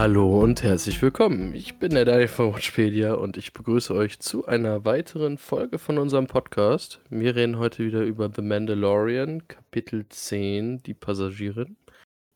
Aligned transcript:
Hallo 0.00 0.40
und 0.40 0.62
herzlich 0.62 1.02
willkommen. 1.02 1.54
Ich 1.54 1.78
bin 1.78 1.90
der 1.90 2.06
Daniel 2.06 2.26
von 2.26 2.54
Watchpedia 2.54 3.12
und 3.12 3.36
ich 3.36 3.52
begrüße 3.52 3.92
euch 3.94 4.18
zu 4.18 4.46
einer 4.46 4.86
weiteren 4.86 5.36
Folge 5.36 5.78
von 5.78 5.98
unserem 5.98 6.26
Podcast. 6.26 7.02
Wir 7.10 7.36
reden 7.36 7.58
heute 7.58 7.84
wieder 7.84 8.00
über 8.00 8.30
The 8.34 8.40
Mandalorian, 8.40 9.46
Kapitel 9.46 10.08
10, 10.08 10.82
die 10.84 10.94
Passagierin. 10.94 11.76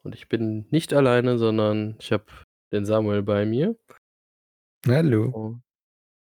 Und 0.03 0.15
ich 0.15 0.29
bin 0.29 0.67
nicht 0.73 0.93
alleine, 0.93 1.39
sondern 1.39 1.97
ich 2.01 2.13
habe 2.13 2.27
den 2.71 2.85
Samuel 2.85 3.23
bei 3.23 3.47
mir. 3.47 3.75
Hallo. 4.87 5.59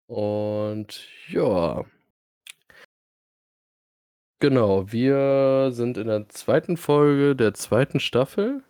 Und 0.08 1.10
ja. 1.28 1.84
Genau, 4.40 4.90
wir 4.94 5.72
sind 5.74 5.98
in 5.98 6.08
der 6.08 6.30
zweiten 6.30 6.78
Folge 6.78 7.36
der 7.36 7.54
zweiten 7.54 8.00
Staffel. 8.00 8.64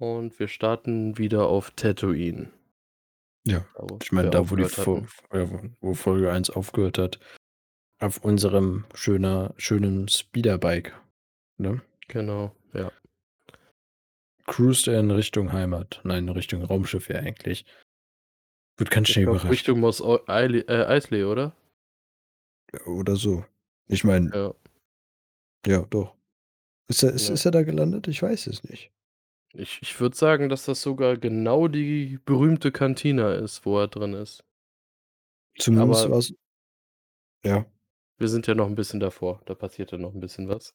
Und 0.00 0.38
wir 0.38 0.48
starten 0.48 1.18
wieder 1.18 1.46
auf 1.46 1.72
Tatooine. 1.72 2.50
Ja, 3.46 3.66
Da, 3.74 3.86
ich 4.02 4.12
meine, 4.12 4.30
da 4.30 4.50
wo 4.50 4.56
die 4.56 4.64
aufgehört 4.64 4.84
Fo 4.84 5.36
hatten. 5.36 5.64
ja, 5.64 5.70
wo 5.80 5.94
Folge 5.94 6.32
1 6.32 6.50
aufgehört 6.50 6.96
hat, 6.98 7.20
auf 8.00 8.24
unserem 8.24 8.86
schöner 8.94 9.52
schönen 9.58 10.08
Speederbike, 10.08 10.98
ne? 11.58 11.82
Genau, 12.08 12.54
ja. 12.72 12.90
Cruist 14.46 14.88
er 14.88 15.00
in 15.00 15.10
Richtung 15.10 15.52
Heimat. 15.52 16.00
Nein, 16.02 16.24
in 16.28 16.30
Richtung 16.30 16.62
Raumschiff 16.64 17.08
ja 17.10 17.16
eigentlich. 17.20 17.66
Wird 18.78 18.90
ganz 18.90 19.08
schnell 19.08 19.24
überrascht. 19.24 19.50
Richtung 19.50 19.80
Mos 19.80 20.00
äh, 20.00 20.18
Eisley, 20.26 21.24
oder? 21.24 21.54
Oder 22.86 23.16
so. 23.16 23.44
Ich 23.86 24.02
meine 24.04 24.30
Ja. 24.34 24.54
ja, 25.66 25.82
doch. 25.90 26.14
Ist 26.88 27.02
er 27.02 27.12
ist 27.12 27.28
Ja. 27.28 27.34
ist 27.34 27.44
er 27.44 27.50
da 27.50 27.62
gelandet? 27.62 28.08
Ich 28.08 28.22
weiß 28.22 28.46
es 28.46 28.64
nicht. 28.64 28.90
Ich 29.54 29.78
ich 29.82 29.98
würde 30.00 30.16
sagen, 30.16 30.48
dass 30.48 30.64
das 30.66 30.80
sogar 30.80 31.16
genau 31.16 31.66
die 31.66 32.18
berühmte 32.24 32.70
Kantina 32.70 33.32
ist, 33.34 33.66
wo 33.66 33.78
er 33.80 33.88
drin 33.88 34.14
ist. 34.14 34.44
Zumindest 35.58 36.08
Aber 36.08 36.10
war's 36.10 36.32
ja. 37.44 37.70
wir 38.20 38.28
sind 38.28 38.46
ja 38.46 38.54
noch 38.54 38.66
'n 38.68 38.74
bisschen 38.74 39.00
davor. 39.00 39.40
Da 39.46 39.54
passiert 39.54 39.92
ja 39.92 39.98
noch 39.98 40.12
'n 40.14 40.20
bisschen 40.20 40.46
was. 40.48 40.74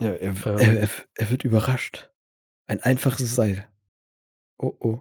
Ja, 0.00 0.10
er 0.14 0.32
w 0.34 0.46
er 0.46 0.76
er 0.76 0.86
Ähm. 0.86 0.88
w 0.88 1.02
er 1.16 1.30
wird 1.30 1.44
überrascht. 1.44 2.10
Ein 2.68 2.82
einfaches 2.82 3.34
Seil. 3.34 3.68
Oh, 4.60 4.76
oh. 4.80 5.00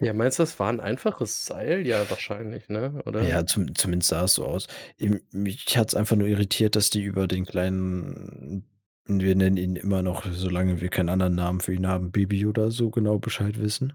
Ja, 0.00 0.12
meinst 0.14 0.38
du, 0.38 0.42
das 0.44 0.58
war 0.60 0.70
'n 0.70 0.80
einfaches 0.80 1.46
Seil? 1.46 1.86
Ja, 1.86 2.10
wahrscheinlich, 2.10 2.68
ne, 2.68 3.02
oder? 3.06 3.30
Ja, 3.30 3.44
zum 3.46 3.74
zumindest 3.74 4.08
sah 4.10 4.24
es 4.24 4.34
so 4.34 4.46
aus. 4.46 4.66
Ähm, 4.98 5.20
mich 5.32 5.76
hat's 5.76 5.94
einfach 5.94 6.16
nur 6.16 6.28
irritiert, 6.28 6.76
dass 6.76 6.90
die 6.90 7.02
über 7.02 7.26
den 7.28 7.44
kleinen 7.44 8.64
wir 9.06 9.34
nennen 9.34 9.56
ihn 9.56 9.76
immer 9.76 10.02
noch, 10.02 10.24
solange 10.30 10.80
wir 10.80 10.88
keinen 10.88 11.08
anderen 11.08 11.34
Namen 11.34 11.60
für 11.60 11.74
ihn 11.74 11.86
haben, 11.86 12.12
Baby 12.12 12.38
Yoda 12.40 12.70
so 12.70 12.90
genau 12.90 13.18
Bescheid 13.18 13.60
wissen 13.60 13.94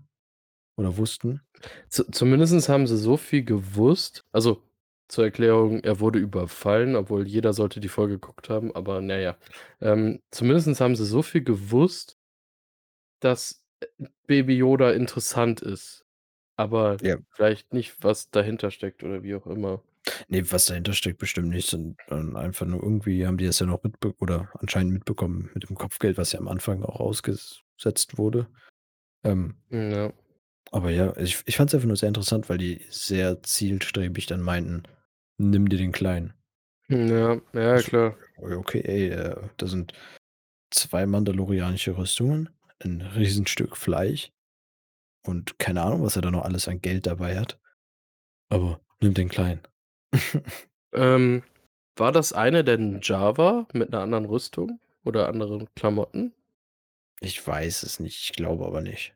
oder 0.77 0.97
wussten. 0.97 1.41
Zu 1.89 2.03
zumindest 2.11 2.69
haben 2.69 2.87
sie 2.87 2.97
so 2.97 3.17
viel 3.17 3.43
gewusst 3.43 4.25
also, 4.31 4.63
zur 5.09 5.23
Erklärung, 5.23 5.79
er 5.83 6.01
wurde 6.01 6.19
überfallen, 6.19 6.95
obwohl 6.97 7.25
jeder 7.27 7.53
sollte 7.53 7.79
die 7.79 7.87
Folge 7.87 8.15
geguckt 8.15 8.49
haben, 8.49 8.75
aber 8.75 8.99
na 9.01 9.17
ja. 9.17 9.37
Ähm, 9.79 10.19
zumindest 10.31 10.81
haben 10.81 10.95
sie 10.97 11.05
so 11.05 11.21
viel 11.21 11.43
gewusst 11.43 12.13
dass, 13.23 13.63
äh, 13.79 13.87
Baby 14.27 14.57
Yoda 14.57 14.91
interessant 14.91 15.61
ist, 15.61 16.05
aber 16.57 16.97
Ja. 17.01 17.17
vielleicht 17.29 17.73
nicht, 17.73 17.97
was 18.03 18.29
dahinter 18.31 18.71
steckt 18.71 19.03
oder 19.03 19.23
wie 19.23 19.35
auch 19.35 19.47
immer. 19.47 19.83
Ne, 20.29 20.51
was 20.51 20.65
dahinter 20.65 20.93
steckt, 20.93 21.19
bestimmt 21.19 21.49
nicht, 21.49 21.69
sind, 21.69 21.97
ähm, 22.09 22.35
einfach 22.35 22.65
nur 22.65 22.83
irgendwie 22.83 23.25
haben 23.27 23.37
die 23.37 23.45
das 23.45 23.59
ja 23.59 23.65
noch 23.65 23.83
mitbe 23.83 24.13
oder 24.19 24.49
anscheinend 24.59 24.93
mitbekommen 24.93 25.49
mit 25.53 25.69
dem 25.69 25.75
Kopfgeld, 25.77 26.17
was 26.17 26.31
ja 26.33 26.39
am 26.39 26.47
Anfang 26.47 26.83
auch 26.83 26.99
ausgesetzt 26.99 28.17
wurde. 28.17 28.47
Ähm 29.23 29.57
Hm, 29.71 29.91
ja. 29.91 30.11
aber 30.71 30.91
ja, 30.91 31.15
ich 31.17 31.41
ich 31.45 31.55
fand's 31.57 31.73
einfach 31.73 31.87
nur 31.87 31.95
sehr 31.97 32.09
interessant, 32.09 32.49
weil 32.49 32.57
die 32.57 32.81
sehr 32.89 33.41
zielstrebig 33.43 34.25
dann 34.25 34.41
meinten: 34.41 34.83
„Nimm 35.37 35.69
dir 35.69 35.77
den 35.77 35.91
Kleinen.“ 35.91 36.33
Hm, 36.89 37.07
ja, 37.09 37.41
ja, 37.53 37.75
Ich 37.75 37.83
so: 37.83 37.89
klar. 37.89 38.17
„Okay, 38.37 38.81
ey, 38.85 39.09
äh, 39.09 39.35
da 39.57 39.67
sind 39.67 39.93
2 40.71 41.05
mandalorianische 41.07 41.97
Rüstungen, 41.97 42.49
'n 42.83 43.01
Riesenstück 43.01 43.77
Fleisch 43.77 44.31
und 45.25 45.59
keine 45.59 45.83
Ahnung, 45.83 46.03
was 46.03 46.15
er 46.17 46.23
da 46.23 46.31
noch 46.31 46.45
alles 46.45 46.67
an 46.69 46.81
Geld 46.81 47.07
dabei 47.07 47.39
hat. 47.39 47.59
Aber 48.49 48.81
nimm 49.01 49.13
den 49.15 49.29
Kleinen.“ 49.29 49.61
Ähm, 50.93 51.43
war 51.97 52.11
das 52.13 52.31
eine 52.33 52.63
denn 52.63 52.99
Java 53.03 53.67
mit 53.73 53.89
'ner 53.91 54.01
anderen 54.01 54.25
Rüstung 54.25 54.79
oder 55.03 55.27
anderen 55.27 55.67
Klamotten? 55.75 56.33
Ich 57.21 57.45
weiß 57.45 57.83
es 57.83 57.99
nicht, 57.99 58.21
ich 58.23 58.33
glaube 58.33 58.65
aber 58.65 58.81
nicht. 58.81 59.15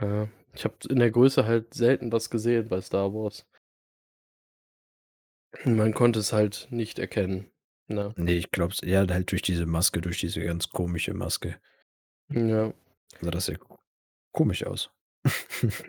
Ja, 0.00 0.28
ich 0.54 0.64
habe 0.64 0.74
in 0.88 0.98
der 0.98 1.10
Größe 1.10 1.44
halt 1.46 1.74
selten 1.74 2.12
was 2.12 2.30
gesehen 2.30 2.68
bei 2.68 2.80
Star 2.80 3.12
Wars. 3.14 3.44
Man 5.64 5.94
konnte 5.94 6.18
es 6.20 6.32
halt 6.32 6.68
nicht 6.70 6.98
erkennen, 6.98 7.50
ne? 7.86 8.12
Ne, 8.16 8.32
ich 8.32 8.50
glaube 8.50 8.74
es 8.74 8.82
eher 8.82 9.06
halt 9.08 9.30
durch 9.30 9.42
diese 9.42 9.64
Maske, 9.66 10.00
durch 10.00 10.20
diese 10.20 10.40
ganz 10.42 10.68
komische 10.70 11.14
Maske. 11.14 11.58
Ja. 12.30 12.72
Sah 13.20 13.30
das 13.30 13.46
sehr 13.46 13.58
komisch 14.32 14.64
aus. 14.64 14.90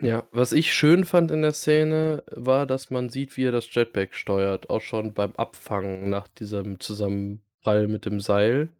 Ja, 0.02 0.24
was 0.32 0.52
ich 0.52 0.72
schön 0.74 1.04
fand 1.04 1.30
in 1.30 1.42
der 1.42 1.52
Szene, 1.52 2.22
war, 2.30 2.66
dass 2.66 2.90
man 2.90 3.08
sieht, 3.10 3.36
wie 3.36 3.44
er 3.44 3.52
das 3.52 3.72
Jetpack 3.74 4.14
steuert, 4.14 4.70
auch 4.70 4.80
schon 4.80 5.12
beim 5.14 5.32
Abfangen 5.36 6.10
nach 6.10 6.28
diesem 6.28 6.80
Zusammenprall 6.80 7.88
mit 7.88 8.04
dem 8.06 8.20
Seil. 8.20 8.70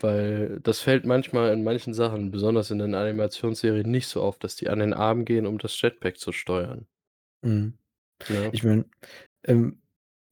Weil 0.00 0.60
das 0.60 0.80
fällt 0.80 1.06
manchmal 1.06 1.52
in 1.52 1.64
manchen 1.64 1.94
Sachen, 1.94 2.30
besonders 2.30 2.70
in 2.70 2.78
den 2.78 2.94
Animationsserien, 2.94 3.90
nicht 3.90 4.06
so 4.06 4.22
auf, 4.22 4.38
dass 4.38 4.54
die 4.56 4.68
an 4.68 4.80
den 4.80 4.92
Arm 4.92 5.24
gehen, 5.24 5.46
um 5.46 5.58
das 5.58 5.80
Jetpack 5.80 6.18
zu 6.18 6.32
steuern. 6.32 6.86
Mhm. 7.42 7.74
Ne? 8.28 8.50
Ich 8.52 8.64
meine, 8.64 8.86
ähm, 9.44 9.80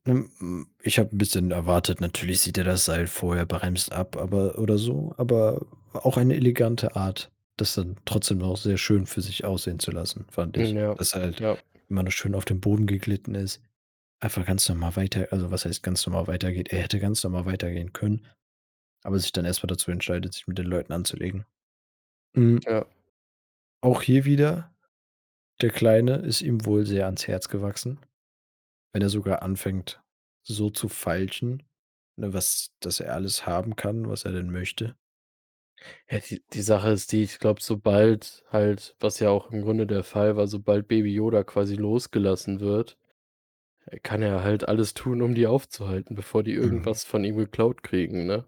hm, 0.07 0.69
ich 0.83 0.99
habe 1.01 1.11
'n 1.15 1.19
bisschen 1.19 1.51
erwartet, 1.53 2.01
natürlich 2.03 2.41
sieht 2.43 2.59
er 2.59 2.65
das 2.65 2.87
Seil 2.87 3.07
vorher, 3.09 3.47
bremst 3.47 3.93
ab, 3.93 4.17
aber 4.19 4.59
oder 4.59 4.79
so, 4.79 5.15
aber 5.19 5.67
auch 5.95 6.17
eine 6.19 6.37
elegante 6.37 6.97
Art, 6.97 7.31
das 7.57 7.75
dann 7.75 7.97
trotzdem 8.05 8.39
noch 8.39 8.57
sehr 8.57 8.77
schön 8.77 9.07
für 9.07 9.23
sich 9.23 9.45
aussehen 9.45 9.79
zu 9.79 9.91
lassen, 9.91 10.27
fand 10.31 10.57
ich. 10.57 10.71
ja, 10.71 10.95
Dass 10.95 11.15
er 11.15 11.23
halt 11.23 11.41
ja. 11.41 11.57
immer 11.89 12.03
noch 12.03 12.13
schön 12.13 12.35
auf 12.35 12.45
den 12.45 12.61
Boden 12.61 12.87
geglitten 12.87 13.35
ist, 13.35 13.63
einfach 14.21 14.45
ganz 14.47 14.69
normal 14.69 14.97
weiter 14.97 15.29
also, 15.31 15.51
was 15.51 15.65
heißt 15.65 15.83
ganz 15.83 16.07
normal 16.07 16.27
weitergeht? 16.27 16.73
Er 16.73 16.83
hätte 16.83 17.01
ganz 17.01 17.23
normal 17.25 17.47
weitergehen 17.47 17.93
können, 17.93 18.27
aber 19.05 19.19
sich 19.19 19.33
dann 19.33 19.45
erst 19.45 19.63
mal 19.63 19.69
dazu 19.69 19.91
entscheidet, 19.91 20.35
sich 20.35 20.47
mit 20.47 20.59
den 20.59 20.67
Leuten 20.67 20.93
anzulegen. 20.93 21.47
Hm. 22.35 22.61
Ja. 22.65 22.87
Auch 23.83 24.03
hier 24.03 24.25
wieder, 24.25 24.75
der 25.63 25.71
Kleine 25.71 26.17
ist 26.17 26.43
ihm 26.43 26.65
wohl 26.67 26.87
sehr 26.87 27.07
ans 27.07 27.27
Herz 27.27 27.49
gewachsen. 27.49 27.99
Wenn 28.93 29.03
er 29.03 29.09
sogar 29.11 29.43
anfängt, 29.43 30.03
so 30.43 30.71
zu 30.71 30.89
feilschen, 30.89 31.63
ne, 32.17 32.33
was 32.33 32.73
dass 32.81 33.01
er 33.01 33.15
alles 33.15 33.47
haben 33.47 33.77
kann, 33.77 34.09
was 34.09 34.25
er 34.25 34.33
denn 34.33 34.51
möchte. 34.51 34.97
Ja, 36.11 36.21
die 36.21 36.41
die 36.53 36.63
Sache 36.63 36.91
ist 36.91 37.11
die, 37.13 37.23
ich 37.25 37.39
glaube, 37.41 37.61
sobald 37.61 38.45
halt 38.51 38.95
was 39.01 39.19
ja 39.19 39.31
auch 39.31 39.51
im 39.51 39.63
Grunde 39.63 39.87
der 39.89 40.05
Fall 40.05 40.37
war, 40.37 40.47
sobald 40.47 40.87
Baby 40.87 41.13
Yoda 41.13 41.43
quasi 41.43 41.75
losgelassen 41.75 42.61
wird, 42.61 42.97
äh, 43.87 43.99
kann 44.01 44.23
er 44.23 44.45
halt 44.45 44.69
alles 44.69 44.95
tun, 44.95 45.23
um 45.23 45.35
die 45.35 45.47
aufzuhalten, 45.49 46.17
bevor 46.17 46.43
die 46.45 46.53
Mhm. 46.61 46.87
irgendwas 46.87 47.05
von 47.05 47.25
ihm 47.25 47.37
geklaut 47.39 47.83
kriegen, 47.85 48.27
ne? 48.27 48.47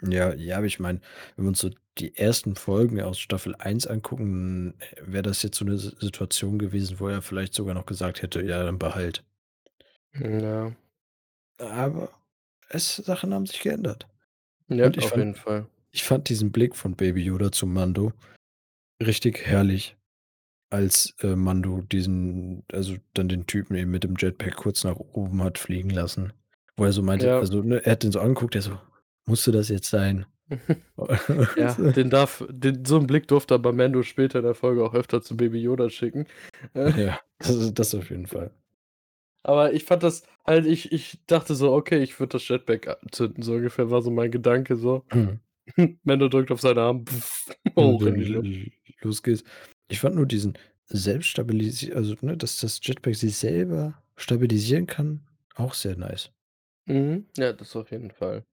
Ja, 0.00 0.32
ja, 0.34 0.56
aber 0.56 0.66
ich 0.66 0.80
meine, 0.80 1.00
wenn 1.36 1.44
wir 1.44 1.48
uns 1.50 1.60
so 1.60 1.70
die 1.98 2.16
ersten 2.16 2.56
Folgen 2.56 3.00
aus 3.02 3.18
Staffel 3.18 3.54
1 3.56 3.86
angucken, 3.86 4.74
äh, 4.80 4.96
wäre 5.04 5.22
das 5.22 5.42
jetzt 5.42 5.58
so 5.58 5.64
'ne 5.66 5.76
Si 5.78 5.90
Situation 6.00 6.58
gewesen, 6.58 6.98
wo 6.98 7.08
er 7.08 7.20
vielleicht 7.22 7.52
sogar 7.54 7.74
noch 7.74 7.84
gesagt 7.86 8.22
hätte: 8.22 8.42
„Ja, 8.42 8.62
dann 8.64 8.78
behalt.“ 8.78 9.22
Hm, 10.14 10.40
ja. 10.40 10.72
Aber 11.58 12.10
es 12.70 12.96
Sachen 12.96 13.34
haben 13.34 13.46
sich 13.46 13.60
geändert. 13.60 14.08
Ja, 14.68 14.90
Und 14.90 14.98
ich 14.98 15.06
auf 15.06 15.14
fand 15.14 15.26
jeden 15.26 15.34
Fall. 15.36 15.68
Ich 15.92 16.04
fand 16.04 16.28
diesen 16.28 16.52
Blick 16.52 16.74
von 16.74 16.96
Baby 16.96 17.22
Yoda 17.24 17.52
zu 17.52 17.66
Mando 17.66 18.12
richtig 19.02 19.40
herrlich, 19.46 19.96
als, 20.70 21.14
äh, 21.22 21.36
Mando 21.36 21.82
diesen 21.82 22.64
also, 22.72 22.96
dann 23.14 23.28
den 23.28 23.46
Typen 23.46 23.76
eben 23.76 23.90
mit 23.92 24.04
dem 24.04 24.16
Jetpack 24.18 24.56
kurz 24.56 24.84
nach 24.84 24.96
oben 24.96 25.42
hat 25.42 25.58
fliegen 25.58 25.90
lassen, 25.90 26.32
wo 26.76 26.84
er 26.86 26.92
so 26.92 27.02
meinte 27.02 27.28
Ja. 27.28 27.38
also, 27.40 27.62
ne, 27.62 27.84
er 27.86 27.92
hat 27.92 28.04
den 28.04 28.12
so 28.12 28.20
angeguckt, 28.20 28.54
er 28.56 28.62
so: 28.62 28.78
„Musste 29.26 29.52
das 29.52 29.68
jetzt 29.70 29.90
sein?“ 29.90 30.26
Ja, 31.56 31.74
den 31.94 32.08
darf 32.08 32.42
den 32.50 32.84
so 32.86 32.96
'n 32.98 33.06
Blick 33.06 33.28
durfte 33.28 33.54
aber 33.54 33.72
Mando 33.72 34.02
später 34.02 34.38
in 34.38 34.44
der 34.46 34.54
Folge 34.54 34.82
auch 34.84 34.94
öfter 34.94 35.20
zu 35.20 35.36
Baby 35.36 35.60
Yoda 35.60 35.90
schicken. 35.90 36.26
Äh. 36.74 36.92
Ja, 36.96 37.20
das 37.38 37.72
das 37.74 37.94
auf 37.94 38.10
jeden 38.10 38.26
Fall. 38.26 38.52
Aber 39.44 39.72
ich 39.72 39.84
fand 39.84 40.02
das 40.04 40.22
halt 40.46 40.66
ich 40.66 40.92
ich 40.92 41.18
dachte 41.26 41.54
so: 41.54 41.72
„Okay, 41.74 42.02
ich 42.02 42.18
würde 42.20 42.32
das 42.38 42.46
Jetpack 42.48 42.88
anzünden“, 43.02 43.42
so 43.42 43.54
ungefähr 43.54 43.90
war 43.90 44.02
so 44.02 44.10
mein 44.10 44.30
Gedanke 44.30 44.76
so. 44.76 45.04
Mhm. 45.10 45.42
Mando 46.04 46.28
drückt 46.28 46.50
auf 46.50 46.60
seinen 46.60 46.78
Arm, 46.78 47.04
l 47.76 48.02
los 49.02 49.22
geht's. 49.22 49.44
Ich 49.88 50.00
fand 50.00 50.16
nur 50.16 50.26
diesen 50.26 50.58
selbststabilisi 50.88 51.92
also, 51.92 52.14
ne, 52.22 52.36
dass 52.36 52.60
das 52.60 52.80
Jetpack 52.82 53.16
sich 53.16 53.36
selber 53.36 54.02
stabilisieren 54.16 54.86
kann, 54.86 55.26
auch 55.56 55.74
sehr 55.74 55.96
nice. 55.96 56.32
Mhm. 56.88 57.28
Ja, 57.36 57.52
das 57.52 57.76
auf 57.76 57.90
jeden 57.92 58.10
Fall. 58.10 58.44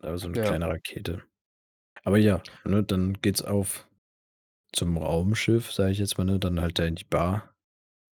Also, 0.00 0.28
'ne 0.28 0.34
Ja. 0.34 0.38
kleine 0.38 0.66
Rakete. 0.68 1.22
Aber 2.04 2.18
ja, 2.18 2.42
ne, 2.64 2.82
dann 2.84 3.14
geht's 3.22 3.42
auf 3.42 3.88
zum 4.72 4.98
Raumschiff, 4.98 5.72
sage 5.72 5.92
ich 5.92 5.98
jetzt 5.98 6.18
mal, 6.18 6.24
ne, 6.24 6.38
dann 6.40 6.60
halt 6.60 6.78
da 6.78 6.84
in 6.86 6.96
die 6.96 7.04
Bar, 7.04 7.54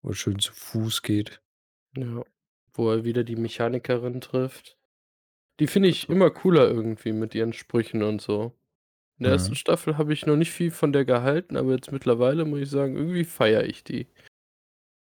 wo 0.02 0.10
er 0.10 0.14
schön 0.16 0.38
zu 0.40 0.52
Fuß 0.54 1.02
geht. 1.02 1.40
Ja, 1.96 2.24
wo 2.72 2.88
er 2.90 3.04
wieder 3.04 3.24
die 3.24 3.34
Mechanikerin 3.36 4.20
trifft. 4.20 4.76
Die 5.60 5.66
finde 5.66 5.90
ich 5.90 6.08
immer 6.08 6.30
cooler 6.30 6.68
irgendwie 6.68 7.12
mit 7.12 7.34
ihren 7.34 7.52
Sprüchen 7.52 8.02
und 8.02 8.22
so. 8.22 8.54
In 9.18 9.24
der 9.24 9.32
1. 9.32 9.52
Mhm. 9.52 9.56
Staffel 9.56 9.98
habe 9.98 10.12
ich 10.12 10.26
noch 10.26 10.36
nicht 10.36 10.52
viel 10.52 10.70
von 10.70 10.92
der 10.92 11.04
gehalten, 11.04 11.56
aber 11.56 11.72
jetzt 11.72 11.92
mittlerweile 11.92 12.46
muss 12.46 12.60
ich 12.60 12.70
sagen, 12.70 12.96
irgendwie 12.96 13.24
feiere 13.24 13.64
ich 13.64 13.84
die. 13.84 14.08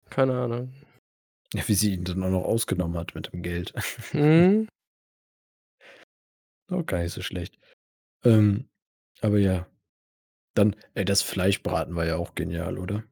Keine 0.09 0.33
Ahnung. 0.38 0.73
Ja, 1.53 1.67
wie 1.67 1.73
sie 1.73 1.94
ihn 1.94 2.03
dann 2.03 2.23
auch 2.23 2.29
noch 2.29 2.44
ausgenommen 2.44 2.97
hat 2.97 3.15
mit 3.15 3.31
dem 3.33 3.41
Geld. 3.44 3.73
Mhm. 4.13 4.67
Auch 6.69 6.85
gar 6.85 6.99
nicht 6.99 7.13
so 7.13 7.21
schlecht. 7.21 7.57
Ähm, 8.23 8.69
aber 9.21 9.39
ja. 9.39 9.67
Dann 10.55 10.75
ey, 10.95 11.05
das 11.05 11.21
Fleischbraten 11.21 11.95
war 11.95 12.05
ja 12.05 12.17
auch 12.17 12.35
genial, 12.35 12.77
oder? 12.79 13.03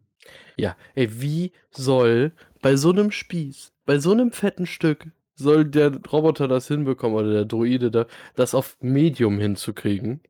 Ja, 0.58 0.78
ey, 0.96 1.22
wie 1.22 1.54
soll 1.72 2.34
bei 2.62 2.76
so 2.78 2.92
'nem 2.94 3.12
Spieß, 3.12 3.74
bei 3.86 4.00
so 4.00 4.14
'nem 4.16 4.32
fetten 4.32 4.66
Stück 4.66 5.08
soll 5.36 5.66
der 5.66 5.96
Roboter 6.12 6.48
das 6.48 6.68
hinbekommen 6.68 7.18
oder 7.18 7.32
der 7.34 7.46
Droide 7.46 7.92
da, 7.92 8.08
das 8.36 8.56
auf 8.56 8.78
Medium 8.82 9.40
hinzukriegen? 9.40 10.22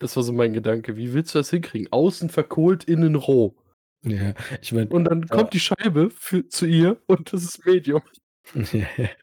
Das 0.00 0.16
war 0.16 0.22
so 0.22 0.32
mein 0.32 0.52
Gedanke. 0.52 0.96
Wie 0.96 1.12
willst 1.12 1.34
du 1.34 1.38
das 1.38 1.50
hinkriegen? 1.50 1.90
Außen 1.92 2.28
verkohlt, 2.28 2.84
innen 2.84 3.14
roh. 3.14 3.54
Ja, 4.02 4.34
ich 4.60 4.72
meine, 4.72 4.90
Und 4.90 5.04
dann 5.06 5.28
da 5.28 5.36
kommt 5.36 5.52
die 5.52 5.60
Scheibe 5.60 6.10
für 6.10 6.46
zu 6.48 6.66
ihr 6.66 7.00
und 7.06 7.32
das 7.32 7.42
ist 7.44 7.64
Medium. 7.66 8.02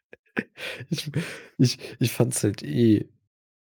Ich 0.90 1.12
ich 1.58 1.80
ich 2.00 2.12
fand's 2.14 2.44
halt 2.44 2.64
eh 2.64 3.10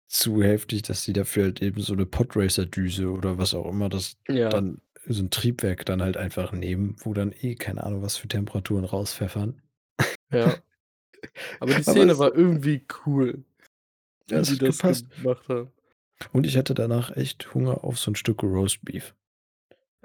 zu 0.08 0.44
heftig, 0.44 0.84
dass 0.84 1.04
sie 1.04 1.14
dafür 1.14 1.46
halt 1.46 1.62
eben 1.62 1.82
so 1.82 1.96
'ne 1.96 2.06
Podracer-Düse 2.08 3.10
oder 3.12 3.38
was 3.40 3.54
auch 3.56 3.68
immer 3.68 3.90
das 3.90 4.18
Ja. 4.28 4.50
dann 4.50 4.82
so 5.08 5.24
'n 5.24 5.32
Triebwerk 5.32 5.86
dann 5.86 6.02
halt 6.04 6.18
einfach 6.18 6.52
nehmen, 6.54 6.96
wo 7.02 7.14
dann 7.14 7.34
eh 7.42 7.56
keine 7.56 7.84
Ahnung, 7.84 8.02
was 8.04 8.18
für 8.18 8.28
Temperaturen 8.30 8.86
rauspfeffern. 8.86 9.62
Ja. 10.32 10.62
Aber 11.60 11.74
die 11.74 11.82
Aber 11.84 11.92
Szene 11.92 12.12
es 12.14 12.20
war 12.20 12.34
irgendwie 12.36 12.86
cool, 13.06 13.44
Ja, 14.30 14.38
es 14.40 14.48
die 14.48 14.54
hat 14.54 14.62
das 14.62 14.76
gepasst. 14.78 15.06
gemacht 15.18 15.50
haben. 15.50 15.72
Und 16.34 16.46
ich 16.46 16.58
hatte 16.58 16.74
danach 16.74 17.16
echt 17.16 17.54
Hunger 17.54 17.84
auf 17.84 17.98
so 18.00 18.12
'n 18.12 18.16
Stück 18.16 18.44
Roastbeef. 18.44 19.14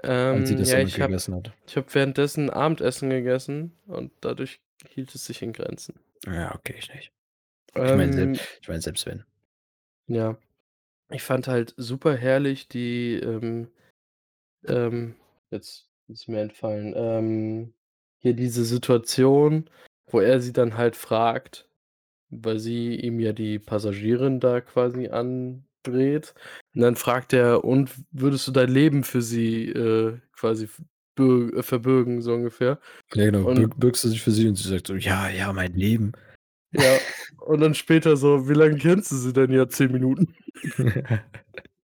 Als 0.03 0.47
sie 0.49 0.55
Ähm, 0.55 0.59
das 0.59 0.71
ja, 0.71 0.79
ich 0.81 0.95
gegessen 0.95 1.35
hat. 1.35 1.51
ich 1.67 1.77
habe 1.77 1.87
währenddessen 1.93 2.49
Abendessen 2.49 3.09
gegessen 3.09 3.71
und 3.87 4.11
dadurch 4.21 4.59
hielt 4.89 5.13
es 5.15 5.25
sich 5.25 5.41
in 5.41 5.53
Grenzen. 5.53 5.95
Ja, 6.25 6.53
okay, 6.55 6.75
ich 6.77 6.93
nicht. 6.93 7.11
Ich 7.75 7.81
meine 7.81 8.21
Ähm 8.21 8.33
ich 8.61 8.67
meine, 8.67 8.81
selbst 8.81 9.05
wenn. 9.05 9.23
Ja. 10.07 10.37
Ich 11.11 11.23
fand 11.23 11.47
halt 11.47 11.73
super 11.77 12.15
herrlich 12.15 12.67
die, 12.67 13.15
ähm 13.15 13.69
ähm, 14.67 15.15
jetzt 15.51 15.89
ist 16.07 16.27
mir 16.27 16.41
entfallen, 16.41 16.93
ähm, 16.95 17.73
hier 18.19 18.33
diese 18.33 18.65
Situation, 18.65 19.69
wo 20.07 20.19
er 20.21 20.41
sie 20.41 20.53
dann 20.53 20.77
halt 20.77 20.95
fragt, 20.95 21.67
weil 22.31 22.59
sie 22.59 22.95
ihm 22.95 23.19
ja 23.19 23.33
die 23.33 23.59
Passagierin 23.59 24.39
da 24.41 24.61
quasi 24.61 25.07
andreht. 25.09 26.35
Und 26.75 26.81
dann 26.81 26.95
fragt 26.97 27.33
er: 27.33 27.65
„Und 27.65 27.91
würdest 28.11 28.47
du 28.47 28.51
dein 28.53 28.69
Leben 28.69 29.03
für 29.05 29.21
sie, 29.23 29.67
äh, 29.69 30.19
quasi 30.33 30.69
bür 31.15 31.63
verbürgen“, 31.63 32.21
so 32.21 32.33
ungefähr. 32.35 32.79
Ja, 33.15 33.25
genau. 33.25 33.47
Und 33.49 33.55
Bürg 33.57 33.79
bürgst 33.79 34.03
du 34.05 34.09
dich 34.09 34.21
für 34.23 34.31
sie 34.31 34.47
und 34.49 34.55
sie 34.57 34.69
sagt 34.69 34.87
so: 34.87 34.95
„Ja, 34.95 35.29
ja, 35.29 35.53
mein 35.53 35.73
Leben.“ 35.75 36.13
Ja, 36.73 36.97
und 37.41 37.61
dann 37.61 37.75
später 37.75 38.17
so: 38.17 38.49
„Wie 38.49 38.53
lange 38.55 38.77
kennst 38.77 39.11
du 39.11 39.17
sie 39.17 39.33
denn? 39.33 39.51
Ja, 39.53 39.69
10 39.69 39.91
Minuten.“ 39.93 40.35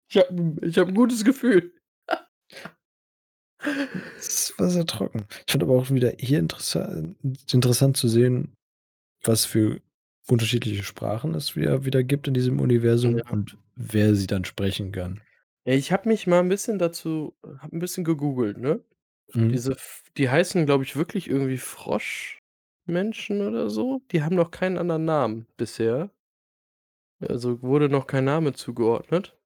„Ich 0.09 0.17
habe 0.17 0.55
ich 0.63 0.77
habe 0.79 0.91
'n 0.91 0.95
gutes 0.95 1.25
Gefühl.“ 1.25 1.73
Es 4.17 4.36
war 4.59 4.69
sehr 4.69 4.85
trocken. 4.85 5.25
Ich 5.45 5.51
fand 5.51 5.63
aber 5.63 5.75
auch 5.75 5.89
wieder 5.91 6.13
hier 6.19 6.39
interessan 6.39 7.15
interessant 7.51 7.97
zu 7.97 8.07
sehen, 8.07 8.53
was 9.23 9.45
für 9.45 9.81
unterschiedliche 10.29 10.83
Sprachen 10.83 11.35
es 11.35 11.55
wieder 11.55 11.85
wieder 11.85 12.03
gibt 12.03 12.27
in 12.27 12.33
diesem 12.35 12.59
Universum 12.61 13.21
Ja. 13.25 13.27
und 13.29 13.57
wer 13.75 14.15
sie 14.15 14.27
dann 14.27 14.45
sprechen 14.45 14.91
kann. 14.91 15.21
Ja, 15.65 15.73
ich 15.73 15.91
habe 15.91 16.07
mich 16.07 16.27
mal 16.27 16.39
'n 16.39 16.47
bisschen 16.49 16.79
dazu 16.79 17.35
habe 17.59 17.75
'n 17.75 17.79
bisschen 17.79 18.03
gegoogelt, 18.05 18.57
ne? 18.57 18.83
Mhm. 19.35 19.53
Diese 19.53 19.75
die 20.17 20.29
heißen, 20.29 20.65
glaube 20.65 20.83
ich, 20.85 20.95
wirklich 20.95 21.29
irgendwie 21.29 21.57
Froschmenschen 21.57 23.41
oder 23.47 23.69
so. 23.69 24.01
Die 24.11 24.23
haben 24.23 24.35
noch 24.35 24.51
keinen 24.51 24.77
anderen 24.77 25.05
Namen 25.05 25.47
bisher. 25.57 26.11
Also, 27.21 27.61
wurde 27.63 27.89
noch 27.89 28.05
kein 28.05 28.25
Name 28.25 28.53
zugeordnet. 28.53 29.37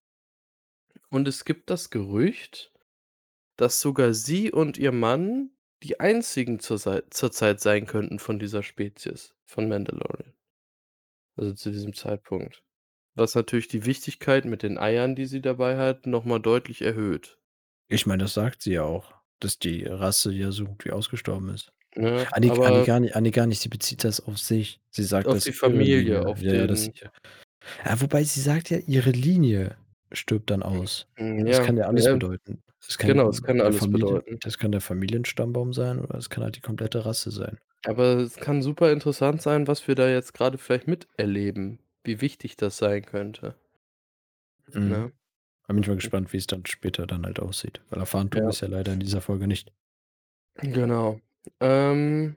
Und 1.12 1.28
es 1.28 1.44
gibt 1.44 1.70
das 1.70 1.90
Gerücht, 1.90 2.71
dass 3.62 3.80
sogar 3.80 4.16
sie 4.16 4.52
und 4.52 4.80
ihr 4.80 4.92
Mann 4.92 5.52
die 5.84 6.00
einzigen 6.00 6.60
zur 6.60 6.80
sei 6.80 7.04
zurzeit 7.12 7.60
sein 7.60 7.86
könnten 7.86 8.18
von 8.18 8.40
dieser 8.40 8.64
Spezies 8.64 9.36
von 9.46 9.70
Mandalorian. 9.70 10.34
Also, 11.38 11.54
zu 11.54 11.72
diesem 11.72 11.94
Zeitpunkt. 11.94 12.64
Was 13.14 13.36
natürlich 13.36 13.68
die 13.68 13.86
Wichtigkeit 13.86 14.46
mit 14.46 14.64
den 14.64 14.80
Eiern, 14.80 15.16
die 15.16 15.28
sie 15.28 15.42
dabei 15.42 15.78
hat, 15.78 16.08
noch 16.08 16.26
mal 16.26 16.40
deutlich 16.40 16.82
erhöht. 16.82 17.38
Ich 17.88 18.08
meine, 18.08 18.24
das 18.24 18.34
sagt 18.34 18.64
sie 18.64 18.74
ja 18.74 18.84
auch, 18.84 19.14
dass 19.40 19.60
die 19.60 19.84
Rasse 19.86 20.32
ja 20.32 20.52
so 20.52 20.66
gut 20.66 20.86
wie 20.86 20.92
ausgestorben 20.92 21.50
ist. 21.50 21.72
Ne, 21.96 22.26
ne, 22.40 22.52
aber 22.52 22.86
gar 22.86 23.00
nicht 23.00 23.16
ne, 23.16 23.32
gar 23.32 23.46
nicht, 23.46 23.62
sie 23.62 23.70
bezieht 23.70 24.04
das 24.04 24.26
auf 24.26 24.40
sich. 24.40 24.80
Sie 24.90 25.04
sagt, 25.04 25.28
Auf 25.28 25.36
dass 25.36 25.44
die 25.44 25.52
Familie, 25.52 26.26
auf 26.26 26.42
ja, 26.42 26.54
ja, 26.54 26.68
den 26.68 26.76
sie 26.76 26.94
ja, 27.86 28.02
wobei 28.02 28.24
sie 28.24 28.42
sagt 28.42 28.72
ja, 28.72 28.78
ihre 28.78 29.12
Linie 29.12 29.78
stirbt 30.14 30.50
dann 30.52 30.64
aus. 30.64 31.08
Hm, 31.18 31.46
Das 31.46 31.60
ja, 31.60 31.62
kann 31.62 31.78
ja 31.78 31.86
alles 31.86 32.08
ja. 32.08 32.10
bedeuten. 32.10 32.64
Das 32.86 32.98
Genau, 33.06 33.30
es 33.30 33.42
kann 33.44 33.58
kann 33.58 33.64
der 33.64 33.72
alles 33.72 33.74
Familien 33.74 34.22
bedeuten. 34.28 34.42
das 34.44 34.58
kann 34.58 34.72
der 34.72 34.82
Familienstammbaum 34.82 35.74
sein 35.74 36.00
oder 36.00 36.16
es 36.18 36.30
kann 36.30 36.44
halt 36.44 36.56
die 36.58 36.62
komplette 36.62 37.06
Rasse 37.06 37.32
sein. 37.32 37.60
Aber 37.86 38.18
es 38.18 38.40
kann 38.40 38.64
super 38.64 38.92
interessant 38.92 39.40
sein, 39.44 39.68
was 39.68 39.88
wir 39.88 39.94
da 39.94 40.10
jetzt 40.10 40.34
grade 40.34 40.58
vielleicht 40.58 40.88
miterleben, 40.88 41.78
wie 42.04 42.20
wichtig 42.20 42.56
das 42.56 42.78
sein 42.78 43.06
könnte. 43.06 43.54
Mhm. 44.74 45.00
Ne? 45.00 45.12
Da 45.68 45.74
bin 45.74 45.84
ich 45.84 45.90
mal 45.90 45.96
Hm. 45.98 45.98
gespannt, 45.98 46.34
wie's 46.34 46.48
dann 46.48 46.66
später 46.66 47.08
dann 47.08 47.26
halt 47.26 47.40
aussieht, 47.40 47.82
weil 47.90 48.00
erfahren 48.02 48.30
tun 48.32 48.46
Ja. 48.46 48.50
wir's 48.50 48.62
ja 48.62 48.68
leider 48.70 48.94
in 48.94 49.00
dieser 49.02 49.22
Folge 49.22 49.48
nicht. 49.48 49.74
Genau. 50.56 51.20
Ähm, 51.60 52.36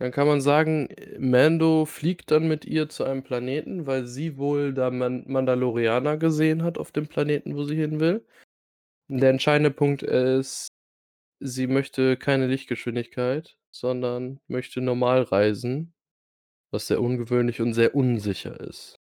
dann 0.00 0.12
kann 0.12 0.26
man 0.28 0.40
sagen, 0.42 0.88
Mando 1.18 1.86
fliegt 1.86 2.30
dann 2.32 2.48
mit 2.48 2.64
ihr 2.66 2.88
zu 2.90 3.04
einem 3.04 3.22
Planeten, 3.24 3.86
weil 3.86 4.06
sie 4.06 4.38
wohl 4.38 4.74
da 4.74 4.90
Man 4.90 5.24
Mandalorianer 5.28 6.18
gesehen 6.18 6.64
hat 6.64 6.78
auf 6.78 6.92
dem 6.92 7.08
Planeten, 7.08 7.56
wo 7.56 7.64
sie 7.64 7.76
hin 7.76 8.00
will. 8.00 8.26
Der 9.08 9.30
entscheidende 9.30 9.70
Punkt 9.72 10.02
ist, 10.02 10.68
sie 11.40 11.66
möchte 11.68 12.16
keine 12.18 12.46
Lichtgeschwindigkeit, 12.48 13.56
sondern 13.72 14.40
möchte 14.48 14.80
normal 14.82 15.22
reisen, 15.24 15.94
was 16.72 16.88
sehr 16.88 17.00
ungewöhnlich 17.02 17.60
und 17.62 17.74
sehr 17.74 17.94
unsicher 17.94 18.60
ist. 18.60 18.96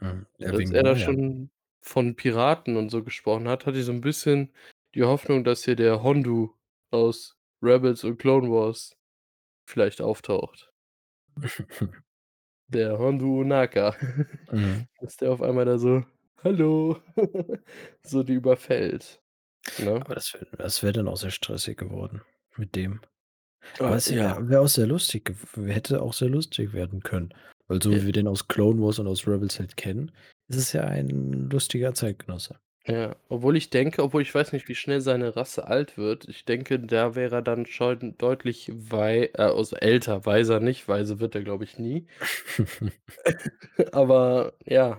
Mhm, 0.00 0.26
ja, 0.38 0.50
als 0.52 0.70
er 0.72 0.82
da 0.84 0.96
schon 0.96 1.50
von 1.82 2.16
Piraten 2.16 2.76
und 2.76 2.90
so 2.90 3.02
gesprochen 3.04 3.48
hat, 3.48 3.66
hatte 3.66 3.78
ich 3.78 3.84
so 3.84 3.92
'n 3.92 4.00
bisschen 4.00 4.52
die 4.94 5.02
Hoffnung, 5.04 5.44
dass 5.44 5.64
hier 5.64 5.76
der 5.76 6.02
Hondu 6.02 6.54
aus 6.90 7.36
Rebels 7.62 8.04
und 8.04 8.18
Clone 8.18 8.50
Wars 8.50 8.96
vielleicht 9.66 10.00
auftaucht. 10.02 10.72
Der 12.68 12.98
Hondo 12.98 13.26
Ohnaka, 13.40 13.94
Mhm. 14.52 14.86
dass 15.00 15.16
der 15.16 15.32
auf 15.32 15.42
einmal 15.42 15.64
da 15.66 15.78
so: 15.78 16.04
„Hallo!“ 16.42 17.00
so 18.02 18.22
die 18.22 18.34
überfällt, 18.34 19.22
ne? 19.78 20.04
Aber 20.04 20.14
das 20.14 20.32
wäre 20.34 20.46
das 20.56 20.82
wäre 20.82 20.92
dann 20.92 21.08
auch 21.08 21.16
sehr 21.16 21.30
stressig 21.30 21.78
geworden 21.78 22.22
mit 22.56 22.74
dem. 22.76 23.00
Aber 23.84 23.94
Ah, 23.94 23.98
es 23.98 24.10
ja. 24.10 24.14
wäre 24.14 24.48
wäre 24.48 24.62
auch 24.62 24.68
sehr 24.68 24.86
lustig 24.88 25.34
hätte 25.56 26.02
auch 26.02 26.14
sehr 26.14 26.28
lustig 26.30 26.72
werden 26.74 27.02
können, 27.02 27.34
weil 27.68 27.82
so 27.82 27.90
Ja. 27.90 28.02
wie 28.02 28.06
wir 28.06 28.12
den 28.12 28.28
aus 28.28 28.48
Clone 28.48 28.82
Wars 28.82 28.98
und 29.00 29.08
aus 29.08 29.26
Rebels 29.28 29.58
halt 29.60 29.76
kennen, 29.78 30.12
ist 30.48 30.56
es 30.58 30.72
ja 30.74 30.84
ein 30.84 31.50
lustiger 31.50 31.94
Zeitgenosse. 31.94 32.60
Ja, 32.86 33.14
obwohl 33.28 33.56
ich 33.56 33.70
denke 33.70 34.02
obwohl 34.02 34.22
ich 34.22 34.34
weiß 34.34 34.52
nicht, 34.52 34.66
wie 34.68 34.74
schnell 34.74 35.00
seine 35.00 35.36
Rasse 35.36 35.68
alt 35.68 35.96
wird. 35.96 36.28
Ich 36.28 36.44
denke, 36.44 36.80
da 36.80 37.14
wäre 37.14 37.36
er 37.36 37.42
dann 37.42 37.64
schon 37.66 38.18
deutlich 38.18 38.72
wei 38.74 39.30
äh, 39.34 39.42
also 39.42 39.76
älter, 39.76 40.26
weiser 40.26 40.58
nicht, 40.58 40.88
weise 40.88 41.20
wird 41.20 41.36
er, 41.36 41.42
glaube 41.44 41.62
ich, 41.62 41.78
nie. 41.78 42.06
Aber 43.92 44.54
ja, 44.66 44.98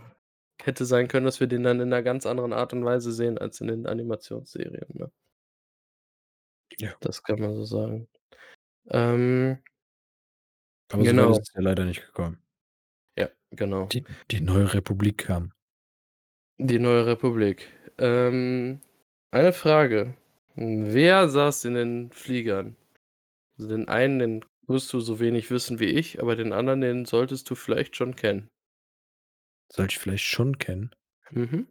hätte 0.64 0.86
sein 0.86 1.10
können, 1.10 1.26
dass 1.26 1.42
wir 1.42 1.48
den 1.48 1.64
dann 1.64 1.82
in 1.82 1.90
'ner 1.90 2.04
ganz 2.04 2.26
anderen 2.26 2.54
Art 2.54 2.72
und 2.74 2.86
Weise 2.86 3.12
sehen 3.12 3.38
als 3.38 3.60
in 3.62 3.68
den 3.68 3.86
Animationsserien, 3.88 4.88
ne? 4.94 5.12
Ja. 6.80 6.94
Das 7.02 7.24
kann 7.24 7.40
man 7.40 7.56
so 7.56 7.66
sagen. 7.66 8.08
Ähm 8.92 9.60
Aber 10.92 11.06
so 11.06 11.18
weit 11.18 11.30
ist 11.30 11.38
genau. 11.38 11.40
es 11.42 11.52
ja 11.56 11.62
leider 11.62 11.86
nicht 11.86 12.06
gekommen. 12.06 12.38
Ja, 13.18 13.30
genau. 13.52 13.92
Die 13.92 14.04
die 14.32 14.42
Neue 14.42 14.74
Republik 14.74 15.18
kam. 15.20 15.53
Die 16.58 16.80
Neue 16.80 17.06
Republik. 17.06 17.68
Ähm, 17.98 18.82
eine 19.32 19.54
Frage. 19.54 20.16
Wer 20.56 21.30
saß 21.30 21.66
in 21.66 21.74
den 21.76 22.12
Fliegern? 22.12 22.76
Also, 23.58 23.70
den 23.70 23.88
einen, 23.88 24.20
den 24.20 24.46
wirst 24.68 24.94
du 24.94 25.00
so 25.00 25.20
wenig 25.20 25.52
wissen 25.52 25.80
wie 25.80 25.86
ich, 25.86 26.22
aber 26.22 26.36
den 26.36 26.54
anderen, 26.54 26.82
den 26.82 27.06
solltest 27.06 27.50
du 27.50 27.56
vielleicht 27.56 27.96
schon 27.96 28.16
kennen. 28.16 28.50
Sollte 29.72 29.94
ich 29.94 30.00
vielleicht 30.00 30.26
schon 30.26 30.58
kennen? 30.58 30.92
Mhm. 31.32 31.68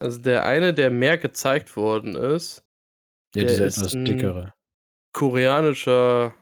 Also, 0.00 0.20
der 0.20 0.44
eine, 0.44 0.74
der 0.74 0.90
mehr 0.90 1.18
gezeigt 1.18 1.76
worden 1.76 2.16
ist, 2.16 2.64
Ja, 3.34 3.42
der 3.42 3.50
dieser 3.50 3.66
ist 3.66 3.78
etwas 3.78 3.92
dickere. 3.92 4.54
koreanischer 5.12 6.34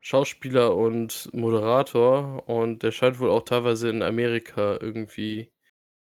Schauspieler 0.00 0.76
und 0.76 1.28
Moderator 1.32 2.48
und 2.48 2.82
der 2.82 2.92
scheint 2.92 3.18
wohl 3.18 3.30
auch 3.30 3.42
teilweise 3.44 3.88
in 3.90 4.02
Amerika 4.02 4.78
irgendwie 4.80 5.50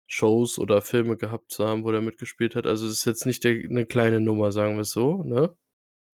Shows 0.09 0.59
oder 0.59 0.83
Filme 0.83 1.17
gehabt 1.17 1.51
zu 1.53 1.67
haben, 1.67 1.85
wo 1.85 1.93
der 1.93 2.01
mitgespielt 2.03 2.55
hat. 2.57 2.67
Also, 2.67 2.87
ist 2.89 3.05
jetzt 3.07 3.27
nicht 3.27 3.45
der 3.45 3.55
'ne 3.69 3.87
kleine 3.87 4.21
Nummer, 4.21 4.53
sagen 4.53 4.77
wir's 4.77 4.93
so, 4.93 5.23
ne? 5.25 5.57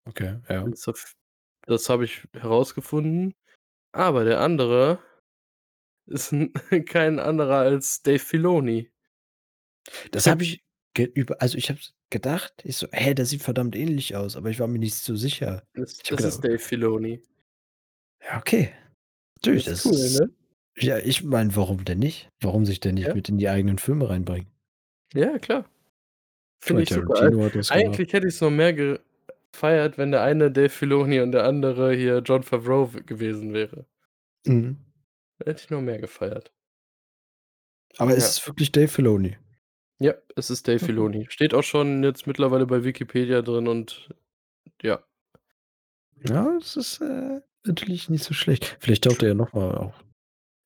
Okay, 0.08 0.38
ja. 0.48 0.72
Auf 0.88 1.14
das 1.66 1.88
habe 1.88 2.04
ich 2.04 2.26
herausgefunden. 2.34 3.34
Aber 3.92 4.24
der 4.24 4.40
andere 4.40 5.00
ist 6.06 6.32
'n 6.32 6.52
kein 6.86 7.18
anderer 7.20 7.58
als 7.58 8.02
Dave 8.02 8.18
Filoni. 8.18 8.90
Das 10.12 10.26
habe 10.26 10.44
ich 10.44 10.62
über 11.14 11.40
also, 11.40 11.56
ich 11.56 11.70
habe 11.70 11.80
es 11.80 11.94
gedacht, 12.10 12.52
ich 12.64 12.76
so: 12.76 12.86
„Hä, 12.92 13.14
der 13.14 13.24
sieht 13.26 13.42
verdammt 13.42 13.74
ähnlich 13.74 14.14
aus“, 14.14 14.36
aber 14.36 14.50
ich 14.50 14.60
war 14.60 14.68
mir 14.68 14.78
nicht 14.78 14.94
so 14.94 15.16
sicher. 15.16 15.62
Das 15.74 16.04
das 16.06 16.24
gedacht 16.24 16.24
ist 16.24 16.44
Dave 16.44 16.58
Filoni. 16.58 17.22
Ja, 18.20 18.38
okay. 18.38 18.72
Natürlich, 19.36 19.64
Das 19.64 19.68
ist 19.68 19.84
das 19.84 19.84
cool, 19.84 20.10
ist 20.10 20.20
ne? 20.20 20.30
Ja, 20.78 20.98
ich 20.98 21.22
meine, 21.24 21.54
warum 21.56 21.84
denn 21.84 21.98
nicht? 21.98 22.28
Warum 22.40 22.64
sich 22.66 22.80
denn 22.80 22.94
nicht 22.94 23.08
Ja. 23.08 23.14
mit 23.14 23.28
in 23.28 23.38
die 23.38 23.48
eigenen 23.48 23.78
Filme 23.78 24.08
reinbringen? 24.08 24.48
Ja, 25.14 25.38
klar. 25.38 25.66
Finde 26.62 26.82
ich 26.84 26.90
super. 26.90 27.20
Eigentlich 27.70 28.12
hätte 28.12 28.28
ich's 28.28 28.40
noch 28.40 28.50
mehr 28.50 28.72
gefeiert, 28.72 29.98
wenn 29.98 30.12
der 30.12 30.22
eine 30.22 30.50
Dave 30.50 30.68
Filoni 30.70 31.20
und 31.20 31.32
der 31.32 31.44
andere 31.44 31.94
hier 31.94 32.18
Jon 32.20 32.42
Favreau 32.44 32.86
gewesen 33.06 33.52
wäre. 33.52 33.86
Mhm. 34.46 34.78
Hätte 35.44 35.62
ich 35.64 35.70
noch 35.70 35.80
mehr 35.82 35.98
gefeiert. 35.98 36.52
Aber 37.98 38.14
ist 38.14 38.22
Ja. 38.24 38.28
es 38.30 38.46
wirklich 38.46 38.72
Dave 38.72 38.88
Filoni? 38.88 39.36
Ja, 40.00 40.14
es 40.36 40.50
ist 40.50 40.66
Dave 40.68 40.76
Okay. 40.76 40.86
Filoni. 40.86 41.26
Steht 41.30 41.54
auch 41.54 41.62
schon 41.62 42.02
jetzt 42.04 42.26
mittlerweile 42.26 42.66
bei 42.66 42.84
Wikipedia 42.84 43.42
drin 43.42 43.68
und 43.68 44.08
ja. 44.82 45.02
Ja, 46.28 46.56
das 46.58 46.76
ist, 46.76 47.00
äh, 47.00 47.40
natürlich 47.64 48.08
nicht 48.08 48.24
so 48.24 48.34
schlecht. 48.34 48.76
Vielleicht 48.80 49.04
taucht 49.04 49.22
er 49.22 49.28
ja 49.30 49.34
noch 49.34 49.52
mal 49.52 49.74
auf. 49.76 49.94
Ich 50.00 50.11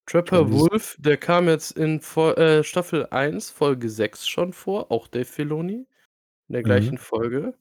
Trapper 0.06 0.50
Wolf, 0.52 0.96
der 1.00 1.16
kam 1.16 1.48
jetzt 1.48 1.72
in 1.72 2.00
Vol 2.00 2.34
äh, 2.34 2.62
Staffel 2.64 3.06
1, 3.06 3.50
Folge 3.50 3.90
6 3.90 4.26
schon 4.28 4.52
vor, 4.52 4.90
auch 4.92 5.08
Dave 5.08 5.24
Filoni, 5.24 5.86
in 6.48 6.52
der 6.52 6.60
Mhm. 6.62 6.64
gleichen 6.64 6.98
Folge. 6.98 7.54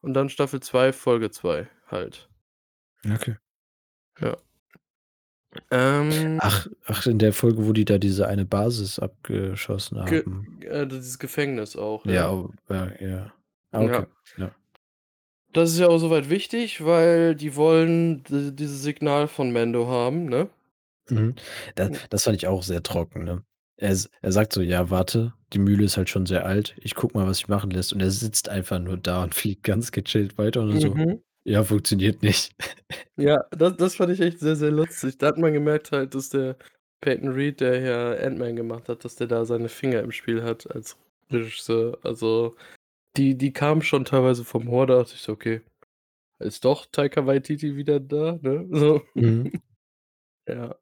Und 0.00 0.14
dann 0.14 0.28
Staffel 0.28 0.60
2, 0.60 0.92
Folge 0.92 1.30
2 1.30 1.68
halt. 1.86 2.28
Okay. 3.08 3.36
Ja. 4.20 4.36
Ähm 5.70 6.38
Ach 6.40 6.66
ach, 6.86 7.06
in 7.06 7.18
der 7.18 7.32
Folge, 7.32 7.66
wo 7.66 7.72
die 7.72 7.84
da 7.84 7.98
diese 7.98 8.26
eine 8.26 8.44
Basis 8.46 8.98
abgeschossen 8.98 10.02
Ge 10.06 10.24
haben. 10.24 10.60
äh, 10.62 10.86
dieses 10.86 11.18
Gefängnis 11.18 11.76
auch, 11.76 12.04
Ja, 12.06 12.12
ja. 12.12 12.28
au 12.30 12.50
ja, 12.68 12.90
ja. 13.00 13.32
Ah, 13.70 13.80
okay, 13.82 14.06
Ja. 14.38 14.44
ja. 14.46 14.54
Das 15.52 15.70
ist 15.70 15.78
ja 15.78 15.88
auch 15.88 15.98
so 15.98 16.10
weit 16.10 16.30
wichtig, 16.30 16.84
weil 16.84 17.34
die 17.34 17.54
wollen 17.56 18.24
dieses 18.56 18.82
Signal 18.82 19.28
von 19.28 19.52
Mando 19.52 19.86
haben, 19.86 20.24
ne? 20.24 20.48
Mhm. 21.10 21.34
Da 21.74 21.90
das 22.10 22.24
fand 22.24 22.36
ich 22.36 22.46
auch 22.46 22.62
sehr 22.62 22.82
trocken, 22.82 23.24
ne? 23.24 23.44
Er 23.76 23.90
s 23.90 24.08
er 24.22 24.32
sagt 24.32 24.52
so: 24.52 24.60
„Ja, 24.62 24.90
warte, 24.90 25.34
die 25.52 25.58
Mühle 25.58 25.84
ist 25.84 25.96
halt 25.96 26.08
schon 26.08 26.26
sehr 26.26 26.46
alt. 26.46 26.74
Ich 26.80 26.94
gucke 26.94 27.18
mal, 27.18 27.26
was 27.26 27.38
sich 27.38 27.48
machen 27.48 27.70
lässt.“ 27.70 27.92
Und 27.92 28.00
er 28.00 28.10
sitzt 28.10 28.48
einfach 28.48 28.78
nur 28.78 28.96
da 28.96 29.22
und 29.24 29.34
fliegt 29.34 29.64
ganz 29.64 29.90
gechillt 29.92 30.38
weiter 30.38 30.60
und 30.62 30.68
dann 30.68 30.78
so: 30.78 30.98
Mhm. 30.98 31.22
„Ja, 31.44 31.64
funktioniert 31.64 32.22
nicht.“ 32.22 32.52
Ja, 33.16 33.44
das 33.50 33.76
das 33.76 33.94
fand 33.96 34.12
ich 34.12 34.20
echt 34.20 34.38
sehr, 34.40 34.56
sehr 34.56 34.70
lustig. 34.70 35.18
Da 35.18 35.28
hat 35.28 35.38
man 35.38 35.52
gemerkt 35.52 35.92
halt, 35.92 36.14
dass 36.14 36.30
der 36.30 36.56
Peyton 37.00 37.28
Reed, 37.28 37.60
der 37.60 37.80
ja 37.80 38.12
Ant-Man 38.26 38.56
gemacht 38.56 38.88
hat, 38.88 39.04
dass 39.04 39.16
der 39.16 39.26
da 39.26 39.44
seine 39.44 39.68
Finger 39.68 40.00
im 40.00 40.12
Spiel 40.12 40.42
hat 40.42 40.70
als 40.74 40.96
Regisseur. 41.30 41.98
Also, 42.02 42.56
die 43.16 43.36
die 43.38 43.52
kamen 43.52 43.82
schon 43.82 44.04
teilweise 44.06 44.44
vom 44.44 44.64
Humor, 44.66 44.86
da 44.88 44.98
dachte 45.00 45.14
ich 45.16 45.22
so: 45.22 45.32
„Okay, 45.32 45.62
ist 46.40 46.64
doch 46.64 46.86
Taika 46.86 47.26
Waititi 47.26 47.76
wieder 47.76 48.00
da“, 48.00 48.38
ne, 48.42 48.66
so. 48.72 49.02
Mhm. 49.14 49.52
Ja, 50.46 50.76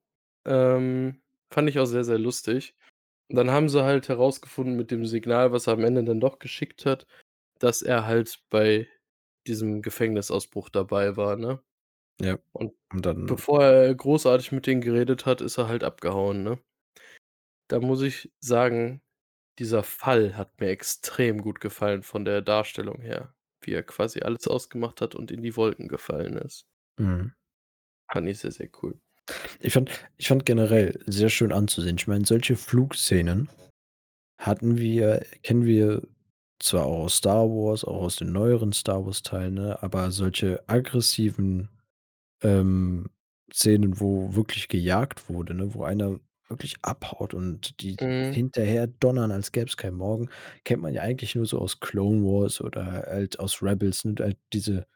ähm, 0.47 1.23
fand 1.52 1.68
ich 1.68 1.78
auch 1.78 1.87
sehr, 1.87 2.04
sehr 2.04 2.18
lustig. 2.18 2.75
Und 3.30 3.37
dann 3.37 3.50
haben 3.50 3.68
sie 3.70 3.85
halt 3.85 4.09
herausgefunden 4.09 4.76
mit 4.76 4.90
dem 4.90 5.06
Signal, 5.06 5.52
was 5.52 5.66
er 5.68 5.75
am 5.75 5.85
Ende 5.85 6.04
dann 6.04 6.20
doch 6.20 6.38
geschickt 6.40 6.87
hat, 6.87 7.06
dass 7.61 7.82
er 7.82 8.06
halt 8.06 8.42
bei 8.50 8.88
diesem 9.49 9.82
Gefängnisausbruch 9.82 10.70
dabei 10.70 11.16
war, 11.16 11.37
ne? 11.37 11.62
Ja, 12.20 12.38
Und 12.52 12.75
und 12.92 13.04
dann 13.06 13.42
bevor 13.42 13.64
er 13.64 13.94
großartig 13.94 14.52
mit 14.52 14.66
denen 14.68 14.80
geredet 14.82 15.26
hat, 15.26 15.40
ist 15.42 15.59
er 15.59 15.68
halt 15.68 15.85
abgehauen, 15.85 16.44
ne? 16.44 16.61
Da 17.68 17.80
muss 17.80 18.02
ich 18.02 18.30
sagen, 18.40 19.02
dieser 19.59 19.82
Fall 19.82 20.37
hat 20.37 20.61
mir 20.61 20.68
extrem 20.70 21.42
gut 21.42 21.61
gefallen 21.61 22.02
von 22.02 22.25
der 22.25 22.42
Darstellung 22.42 23.00
her, 23.02 23.35
wie 23.62 23.73
er 23.73 23.82
quasi 23.82 24.20
alles 24.23 24.47
ausgemacht 24.49 25.00
hat 25.00 25.14
und 25.14 25.30
in 25.30 25.42
die 25.42 25.56
Wolken 25.56 25.88
gefallen 25.88 26.37
ist. 26.38 26.66
Mhm. 26.99 27.30
Fand 28.12 28.28
ich 28.28 28.38
sehr, 28.38 28.52
sehr 28.52 28.68
cool. 28.82 29.00
Ich 29.60 29.72
fand 29.72 29.90
ich 30.16 30.28
fand 30.28 30.46
generell 30.46 30.99
sehr 31.06 31.28
schön 31.30 31.52
anzusehen. 31.52 31.96
Ich 31.96 32.06
meine, 32.08 32.25
solche 32.26 32.56
Flugszenen 32.56 33.49
hatten 34.38 34.78
wir 34.78 35.25
kennen 35.42 35.64
wir 35.64 36.02
zwar 36.60 36.87
auch 36.87 37.04
aus 37.04 37.16
Star 37.18 37.49
Wars, 37.49 37.84
auch 37.84 38.02
aus 38.02 38.16
den 38.16 38.32
neueren 38.32 38.72
Star-Wars-Teilen, 38.72 39.54
ne, 39.54 39.82
aber 39.82 40.10
solche 40.12 40.62
aggressiven, 40.68 41.70
ähm, 42.42 43.08
Szenen, 43.52 44.00
wo 44.00 44.34
wirklich 44.34 44.68
gejagt 44.68 45.28
wurde, 45.30 45.54
ne, 45.54 45.75
wo 45.75 45.84
einer 45.84 46.20
wirklich 46.49 46.76
abhaut 46.82 47.34
und 47.34 47.80
die 47.82 48.00
Mhm. 48.00 48.32
hinterher 48.32 48.87
donnern, 48.88 49.32
als 49.32 49.52
gäbe 49.52 49.66
es 49.68 49.76
keinen 49.76 49.96
Morgen, 49.96 50.30
kennt 50.64 50.82
man 50.82 50.94
ja 50.94 51.02
eigentlich 51.02 51.34
nur 51.37 51.46
so 51.46 51.58
aus 51.60 51.80
Clone 51.80 52.22
Wars 52.25 52.60
oder 52.60 52.84
halt 52.87 53.40
aus 53.40 53.62
Rebels, 53.62 54.04
ne, 54.04 54.14
halt 54.20 54.38
diese 54.52 54.87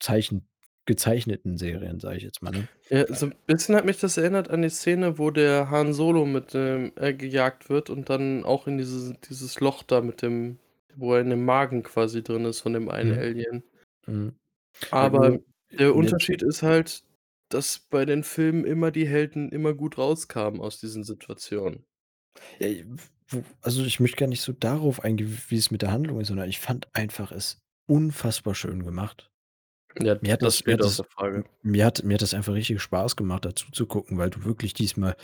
Zeichen 0.00 0.48
gezeichneten 0.86 1.58
Serien, 1.58 2.00
sage 2.00 2.16
ich 2.18 2.22
jetzt 2.24 2.42
mal, 2.42 2.52
ne? 2.52 2.68
Ja, 2.90 3.04
so 3.12 3.26
'n 3.26 3.34
bisschen 3.46 3.74
hat 3.74 3.84
mich 3.84 3.98
das 3.98 4.16
erinnert 4.16 4.48
an 4.48 4.62
die 4.62 4.68
Szene, 4.70 5.18
wo 5.18 5.32
der 5.32 5.70
Han 5.70 5.92
Solo 5.92 6.24
mit 6.24 6.54
dem 6.54 6.92
äh, 6.94 7.12
gejagt 7.14 7.68
wird 7.68 7.90
und 7.90 8.08
dann 8.10 8.44
auch 8.44 8.68
in 8.68 8.78
dieses 8.78 9.12
dieses 9.28 9.58
Loch 9.58 9.82
da 9.82 10.00
mit 10.00 10.22
dem 10.22 10.58
wo 10.94 11.12
er 11.14 11.20
in 11.20 11.30
dem 11.30 11.44
Magen 11.44 11.82
quasi 11.82 12.22
drin 12.22 12.44
ist 12.44 12.60
von 12.60 12.72
dem 12.72 12.88
einen 12.88 13.12
Mhm. 13.12 13.18
Alien. 13.18 13.64
Mhm. 14.06 14.36
Ja, 15.00 15.10
Aber 15.12 15.30
nur 15.30 15.42
der 15.78 15.94
in 15.94 15.96
Unterschied 15.96 16.42
ist 16.42 16.62
halt, 16.62 17.02
dass 17.48 17.78
bei 17.78 18.04
den 18.04 18.22
Filmen 18.24 18.64
immer 18.64 18.90
die 18.90 19.06
Helden 19.06 19.50
immer 19.50 19.74
gut 19.74 19.98
rauskamen 19.98 20.60
aus 20.60 20.80
diesen 20.80 21.04
Situationen. 21.04 21.84
Ja, 22.60 22.68
i 22.68 22.84
w 22.86 22.98
w 23.28 23.42
also, 23.62 23.84
ich 23.84 23.98
möchte 24.00 24.16
gar 24.18 24.28
nicht 24.28 24.40
so 24.42 24.52
darauf 24.52 25.02
eingehen, 25.04 25.36
wie 25.48 25.56
es 25.56 25.70
mit 25.72 25.82
der 25.82 25.90
Handlung 25.92 26.20
ist, 26.20 26.28
sondern 26.28 26.48
ich 26.48 26.60
fand 26.60 26.88
einfach 26.94 27.32
es 27.32 27.58
unfassbar 27.88 28.54
schön 28.54 28.84
gemacht. 28.84 29.30
Ja, 30.02 30.14
Mir 30.20 30.32
hat 30.32 30.42
das 30.42 30.62
das 30.62 30.64
mir 30.66 30.74
hat 30.74 30.84
das 30.84 31.02
mir 31.62 31.84
hat 31.86 32.04
mir 32.04 32.14
hat 32.14 32.22
das 32.22 32.34
einfach 32.34 32.54
richtig 32.54 32.80
Spaß 32.82 33.16
gemacht, 33.16 33.44
da 33.44 33.54
zuzugucken, 33.54 34.18
weil 34.18 34.30
du 34.30 34.44
wirklich 34.44 34.74
diesmal 34.74 35.16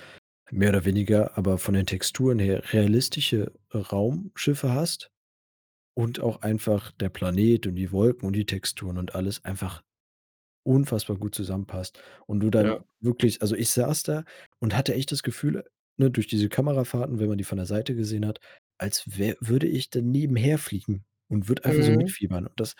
mehr 0.50 0.70
oder 0.70 0.84
weniger, 0.86 1.38
aber 1.38 1.58
von 1.58 1.74
den 1.74 1.86
Texturen 1.86 2.38
her 2.40 2.62
realistische 2.72 3.52
Raumschiffe 3.74 4.72
hast 4.72 5.10
und 5.94 6.20
auch 6.20 6.42
einfach 6.42 6.92
der 6.92 7.10
Planet 7.10 7.66
und 7.68 7.76
die 7.76 7.92
Wolken 7.92 8.26
und 8.28 8.34
die 8.34 8.46
Texturen 8.46 8.98
und 8.98 9.14
alles 9.16 9.44
einfach 9.44 9.82
unfassbar 10.64 11.16
gut 11.18 11.34
zusammenpasst. 11.34 12.00
Und 12.26 12.40
du 12.40 12.50
Ja. 12.56 12.78
dann 12.78 12.84
wirklich 13.00 13.42
also, 13.42 13.56
ich 13.56 13.70
saß 13.70 14.04
da 14.04 14.24
und 14.60 14.76
hatte 14.76 14.94
echt 14.94 15.12
das 15.12 15.22
Gefühl, 15.24 15.64
ne, 15.98 16.10
durch 16.10 16.28
diese 16.28 16.48
Kamerafahrten, 16.50 17.20
wenn 17.20 17.28
man 17.28 17.38
die 17.38 17.44
von 17.44 17.58
der 17.58 17.66
Seite 17.66 17.94
gesehen 17.96 18.26
hat, 18.26 18.40
als 18.78 19.04
wä 19.18 19.34
würde 19.40 19.68
ich 19.68 19.90
da 19.90 20.00
nebenher 20.02 20.58
fliegen 20.58 21.04
und 21.28 21.48
würde 21.48 21.64
einfach 21.66 21.82
so 21.84 21.92
Mhm. 21.92 21.92
mitfiebern. 21.92 22.46
Und 22.48 22.60
das 22.60 22.74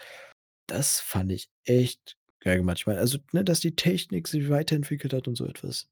das 0.69 1.01
fand 1.01 1.33
ich 1.33 1.51
echt 1.65 2.17
geil 2.41 2.59
gemacht. 2.59 2.79
Ich 2.79 2.87
meine, 2.87 3.01
also, 3.01 3.19
ne, 3.33 3.45
dass 3.45 3.61
die 3.61 3.77
Technik 3.77 4.29
sich 4.29 4.49
weiterentwickelt 4.51 5.13
hat 5.15 5.29
und 5.29 5.37
so 5.37 5.47
etwas, 5.47 5.89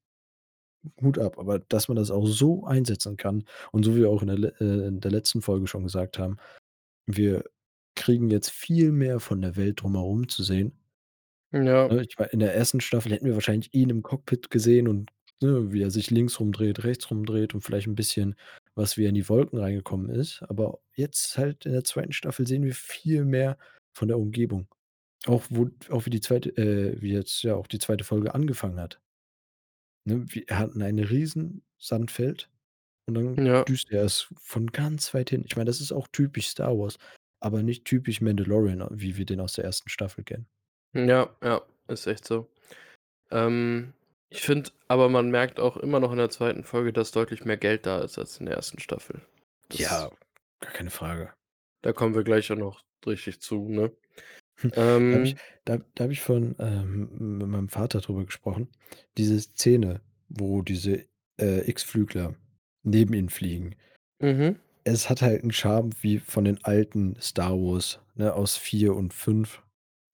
Hut 1.02 1.18
ab, 1.18 1.38
aber 1.38 1.58
dass 1.60 1.88
man 1.88 1.96
das 1.96 2.10
auch 2.10 2.26
so 2.26 2.64
einsetzen 2.64 3.16
kann 3.16 3.44
und 3.72 3.84
so 3.84 3.94
wie 3.96 4.00
wir 4.02 4.10
auch 4.10 4.22
in 4.22 4.28
der 4.28 4.38
le 4.38 4.54
äh, 4.60 4.88
in 4.88 5.00
der 5.00 5.10
letzten 5.10 5.42
Folge 5.42 5.66
schon 5.66 5.84
gesagt 5.84 6.18
haben, 6.18 6.38
wir 7.06 7.44
kriegen 7.96 8.30
jetzt 8.30 8.50
viel 8.50 8.92
mehr 8.92 9.20
von 9.20 9.42
der 9.42 9.56
Welt 9.56 9.82
drumherum 9.82 10.28
zu 10.28 10.42
sehen. 10.44 10.74
Ja. 11.52 11.90
Ne, 11.90 12.02
ich 12.08 12.18
meine, 12.18 12.30
in 12.30 12.38
der 12.40 12.52
1. 12.52 12.80
Staffel 12.80 13.12
hätten 13.12 13.26
wir 13.26 13.34
wahrscheinlich 13.34 13.72
ihn 13.74 13.90
im 13.90 14.02
Cockpit 14.02 14.50
gesehen 14.50 14.86
und, 14.88 15.10
ne, 15.42 15.72
wie 15.72 15.82
er 15.82 15.90
sich 15.90 16.10
links 16.10 16.38
rumdreht, 16.40 16.84
rechts 16.84 17.10
rumdreht 17.10 17.54
und 17.54 17.62
vielleicht 17.62 17.88
'n 17.88 17.94
bisschen, 17.96 18.36
was 18.74 18.96
wie 18.96 19.04
er 19.04 19.08
in 19.08 19.14
die 19.16 19.28
Wolken 19.28 19.58
reingekommen 19.58 20.08
ist. 20.10 20.42
Aber 20.48 20.78
jetzt 20.94 21.36
halt 21.38 21.66
in 21.66 21.72
der 21.72 21.84
2. 21.84 22.12
Staffel 22.12 22.46
sehen 22.46 22.62
wir 22.64 22.74
viel 22.74 23.24
mehr 23.24 23.58
von 23.92 24.08
der 24.08 24.18
Umgebung. 24.18 24.68
Auch 25.26 25.44
wo 25.50 25.70
auch 25.90 26.06
wie 26.06 26.10
die 26.10 26.20
2. 26.20 26.36
äh, 26.56 27.00
wie 27.00 27.12
jetzt 27.12 27.42
ja 27.42 27.54
auch 27.56 27.66
die 27.66 27.78
2. 27.78 27.98
Folge 28.04 28.34
angefangen 28.34 28.80
hat. 28.80 29.00
Ne, 30.06 30.24
wir 30.28 30.44
hatten 30.58 30.82
ein 30.82 30.98
riesen 30.98 31.62
Sandfeld 31.78 32.48
und 33.06 33.14
dann 33.14 33.46
Ja. 33.46 33.64
düst 33.64 33.90
er 33.90 34.04
es 34.04 34.32
von 34.40 34.68
ganz 34.68 35.12
weit 35.14 35.30
hin. 35.30 35.44
Ich 35.46 35.56
meine, 35.56 35.66
das 35.66 35.80
ist 35.80 35.92
auch 35.92 36.08
typisch 36.08 36.48
Star 36.48 36.78
Wars, 36.78 36.98
aber 37.40 37.62
nicht 37.62 37.84
typisch 37.84 38.20
Mandalorian, 38.22 38.86
wie 38.90 39.16
wir 39.16 39.26
den 39.26 39.40
aus 39.40 39.54
der 39.54 39.66
1. 39.66 39.82
Staffel 39.90 40.24
kennen. 40.24 40.46
Ja, 40.94 41.34
ja, 41.42 41.60
ist 41.88 42.06
echt 42.06 42.26
so. 42.26 42.50
Ähm, 43.30 43.92
ich 44.30 44.42
finde 44.42 44.70
aber, 44.88 45.08
man 45.08 45.30
merkt 45.30 45.60
auch 45.60 45.76
immer 45.76 46.00
noch 46.00 46.12
in 46.12 46.18
der 46.18 46.30
2. 46.30 46.64
Folge, 46.64 46.92
dass 46.92 47.12
deutlich 47.12 47.44
mehr 47.44 47.56
Geld 47.56 47.86
da 47.86 48.00
ist 48.00 48.18
als 48.18 48.38
in 48.38 48.46
der 48.46 48.56
1. 48.56 48.80
Staffel. 48.80 49.20
Ja, 49.72 50.08
Das 50.08 50.18
gar 50.60 50.72
keine 50.72 50.90
Frage. 50.90 51.32
Da 51.82 51.92
kommen 51.92 52.14
wir 52.14 52.24
gleich 52.24 52.50
auch 52.52 52.56
noch 52.56 52.82
richtig 53.06 53.40
zu, 53.40 53.68
ne? 53.68 53.92
Da 55.10 55.16
habe 55.16 55.24
ich 55.24 55.34
Ähm 55.34 55.40
da 55.64 55.78
da 55.94 56.04
habe 56.04 56.12
ich 56.12 56.20
vorhin, 56.20 56.54
ähm, 56.58 57.38
mit 57.38 57.48
meinem 57.48 57.68
Vater 57.68 58.00
drüber 58.00 58.24
gesprochen. 58.24 58.68
Diese 59.18 59.40
Szene, 59.40 60.00
wo 60.28 60.62
diese, 60.62 61.06
äh, 61.40 61.68
X-Flügler 61.68 62.34
neben 62.82 63.14
ihnen 63.14 63.28
fliegen. 63.28 63.74
Mhm. 64.20 64.60
Es 64.86 65.10
hat 65.10 65.20
halt 65.22 65.42
'n 65.44 65.52
Charme 65.52 65.90
wie 66.00 66.18
von 66.18 66.44
den 66.44 66.64
alten 66.64 67.16
Star 67.20 67.52
Wars, 67.52 68.00
ne, 68.14 68.32
aus 68.34 68.56
4 68.56 68.94
und 68.94 69.12
5. 69.12 69.62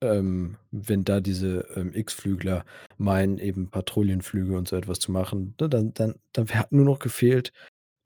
Ähm, 0.02 0.57
wenn 0.73 1.05
da 1.05 1.21
diese, 1.21 1.61
ähm, 1.76 1.93
X-Flügler 1.95 2.64
meinen, 2.99 3.38
eben 3.38 3.71
Patrouillenflüge 3.71 4.57
und 4.59 4.69
so 4.69 4.76
etwas 4.76 4.99
zu 5.00 5.12
machen, 5.12 5.55
ne, 5.61 5.69
dann 5.69 5.95
dann 5.95 6.16
dann 6.33 6.49
hat 6.50 6.73
nur 6.73 6.85
noch 6.85 6.99
gefehlt, 6.99 7.52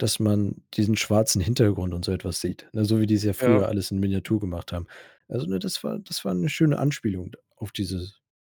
dass 0.03 0.19
man 0.21 0.63
diesen 0.75 0.97
schwarzen 0.97 1.41
Hintergrund 1.43 1.95
und 1.95 2.05
so 2.05 2.13
etwas 2.13 2.41
sieht, 2.41 2.69
ne, 2.73 2.85
so 2.85 3.01
wie 3.01 3.07
die's 3.07 3.25
ja 3.25 3.33
Ja. 3.41 3.61
früher 3.61 3.69
alles 3.69 3.91
in 3.91 4.01
Miniatur 4.01 4.41
gemacht 4.41 4.73
haben. 4.73 4.87
Also, 5.29 5.47
ne, 5.47 5.59
das 5.59 5.83
war 5.85 5.99
das 6.01 6.25
war 6.25 6.35
'ne 6.35 6.49
schöne 6.49 6.79
Anspielung 6.79 7.33
auf 7.57 7.73
diese 7.73 8.09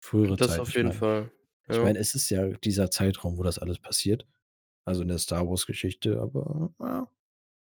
frühere 0.00 0.38
Das 0.38 0.40
Zeit. 0.40 0.58
auf 0.58 0.74
Ich 0.74 0.76
jeden 0.76 0.92
meine 0.92 0.92
Fall, 0.92 1.32
ich 1.70 1.82
ja. 1.82 1.82
meine, 1.82 1.98
es 2.00 2.14
ist 2.14 2.30
ja 2.30 2.48
dieser 2.50 2.90
Zeitraum, 2.90 3.38
wo 3.38 3.42
das 3.44 3.58
alles 3.58 3.78
passiert, 3.80 4.26
also 4.86 5.02
in 5.02 5.08
der 5.08 5.18
Star-Wars-Geschichte, 5.18 6.20
aber 6.20 6.74
ja, 6.80 7.08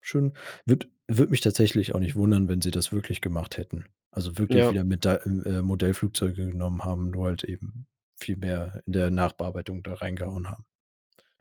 schön. 0.00 0.32
Würde 0.66 0.88
würde 1.08 1.30
mich 1.32 1.40
tatsächlich 1.42 1.94
auch 1.94 2.00
nicht 2.00 2.16
wundern, 2.16 2.48
wenn 2.48 2.60
sie 2.62 2.70
das 2.70 2.92
wirklich 2.92 3.20
gemacht 3.20 3.56
hätten. 3.58 3.86
Also 4.12 4.38
wirklich 4.38 4.70
Ja. 4.70 4.72
wieder 4.72 4.84
mit 4.84 5.04
da 5.04 5.16
äh, 5.16 5.62
Modellflugzeuge 5.62 6.46
genommen 6.46 6.84
haben, 6.84 7.10
nur 7.10 7.26
halt 7.26 7.44
eben 7.44 7.86
viel 8.16 8.36
mehr 8.36 8.82
in 8.86 8.92
der 8.94 9.10
Nachbearbeitung 9.10 9.82
da 9.82 9.94
reingehauen 9.94 10.48
haben. 10.50 10.64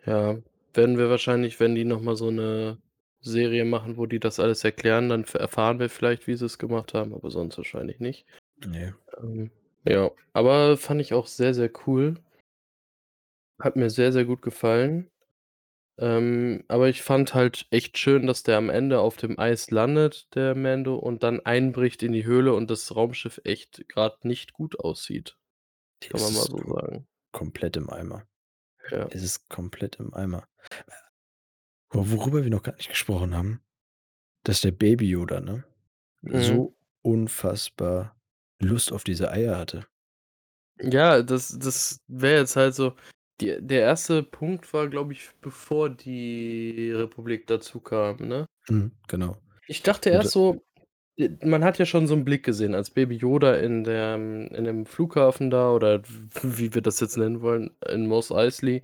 Ja, 0.06 0.38
werden 0.74 0.98
wir 0.98 1.10
wahrscheinlich, 1.10 1.60
wenn 1.60 1.76
die 1.76 1.86
noch 1.86 2.02
mal 2.02 2.16
so 2.16 2.30
'ne 2.32 2.78
Serie 3.22 3.66
machen, 3.66 3.98
wo 3.98 4.06
die 4.06 4.20
das 4.20 4.40
alles 4.40 4.64
erklären, 4.64 5.10
dann 5.10 5.24
erfahren 5.26 5.80
wir 5.80 5.90
vielleicht, 5.90 6.28
wie 6.28 6.36
sie's 6.36 6.58
gemacht 6.58 6.94
haben, 6.94 7.14
aber 7.14 7.32
sonst 7.32 7.58
wahrscheinlich 7.58 8.00
nicht. 8.00 8.26
Ne. 8.66 8.96
Ähm, 9.22 9.52
ja, 9.86 10.12
aber 10.34 10.78
fand 10.78 11.02
ich 11.02 11.14
auch 11.14 11.28
sehr, 11.28 11.54
sehr 11.54 11.72
cool. 11.88 12.16
Hat 13.60 13.76
mir 13.76 13.90
sehr, 13.90 14.14
sehr 14.14 14.26
gut 14.26 14.42
gefallen. 14.42 15.10
Ähm, 15.98 16.64
aber 16.70 16.88
ich 16.88 17.02
fand 17.02 17.34
halt 17.34 17.68
echt 17.72 17.98
schön, 17.98 18.26
dass 18.26 18.44
der 18.44 18.58
am 18.58 18.70
Ende 18.70 19.02
auf 19.02 19.18
dem 19.18 19.38
Eis 19.38 19.70
landet, 19.70 20.34
der 20.34 20.56
Mando, 20.56 20.96
und 20.96 21.24
dann 21.24 21.42
einbricht 21.42 22.04
in 22.04 22.14
die 22.14 22.26
Höhle 22.26 22.54
und 22.54 22.70
das 22.72 22.96
Raumschiff 22.96 23.42
echt 23.44 23.88
grad 23.90 24.24
nicht 24.24 24.54
gut 24.54 24.80
aussieht. 24.80 25.38
Kann 26.02 26.22
Es 26.22 26.24
man 26.24 26.34
mal 26.36 26.46
so 26.48 26.74
sagen. 26.74 27.08
komplett 27.34 27.76
im 27.76 27.90
Eimer. 27.90 28.24
Ja. 28.92 29.08
Es 29.12 29.24
ist 29.24 29.50
komplett 29.50 29.98
im 29.98 30.14
Eimer. 30.14 30.49
Worüber 31.92 32.44
wir 32.44 32.52
noch 32.52 32.64
gar 32.64 32.76
nicht 32.76 32.90
gesprochen 32.90 33.36
haben, 33.36 33.62
dass 34.44 34.62
der 34.62 34.72
Baby 34.72 35.10
Yoda, 35.10 35.42
ne, 35.42 35.64
Mhm. 36.22 36.42
so 36.42 36.76
unfassbar 37.04 38.16
Lust 38.62 38.92
auf 38.94 39.04
diese 39.04 39.32
Eier 39.32 39.58
hatte. 39.58 39.88
Ja, 40.82 41.22
das 41.24 41.58
das 41.60 42.00
wäre 42.08 42.40
jetzt 42.42 42.56
halt 42.56 42.74
so 42.76 42.96
die 43.42 43.58
der 43.60 43.82
1. 43.82 44.24
Punkt 44.24 44.74
war, 44.74 44.88
glaube 44.90 45.14
ich, 45.14 45.30
bevor 45.42 45.90
die 45.90 46.92
Republik 46.92 47.48
dazukam, 47.48 48.18
ne? 48.18 48.46
Mhm, 48.70 48.92
genau. 49.08 49.38
Ich 49.68 49.84
dachte 49.84 50.10
erst 50.10 50.32
so 50.32 50.62
äh, 51.18 51.30
man 51.46 51.64
hat 51.64 51.80
ja 51.80 51.86
schon 51.86 52.08
so 52.08 52.16
'n 52.16 52.26
Blick 52.26 52.44
gesehen, 52.46 52.76
als 52.76 52.92
Baby 52.92 53.16
Yoda 53.18 53.56
in 53.58 53.84
dem 53.84 54.48
in 54.50 54.66
dem 54.66 54.86
Flughafen 54.86 55.50
da 55.52 55.72
oder 55.72 56.02
wie 56.44 56.74
wir 56.74 56.82
das 56.82 57.00
jetzt 57.02 57.18
nennen 57.18 57.42
wollen, 57.42 57.72
in 57.88 58.08
Mos 58.08 58.32
Eisley, 58.32 58.84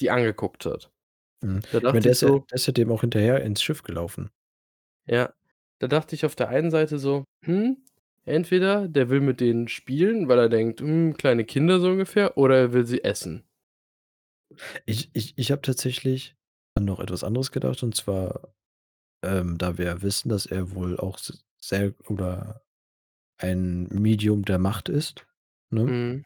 die 0.00 0.10
angeguckt 0.10 0.66
hat. 0.66 0.90
Mhm. 1.42 1.60
Da 1.72 1.80
Ich 1.86 1.92
meine, 1.92 2.02
dachte 2.02 2.02
der 2.02 2.12
ich 2.12 2.14
ist 2.14 2.22
ja 2.22 2.30
so 2.30 2.46
der 2.50 2.56
ist 2.56 2.66
ja 2.66 2.72
dem 2.72 2.90
auch 2.92 3.00
hinterher 3.00 3.42
ins 3.42 3.62
Schiff 3.62 3.82
gelaufen. 3.82 4.32
Ja, 5.08 5.32
da 5.80 5.88
dachte 5.88 6.14
ich 6.14 6.24
auf 6.24 6.36
der 6.36 6.48
einen 6.48 6.70
Seite 6.70 6.98
so: 6.98 7.24
„Hm, 7.44 7.78
entweder 8.24 8.86
der 8.88 9.10
will 9.10 9.20
mit 9.20 9.40
denen 9.40 9.66
spielen, 9.68 10.28
weil 10.28 10.38
er 10.38 10.48
denkt, 10.48 10.80
hm, 10.80 11.16
kleine 11.16 11.44
Kinder 11.44 11.80
so 11.80 11.88
ungefähr, 11.90 12.36
oder 12.38 12.56
er 12.56 12.72
will 12.72 12.86
sie 12.86 13.02
essen.“ 13.04 13.44
Ich 14.88 15.10
ich 15.12 15.34
ich 15.38 15.50
habe 15.52 15.62
tatsächlich 15.62 16.36
an 16.74 16.84
noch 16.84 16.98
etwas 17.00 17.22
anderes 17.24 17.52
gedacht 17.52 17.82
und 17.82 17.94
zwar, 17.94 18.54
ähm, 19.24 19.58
da 19.58 19.78
wir 19.78 19.86
ja 19.86 20.02
wissen, 20.02 20.28
dass 20.30 20.46
er 20.46 20.72
wohl 20.74 20.98
auch 20.98 21.18
s 21.18 21.44
sehr 21.60 21.94
oder 22.08 22.62
ein 23.38 23.84
Medium 23.90 24.44
der 24.44 24.58
Macht 24.58 24.88
ist, 24.90 25.26
ne? 25.70 25.94
Mhm. 25.94 26.22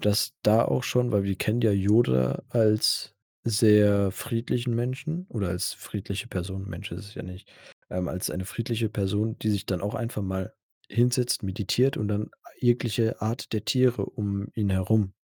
Dass 0.00 0.34
da 0.42 0.64
auch 0.64 0.84
schon 0.84 1.12
weil 1.12 1.24
wir 1.24 1.36
kennen 1.36 1.62
ja 1.62 1.72
Yoda 1.72 2.42
als 2.50 3.14
sehr 3.44 4.10
friedlichen 4.10 4.74
Menschen 4.74 5.26
oder 5.28 5.48
als 5.48 5.72
friedliche 5.74 6.28
Person, 6.28 6.68
Mensch 6.68 6.92
ist 6.92 7.00
es 7.06 7.14
ja 7.14 7.22
nicht, 7.22 7.50
ähm, 7.90 8.08
als 8.08 8.30
eine 8.30 8.44
friedliche 8.44 8.88
Person, 8.90 9.38
die 9.38 9.50
sich 9.50 9.66
dann 9.66 9.80
auch 9.80 9.94
einfach 9.94 10.22
mal 10.22 10.54
hinsetzt, 10.90 11.42
meditiert 11.42 11.96
und 11.96 12.08
dann 12.08 12.30
jegliche 12.60 13.20
Art 13.22 13.52
der 13.52 13.64
Tiere 13.64 14.06
um 14.06 14.48
ihn 14.54 14.70
herum 14.70 15.14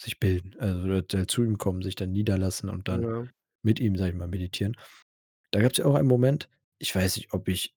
sich 0.00 0.20
bilden, 0.20 0.56
also 0.60 0.80
oder 0.84 1.02
da 1.02 1.28
zu 1.28 1.44
ihm 1.44 1.58
kommen, 1.58 1.82
sich 1.82 1.96
dann 1.96 2.12
niederlassen 2.12 2.70
und 2.70 2.88
dann 2.88 3.08
Ja. 3.08 3.28
mit 3.62 3.80
ihm, 3.80 3.96
sage 3.96 4.12
ich 4.12 4.16
mal, 4.18 4.28
meditieren. 4.28 4.76
Da 5.52 5.60
gab's 5.62 5.78
ja 5.78 5.86
auch 5.86 5.94
einen 5.96 6.08
Moment, 6.08 6.48
ich 6.78 6.94
weiß 6.94 7.16
nicht, 7.18 7.32
ob 7.34 7.48
ich 7.48 7.74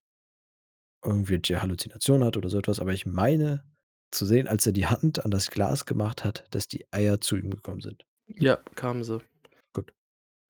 irgendwelche 1.03 1.61
Halluzinationen 1.61 2.25
hatte 2.25 2.39
oder 2.39 2.49
so 2.49 2.57
etwas, 2.59 2.79
aber 2.79 2.93
ich 2.93 3.05
meine 3.05 3.63
zu 4.11 4.25
sehen, 4.25 4.47
als 4.47 4.65
er 4.65 4.73
die 4.73 4.87
Hand 4.87 5.23
an 5.23 5.31
das 5.31 5.49
Glas 5.51 5.85
gemacht 5.85 6.23
hat, 6.23 6.45
dass 6.51 6.67
die 6.67 6.85
Eier 6.91 7.21
zu 7.21 7.37
ihm 7.37 7.49
gekommen 7.49 7.81
sind. 7.81 8.05
Ja, 8.27 8.57
kamen 8.75 9.03
sie. 9.03 9.21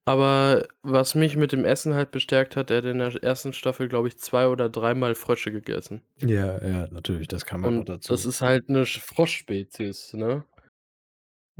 Aber 0.08 0.68
was 0.82 1.14
mich 1.14 1.36
mit 1.38 1.52
dem 1.52 1.64
Essen 1.64 1.94
halt 1.94 2.10
bestärkt 2.12 2.56
hat, 2.56 2.72
er 2.72 2.78
hat 2.78 2.86
in 2.86 2.98
der 2.98 3.22
1. 3.22 3.54
Staffel, 3.54 3.88
glaube 3.88 4.08
ich, 4.08 4.18
2 4.18 4.48
oder 4.48 4.68
dreimal 4.70 5.14
Frösche 5.14 5.52
gegessen. 5.52 6.02
Ja, 6.20 6.62
ja, 6.64 6.88
natürlich, 6.92 7.28
das 7.28 7.46
halt 7.64 7.76
noch 7.76 7.86
Und 7.86 7.92
das 8.08 8.26
dazu. 8.26 8.26
ist 8.26 8.42
halt 8.42 8.70
'ne 8.70 8.86
Sch 8.86 9.00
Froschspezies, 9.00 10.14
ne? 10.14 10.44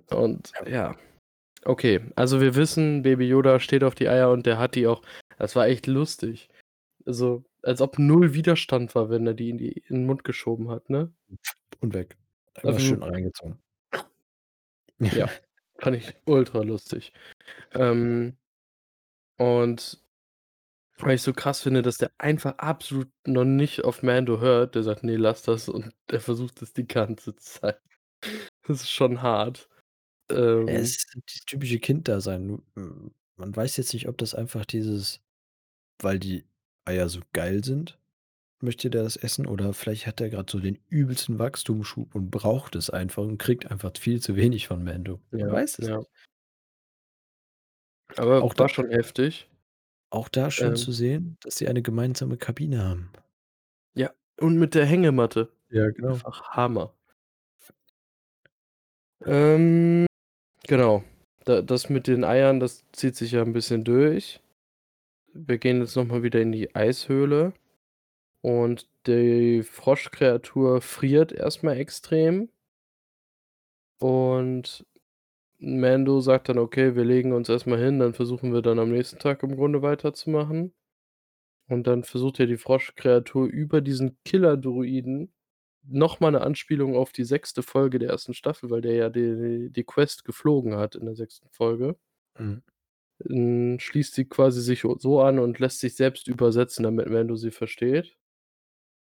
Und 0.10 0.56
Ja. 0.68 0.96
Okay, 1.66 2.02
also 2.16 2.42
wir 2.42 2.56
wissen, 2.56 3.04
Baby 3.04 3.28
Yoda 3.28 3.60
steht 3.60 3.84
auf 3.84 3.96
die 3.96 4.10
Eier 4.10 4.32
und 4.32 4.46
der 4.48 4.60
hat 4.60 4.76
die 4.76 4.88
auch 4.88 5.04
das 5.38 5.56
war 5.56 5.68
echt 5.68 5.88
lustig. 5.88 6.50
Also, 7.06 7.46
als 7.64 7.82
ob 7.82 8.00
0 8.00 8.34
Widerstand 8.36 8.96
war, 8.96 9.10
wenn 9.12 9.28
er 9.28 9.34
die 9.36 9.50
in 9.52 9.58
die 9.60 9.72
in 9.90 9.98
'n 10.04 10.08
Mund 10.08 10.24
geschoben 10.26 10.70
hat, 10.72 10.90
ne? 10.90 11.14
Und 11.82 11.94
weg. 11.94 12.18
Einfach 12.64 12.80
Einfach 12.80 12.80
schön 12.80 13.04
reingezogen. 13.04 13.62
Ja, 15.10 15.28
fand 15.82 15.98
ich 15.98 16.16
ultra 16.26 16.62
lustig. 16.62 17.14
Ähm 17.74 18.38
und 19.40 20.00
weil 21.00 21.16
ich 21.16 21.22
so 21.24 21.34
krass 21.34 21.62
finde, 21.62 21.82
dass 21.82 21.98
der 21.98 22.12
einfach 22.18 22.58
absolut 22.60 23.10
noch 23.26 23.46
nicht 23.46 23.84
auf 23.84 24.04
Mando 24.04 24.40
hört. 24.40 24.76
Der 24.76 24.84
sagt: 24.84 25.04
„Ne, 25.04 25.18
lass 25.18 25.44
das“, 25.44 25.70
und 25.70 25.94
er 26.08 26.20
versucht 26.22 26.62
das 26.62 26.74
die 26.74 26.88
ganze 26.88 27.36
Zeit. 27.38 27.80
Das 28.68 28.82
ist 28.84 28.92
schon 28.92 29.22
hart. 29.22 29.70
Es 30.30 30.38
Ähm 30.38 30.68
ist 30.96 31.16
dieses 31.30 31.46
typische 31.46 31.80
Kind-Dasein. 31.80 32.62
Hm, 32.76 33.12
man 33.38 33.56
weiß 33.56 33.78
jetzt 33.78 33.94
nicht, 33.94 34.08
ob 34.08 34.18
das 34.18 34.36
einfach 34.36 34.66
dieses 34.66 35.22
weil 36.02 36.20
die 36.20 36.46
Eier 36.86 37.10
so 37.10 37.22
geil 37.34 37.64
sind, 37.64 38.00
möchte 38.64 38.90
der 38.90 39.04
das 39.04 39.16
essen 39.18 39.46
oder 39.48 39.74
vielleicht 39.74 40.08
hat 40.08 40.22
er 40.22 40.30
grad 40.30 40.50
so 40.50 40.60
den 40.60 40.80
übelsten 40.90 41.40
Wachstumsschub 41.40 42.16
und 42.16 42.30
braucht 42.32 42.76
es 42.76 42.90
einfach 42.90 43.24
und 43.24 43.38
kriegt 43.38 43.70
einfach 43.72 43.92
viel 43.98 44.22
zu 44.22 44.36
wenig 44.36 44.68
von 44.68 44.84
Mando. 44.84 45.20
Man 45.40 45.50
Ja, 45.50 45.52
weiß 45.52 45.80
es 45.80 45.90
ja. 45.90 46.02
nicht. 46.02 46.10
Aber 48.18 48.42
Auch 48.42 48.54
da 48.56 48.64
war 48.64 48.70
schon 48.70 48.90
heftig. 48.90 49.50
auch 50.14 50.28
da 50.30 50.52
schön 50.52 50.76
Ähm 50.76 50.76
zu 50.76 50.92
sehen, 50.92 51.38
dass 51.42 51.56
sie 51.58 51.68
eine 51.70 51.82
gemeinsame 51.82 52.38
Kabine 52.38 52.84
haben. 52.84 53.12
Ja, 53.96 54.12
und 54.40 54.58
mit 54.58 54.74
der 54.76 54.86
Hängematte. 54.86 55.52
Ja, 55.70 55.90
genau. 55.92 56.22
Einfach 56.24 56.42
Hammer. 56.52 56.94
Ähm, 59.26 60.06
genau. 60.68 61.04
Da 61.46 61.62
das 61.62 61.90
mit 61.90 62.08
den 62.08 62.24
Eiern, 62.24 62.60
das 62.60 62.86
zieht 62.94 63.16
sich 63.16 63.32
ja 63.34 63.44
'n 63.44 63.54
bisschen 63.54 63.84
durch. 63.84 64.42
Wir 65.34 65.58
gehen 65.60 65.82
jetzt 65.82 65.96
noch 65.96 66.06
mal 66.06 66.24
wieder 66.24 66.42
in 66.42 66.52
die 66.54 66.76
Eishöhle 66.76 67.54
und 68.42 68.88
die 69.08 69.64
Froschkreatur 69.64 70.82
friert 70.82 71.32
erst 71.32 71.64
mal 71.64 71.78
extrem. 71.78 72.52
Und 74.02 74.84
Mando 75.60 76.22
sagt 76.22 76.50
dann: 76.50 76.60
„Okay, 76.60 76.96
wir 76.96 77.06
legen 77.06 77.34
uns 77.34 77.50
erst 77.50 77.68
mal 77.68 77.80
hin, 77.80 78.00
dann 78.00 78.14
versuchen 78.14 78.54
wir 78.54 78.62
dann 78.64 78.80
am 78.80 78.92
nächsten 78.92 79.20
Tag 79.20 79.44
im 79.44 79.56
Grunde 79.56 79.82
weiterzumachen.“ 79.84 80.74
Und 81.70 81.88
dann 81.88 82.04
versucht 82.04 82.40
ja 82.40 82.46
die 82.48 82.58
Froschkreatur 82.58 83.48
über 83.48 83.82
diesen 83.82 84.18
Killerdroiden 84.26 85.34
noch 85.88 86.20
mal 86.22 86.32
'ne 86.32 86.42
Anspielung 86.42 86.96
auf 86.98 87.12
die 87.14 87.26
6. 87.26 87.64
Folge 87.64 88.00
der 88.00 88.12
1. 88.12 88.34
Staffel, 88.36 88.70
weil 88.72 88.82
der 88.82 88.96
ja 88.96 89.10
die 89.10 89.70
die 89.72 89.84
Quest 89.86 90.26
geflogen 90.26 90.76
hat 90.78 90.96
in 90.96 91.06
der 91.06 91.16
6. 91.16 91.50
Folge 91.52 91.98
Mhm. 92.40 92.62
hm, 93.20 93.78
schließt 93.80 94.14
sie 94.16 94.26
quasi 94.26 94.62
sich 94.62 94.84
so 95.00 95.22
an 95.22 95.40
und 95.40 95.60
lässt 95.60 95.80
sich 95.80 95.96
selbst 95.96 96.28
übersetzen, 96.28 96.84
damit 96.84 97.10
Mando 97.10 97.36
sie 97.36 97.52
versteht. 97.52 98.16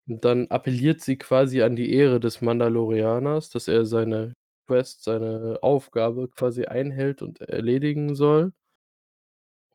Und 0.09 0.25
dann 0.25 0.49
appelliert 0.49 1.01
sie 1.01 1.17
quasi 1.17 1.63
an 1.63 1.77
die 1.77 1.93
Ehre 1.95 2.21
des 2.21 2.43
Mandalorianers, 2.43 3.49
dass 3.51 3.69
er 3.69 3.87
seine 3.87 4.35
Quest, 4.67 5.03
seine 5.05 5.59
Aufgabe 5.63 6.29
quasi 6.29 6.65
einhält 6.67 7.23
und 7.23 7.41
erledigen 7.41 8.15
soll. 8.15 8.55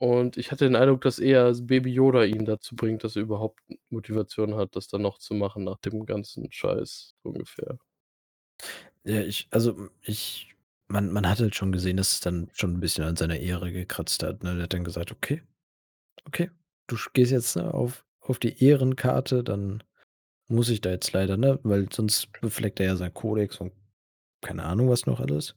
Und 0.02 0.38
ich 0.38 0.52
hatte 0.52 0.64
den 0.66 0.78
Eindruck, 0.78 1.02
dass 1.02 1.20
eher 1.20 1.54
Baby 1.56 1.92
Yoda 1.92 2.24
ihn 2.24 2.46
dazu 2.46 2.74
bringt, 2.76 3.04
dass 3.04 3.18
er 3.18 3.22
überhaupt 3.22 3.60
Motivation 3.90 4.56
hat, 4.56 4.78
das 4.78 4.88
dann 4.88 5.02
noch 5.02 5.18
zu 5.18 5.34
machen 5.34 5.66
nach 5.66 5.78
dem 5.80 6.06
ganzen 6.06 6.50
Scheiß, 6.54 7.16
ungefähr. 7.22 7.80
Ja, 9.06 9.22
ich 9.22 9.48
also, 9.52 9.90
ich 10.04 10.56
man 10.88 11.12
man 11.12 11.28
hat 11.28 11.40
halt 11.40 11.56
schon 11.56 11.72
gesehen, 11.72 11.98
dass 11.98 12.14
es 12.14 12.20
dann 12.20 12.50
schon 12.54 12.76
'n 12.76 12.80
bisschen 12.80 13.04
an 13.06 13.16
seiner 13.16 13.38
Ehre 13.38 13.72
gekratzt 13.72 14.24
hat, 14.24 14.44
ne? 14.44 14.56
Der 14.56 14.64
hat 14.64 14.74
dann 14.74 14.84
gesagt: 14.84 15.12
„Okay, 15.12 15.42
okay, 16.26 16.52
du 16.88 16.98
gehst 17.14 17.32
jetzt, 17.34 17.56
ne, 17.58 17.74
auf 17.74 18.06
auf 18.22 18.40
die 18.40 18.64
Ehrenkarte, 18.64 19.44
dann 19.44 19.84
muss 20.50 20.70
ich 20.70 20.82
da 20.82 20.90
jetzt 20.92 21.14
leider, 21.14 21.38
ne?“ 21.38 21.60
Weil 21.64 21.88
sonst 21.92 22.32
befleckt 22.42 22.80
er 22.80 22.88
ja 22.88 22.96
seinen 22.98 23.14
Kodex 23.14 23.58
und 23.60 23.74
keine 24.42 24.64
Ahnung 24.66 24.90
was 24.90 25.06
noch 25.08 25.20
alles. 25.22 25.56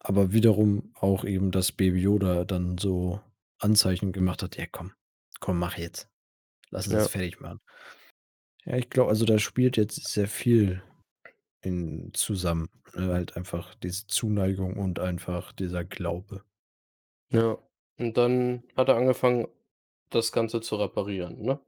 Aber 0.00 0.32
wiederum 0.32 0.92
auch 0.96 1.24
eben, 1.24 1.50
dass 1.52 1.72
Baby 1.72 2.00
Yoda 2.02 2.44
dann 2.44 2.78
so 2.78 3.20
Anzeichen 3.60 4.12
gemacht 4.12 4.42
hat: 4.42 4.56
„Ja, 4.58 4.66
komm, 4.70 4.92
komm, 5.40 5.58
mach 5.60 5.78
jetzt. 5.78 6.08
Lass 6.70 6.88
uns 6.90 7.04
das 7.04 7.08
Ja. 7.08 7.10
fertig 7.12 7.40
machen.“ 7.40 7.60
Ja, 8.66 8.76
ich 8.76 8.88
glaube, 8.88 9.10
also, 9.10 9.24
da 9.26 9.38
spielt 9.38 9.76
jetzt 9.76 10.08
sehr 10.08 10.26
viel 10.28 10.82
in 11.62 12.12
zusammen, 12.14 12.68
ne, 12.94 13.08
halt 13.12 13.36
einfach 13.36 13.74
diese 13.76 14.06
Zuneigung 14.08 14.76
und 14.78 15.00
einfach 15.00 15.52
dieser 15.52 15.84
Glaube. 15.84 16.44
Ja, 17.30 17.58
und 17.98 18.16
dann 18.16 18.62
hat 18.76 18.88
er 18.88 18.96
angefangen, 18.96 19.48
das 20.10 20.32
Ganze 20.32 20.60
zu 20.60 20.76
reparieren, 20.76 21.42
ne? 21.42 21.60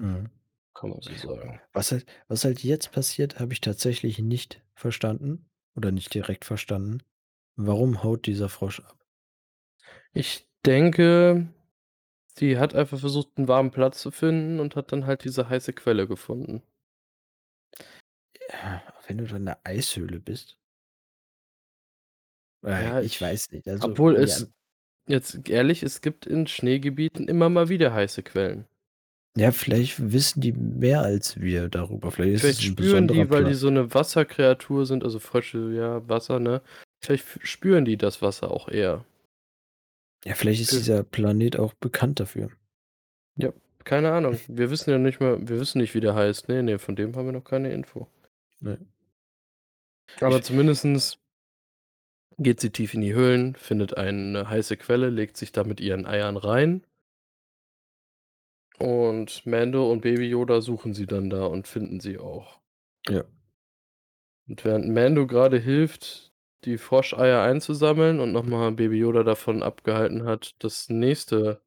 Mhm. 0.00 0.37
Kann 0.78 0.90
man 0.90 1.02
so 1.02 1.16
sagen. 1.16 1.60
Was 1.72 1.92
halt 1.92 2.04
was 2.28 2.44
halt 2.44 2.62
jetzt 2.62 2.92
passiert, 2.92 3.40
habe 3.40 3.54
ich 3.54 3.60
tatsächlich 3.62 4.18
nicht 4.18 4.62
verstanden 4.74 5.48
oder 5.74 5.92
nicht 5.92 6.12
direkt 6.12 6.44
verstanden. 6.44 7.02
Warum 7.56 8.02
haut 8.02 8.26
dieser 8.26 8.48
Frosch 8.50 8.80
ab? 8.80 8.98
Ich 10.14 10.48
denke, 10.64 11.48
sie 12.38 12.58
hat 12.58 12.74
einfach 12.74 12.98
versucht, 13.00 13.38
'n 13.38 13.48
warmen 13.48 13.70
Platz 13.72 14.00
zu 14.02 14.10
finden 14.12 14.60
und 14.60 14.76
hat 14.76 14.92
dann 14.92 15.06
halt 15.06 15.24
diese 15.24 15.48
heiße 15.50 15.72
Quelle 15.74 16.08
gefunden. 16.08 16.62
Ja, 18.50 18.82
wenn 19.06 19.16
du 19.18 19.26
da 19.26 19.36
in 19.36 19.44
'ner 19.44 19.58
Eishöhle 19.64 20.20
bist? 20.20 20.54
Äh, 22.64 22.84
Ja, 22.84 23.00
ich 23.00 23.20
ich 23.20 23.20
weiß 23.20 23.50
nicht, 23.52 23.68
also, 23.68 23.98
obwohl 23.98 24.16
ja 24.16 24.38
es 24.38 24.50
jetzt 25.08 25.48
ehrlich, 25.48 25.82
es 25.82 26.02
gibt 26.02 26.26
in 26.26 26.46
Schneegebieten 26.46 27.28
immer 27.28 27.48
mal 27.50 27.68
wieder 27.68 27.92
heiße 27.94 28.22
Quellen. 28.24 28.68
Ja, 29.38 29.52
vielleicht 29.52 30.12
wissen 30.12 30.40
die 30.40 30.52
mehr 30.52 31.02
als 31.02 31.40
wir 31.40 31.68
darüber. 31.68 32.10
Vielleicht 32.10 32.40
Vielleicht 32.40 32.62
spüren 32.62 33.06
die, 33.06 33.30
weil 33.30 33.44
die 33.44 33.54
so 33.54 33.70
'ne 33.70 33.94
Wasserkreatur 33.94 34.84
sind, 34.84 35.04
also 35.04 35.20
Frösche, 35.20 35.72
ja, 35.72 36.06
Wasser, 36.08 36.40
ne? 36.40 36.60
Vielleicht 37.04 37.24
spüren 37.46 37.84
die 37.84 37.96
das 37.96 38.20
Wasser 38.20 38.50
auch 38.50 38.68
eher. 38.68 39.04
Ja, 40.24 40.34
vielleicht 40.34 40.60
ist 40.60 40.72
dieser 40.72 41.04
Planet 41.04 41.56
auch 41.58 41.72
bekannt 41.74 42.18
dafür. 42.18 42.50
Ja, 43.36 43.52
keine 43.84 44.10
Ahnung. 44.12 44.38
Wir 44.48 44.70
wissen 44.70 44.90
ja 44.90 44.98
nicht 44.98 45.20
mal 45.20 45.38
wir 45.40 45.60
wissen 45.60 45.78
nicht, 45.78 45.94
wie 45.94 46.00
der 46.00 46.14
heißt. 46.16 46.48
Ne, 46.48 46.62
ne, 46.62 46.78
von 46.80 46.96
dem 46.96 47.14
haben 47.14 47.26
wir 47.26 47.32
noch 47.32 47.44
keine 47.44 47.72
Info. 47.72 48.08
Ne. 48.60 48.78
Aber 50.20 50.42
zumindest 50.42 51.18
geht 52.38 52.60
sie 52.60 52.70
tief 52.70 52.94
in 52.94 53.00
die 53.02 53.14
Höhlen, 53.14 53.54
findet 53.56 53.96
eine 53.96 54.48
heiße 54.48 54.76
Quelle, 54.76 55.10
legt 55.10 55.36
sich 55.36 55.52
da 55.52 55.64
mit 55.64 55.80
ihren 55.80 56.06
Eiern 56.06 56.36
rein. 56.36 56.82
Und 58.78 59.44
Mando 59.46 59.90
und 59.90 60.02
Baby 60.02 60.28
Yoda 60.28 60.60
suchen 60.60 60.94
sie 60.94 61.06
dann 61.06 61.30
da 61.30 61.46
und 61.46 61.66
finden 61.66 62.00
sie 62.00 62.18
auch. 62.18 62.60
Ja. 63.08 63.24
Und 64.48 64.64
während 64.64 64.88
Mando 64.88 65.26
grade 65.26 65.58
hilft, 65.58 66.32
die 66.64 66.78
Froscheier 66.78 67.42
einzusammeln 67.42 68.20
und 68.20 68.32
noch 68.32 68.44
mal 68.44 68.72
Baby 68.72 68.98
Yoda 68.98 69.22
davon 69.22 69.62
abgehalten 69.62 70.24
hat, 70.24 70.54
das 70.60 70.88
nächste 70.88 71.60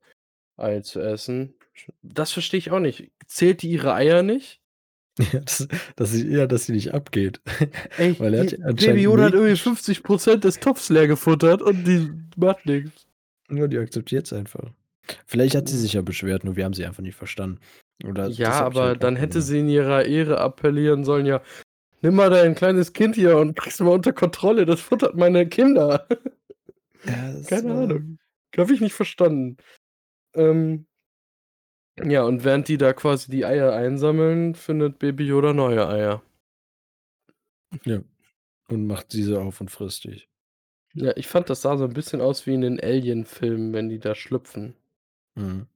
Ei 0.57 0.81
zu 0.81 0.99
essen 0.99 1.55
das 2.01 2.31
verstehe 2.31 2.57
ich 2.57 2.71
auch 2.71 2.79
nicht. 2.79 3.11
Zählt 3.27 3.61
die 3.61 3.71
ihre 3.71 3.93
Eier 3.93 4.23
nicht? 4.23 4.59
Ja, 5.33 5.41
dass 5.41 5.67
dass 5.97 6.11
sie 6.11 6.29
ja, 6.29 6.47
dass 6.47 6.65
sie 6.65 6.71
nicht 6.71 6.93
abgeht. 6.93 7.41
Ey, 7.97 8.17
Weil 8.17 8.33
er 8.33 8.45
die 8.45 8.55
Baby 8.55 9.01
Yoda 9.01 9.25
hat 9.25 9.33
irgendwie 9.33 9.49
mehrere 9.49 9.57
50 9.57 10.03
% 10.03 10.43
des 10.43 10.59
Topfs 10.61 10.89
leer 10.89 11.05
gefuttert 11.05 11.61
und 11.61 11.83
die 11.85 12.09
macht 12.37 12.65
nix. 12.65 12.89
Ja, 13.49 13.67
die 13.67 13.77
akzeptiert's 13.77 14.31
einfach. 14.31 14.71
Vielleicht 15.25 15.55
hat 15.55 15.67
sie 15.69 15.75
Mhm. 15.75 15.79
sich 15.81 15.93
ja 15.93 16.01
beschwert, 16.01 16.43
nur 16.43 16.55
wir 16.55 16.65
haben 16.65 16.73
sie 16.73 16.85
einfach 16.85 17.03
nicht 17.03 17.15
verstanden. 17.15 17.59
Oder 18.05 18.27
Ja, 18.29 18.61
aber 18.61 18.81
halt 18.83 19.03
dann 19.03 19.15
hätte 19.15 19.41
sie 19.41 19.59
in 19.59 19.69
ihrer 19.69 20.05
Ehre 20.05 20.39
appellieren 20.39 21.03
sollen: 21.05 21.25
„Ja, 21.25 21.41
nimm 22.01 22.15
mal 22.15 22.29
dein 22.31 22.55
kleines 22.55 22.93
Kind 22.93 23.15
hier 23.15 23.37
und 23.37 23.55
krieg's 23.57 23.79
mal 23.81 23.91
unter 23.91 24.13
Kontrolle, 24.13 24.65
das 24.65 24.81
futtert 24.81 25.15
meine 25.17 25.47
Kinder.“ 25.49 26.07
Ja, 27.05 27.41
Keine 27.47 27.69
war 27.69 27.83
Ahnung. 27.83 28.19
Habe 28.57 28.73
ich 28.73 28.81
nicht 28.81 28.93
verstanden. 28.93 29.57
Ähm 30.35 30.85
ja, 32.03 32.23
und 32.23 32.43
während 32.45 32.67
die 32.69 32.77
da 32.77 32.93
quasi 32.93 33.29
die 33.31 33.45
Eier 33.45 33.73
einsammeln, 33.73 34.55
findet 34.55 34.97
Baby 34.99 35.25
Yoda 35.27 35.53
neue 35.53 35.87
Eier. 35.87 36.21
Ja. 37.85 38.01
Und 38.69 38.87
macht 38.87 39.13
diese 39.13 39.41
auf 39.41 39.61
und 39.61 39.71
frisst 39.71 40.05
die. 40.05 40.23
Ja, 40.93 41.13
ich 41.17 41.27
fand, 41.27 41.49
das 41.49 41.61
sah 41.61 41.77
so 41.77 41.85
'n 41.85 41.93
bisschen 41.93 42.21
aus 42.21 42.45
wie 42.47 42.53
in 42.53 42.61
den 42.61 42.79
Alien-Filmen, 42.79 43.73
wenn 43.73 43.89
die 43.89 43.99
da 43.99 44.15
schlüpfen. 44.15 44.75
Mhm. 45.35 45.67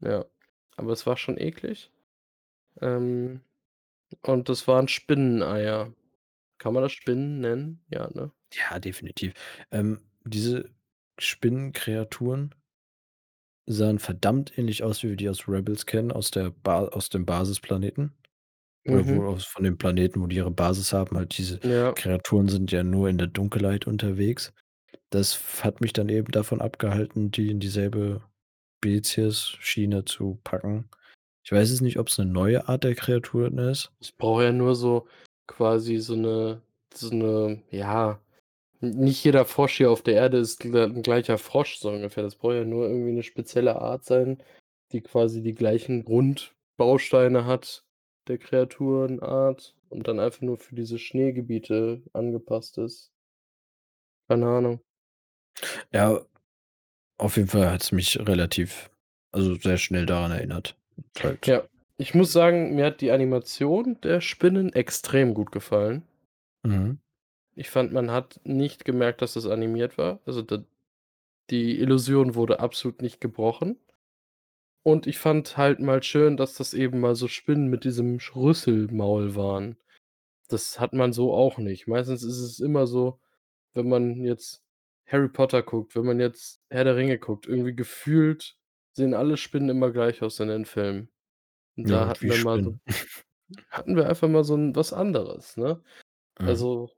Ja, 0.00 0.24
aber 0.76 0.92
es 0.92 1.06
war 1.06 1.16
schon 1.16 1.38
eklig. 1.38 1.90
Ähm, 2.80 3.42
und 4.22 4.48
das 4.50 4.68
waren 4.68 4.88
Spinneneier. 4.88 5.94
Kann 6.58 6.74
man 6.74 6.82
das 6.84 6.92
Spinnen 6.92 7.40
nennen? 7.40 7.84
Ja, 7.90 8.08
ne? 8.14 8.32
Ja, 8.54 8.78
definitiv. 8.78 9.34
Ähm, 9.70 10.00
diese 10.24 10.70
Spinnenkreaturen 11.18 12.54
sahen 13.66 13.98
verdammt 13.98 14.56
ähnlich 14.58 14.82
aus, 14.82 15.02
wie 15.02 15.10
wir 15.10 15.16
die 15.16 15.28
aus 15.28 15.46
Rebels 15.48 15.84
kennen, 15.86 16.10
aus 16.12 16.30
der 16.30 16.50
Ba 16.50 16.86
aus 16.88 17.10
dem 17.10 17.26
Basisplaneten. 17.26 18.14
Oder 18.88 19.08
Mhm. 19.08 19.10
wohl 19.10 19.26
aus 19.28 19.44
von 19.46 19.64
dem 19.64 19.78
Planeten, 19.78 20.20
wo 20.22 20.26
die 20.28 20.36
ihre 20.36 20.50
Basis 20.52 20.92
haben. 20.92 21.16
Halt 21.16 21.38
diese 21.38 21.60
Ja. 21.62 21.94
Kreaturen 21.94 22.48
sind 22.48 22.72
ja 22.72 22.84
nur 22.84 23.08
in 23.10 23.18
der 23.18 23.28
Dunkelheit 23.28 23.86
unterwegs. 23.86 24.52
Das 25.10 25.64
hat 25.64 25.80
mich 25.82 25.92
dann 25.94 26.08
eben 26.10 26.32
davon 26.32 26.60
abgehalten, 26.62 27.30
die 27.32 27.50
in 27.50 27.60
dieselbe 27.60 28.22
Spezies-Schiene 28.84 30.04
zu 30.04 30.38
packen. 30.44 30.88
Ich 31.44 31.52
weiß 31.52 31.70
jetzt 31.70 31.80
nicht, 31.82 31.98
ob's 31.98 32.18
'ne 32.18 32.26
neue 32.26 32.68
Art 32.68 32.84
der 32.84 32.94
Kreaturen 32.94 33.58
ist. 33.58 33.92
Es 34.00 34.12
braucht 34.12 34.42
ja 34.44 34.52
nur 34.52 34.74
so 34.76 35.06
quasi 35.46 35.96
so 35.98 36.14
'ne 36.14 36.62
so 36.94 37.10
'ne 37.14 37.62
ja, 37.70 38.20
nicht 38.80 39.24
jeder 39.24 39.44
Frosch 39.46 39.78
hier 39.78 39.90
auf 39.90 40.02
der 40.02 40.14
Erde 40.16 40.38
ist 40.38 40.60
gl 40.60 40.76
'n 40.76 41.02
gleicher 41.02 41.38
Frosch 41.38 41.78
so 41.78 41.90
ungefähr. 41.90 42.24
Das 42.24 42.36
braucht 42.36 42.54
ja 42.56 42.64
nur 42.64 42.88
irgendwie 42.88 43.12
'ne 43.12 43.22
spezielle 43.24 43.76
Art 43.80 44.04
sein, 44.04 44.42
die 44.92 45.02
quasi 45.02 45.42
die 45.42 45.54
gleichen 45.54 46.04
Grundbausteine 46.04 47.46
hat 47.46 47.84
der 48.28 48.38
Kreaturenart 48.38 49.76
und 49.90 50.08
dann 50.08 50.20
einfach 50.20 50.42
nur 50.42 50.58
für 50.58 50.74
diese 50.76 50.98
Schneegebiete 50.98 52.02
angepasst 52.14 52.78
ist. 52.78 53.08
Keine 54.30 54.46
Ahnung. 54.46 54.80
Ja, 55.92 56.20
auf 57.18 57.36
jeden 57.36 57.48
Fall 57.48 57.70
hat's 57.70 57.92
mich 57.92 58.18
relativ 58.18 58.90
also, 59.32 59.54
sehr 59.54 59.78
schnell 59.78 60.06
daran 60.06 60.32
erinnert. 60.32 60.76
Halt 61.22 61.46
Ja, 61.46 61.64
ich 61.98 62.14
muss 62.14 62.32
sagen, 62.32 62.74
mir 62.74 62.86
hat 62.86 63.00
die 63.00 63.10
Animation 63.10 64.00
der 64.00 64.20
Spinnen 64.20 64.72
extrem 64.72 65.34
gut 65.34 65.52
gefallen. 65.52 66.02
Mhm. 66.62 66.98
Ich 67.54 67.70
fand, 67.70 67.92
man 67.92 68.10
hat 68.10 68.40
nicht 68.44 68.84
gemerkt, 68.84 69.20
dass 69.20 69.34
das 69.34 69.46
animiert 69.46 69.98
war. 69.98 70.20
Also, 70.24 70.42
d 70.42 70.64
die 71.50 71.80
Illusion 71.80 72.34
wurde 72.34 72.60
absolut 72.60 73.00
nicht 73.00 73.22
gebrochen. 73.22 73.78
Und 74.82 75.06
ich 75.06 75.18
fand 75.18 75.56
halt 75.56 75.80
mal 75.80 76.02
schön, 76.02 76.36
dass 76.36 76.54
das 76.54 76.74
eben 76.74 77.00
mal 77.00 77.14
so 77.14 77.26
Spinnen 77.26 77.68
mit 77.68 77.84
diesem 77.84 78.18
Rüsselmaul 78.36 79.34
waren. 79.34 79.76
Das 80.48 80.78
hat 80.78 80.92
man 80.92 81.12
so 81.14 81.32
auch 81.32 81.56
nicht. 81.56 81.88
Meistens 81.88 82.22
ist 82.22 82.38
es 82.38 82.60
immer 82.60 82.86
so, 82.86 83.18
wenn 83.72 83.88
man 83.88 84.24
jetzt 84.24 84.62
Harry 85.08 85.28
Potter 85.28 85.62
guckt, 85.62 85.96
wenn 85.96 86.06
man 86.06 86.20
jetzt 86.20 86.62
Herr 86.70 86.84
der 86.84 86.96
Ringe 86.96 87.18
guckt, 87.18 87.46
irgendwie 87.46 87.74
gefühlt 87.76 88.56
sehen 88.94 89.14
alle 89.14 89.36
Spinnen 89.36 89.70
immer 89.70 89.92
gleich 89.92 90.22
aus 90.22 90.40
in 90.40 90.48
den 90.48 90.64
Filmen. 90.66 91.10
Und 91.76 91.90
Ja, 91.90 91.90
da 91.90 92.06
halt 92.06 92.18
hatten 92.18 92.28
wir 92.30 92.38
mal 92.38 92.62
so 92.62 92.74
hatten 93.70 93.96
wir 93.96 94.08
einfach 94.08 94.28
mal 94.28 94.44
so 94.44 94.54
'n 94.56 94.76
was 94.76 94.92
anderes, 94.92 95.56
ne? 95.56 95.82
Also, 96.44 96.90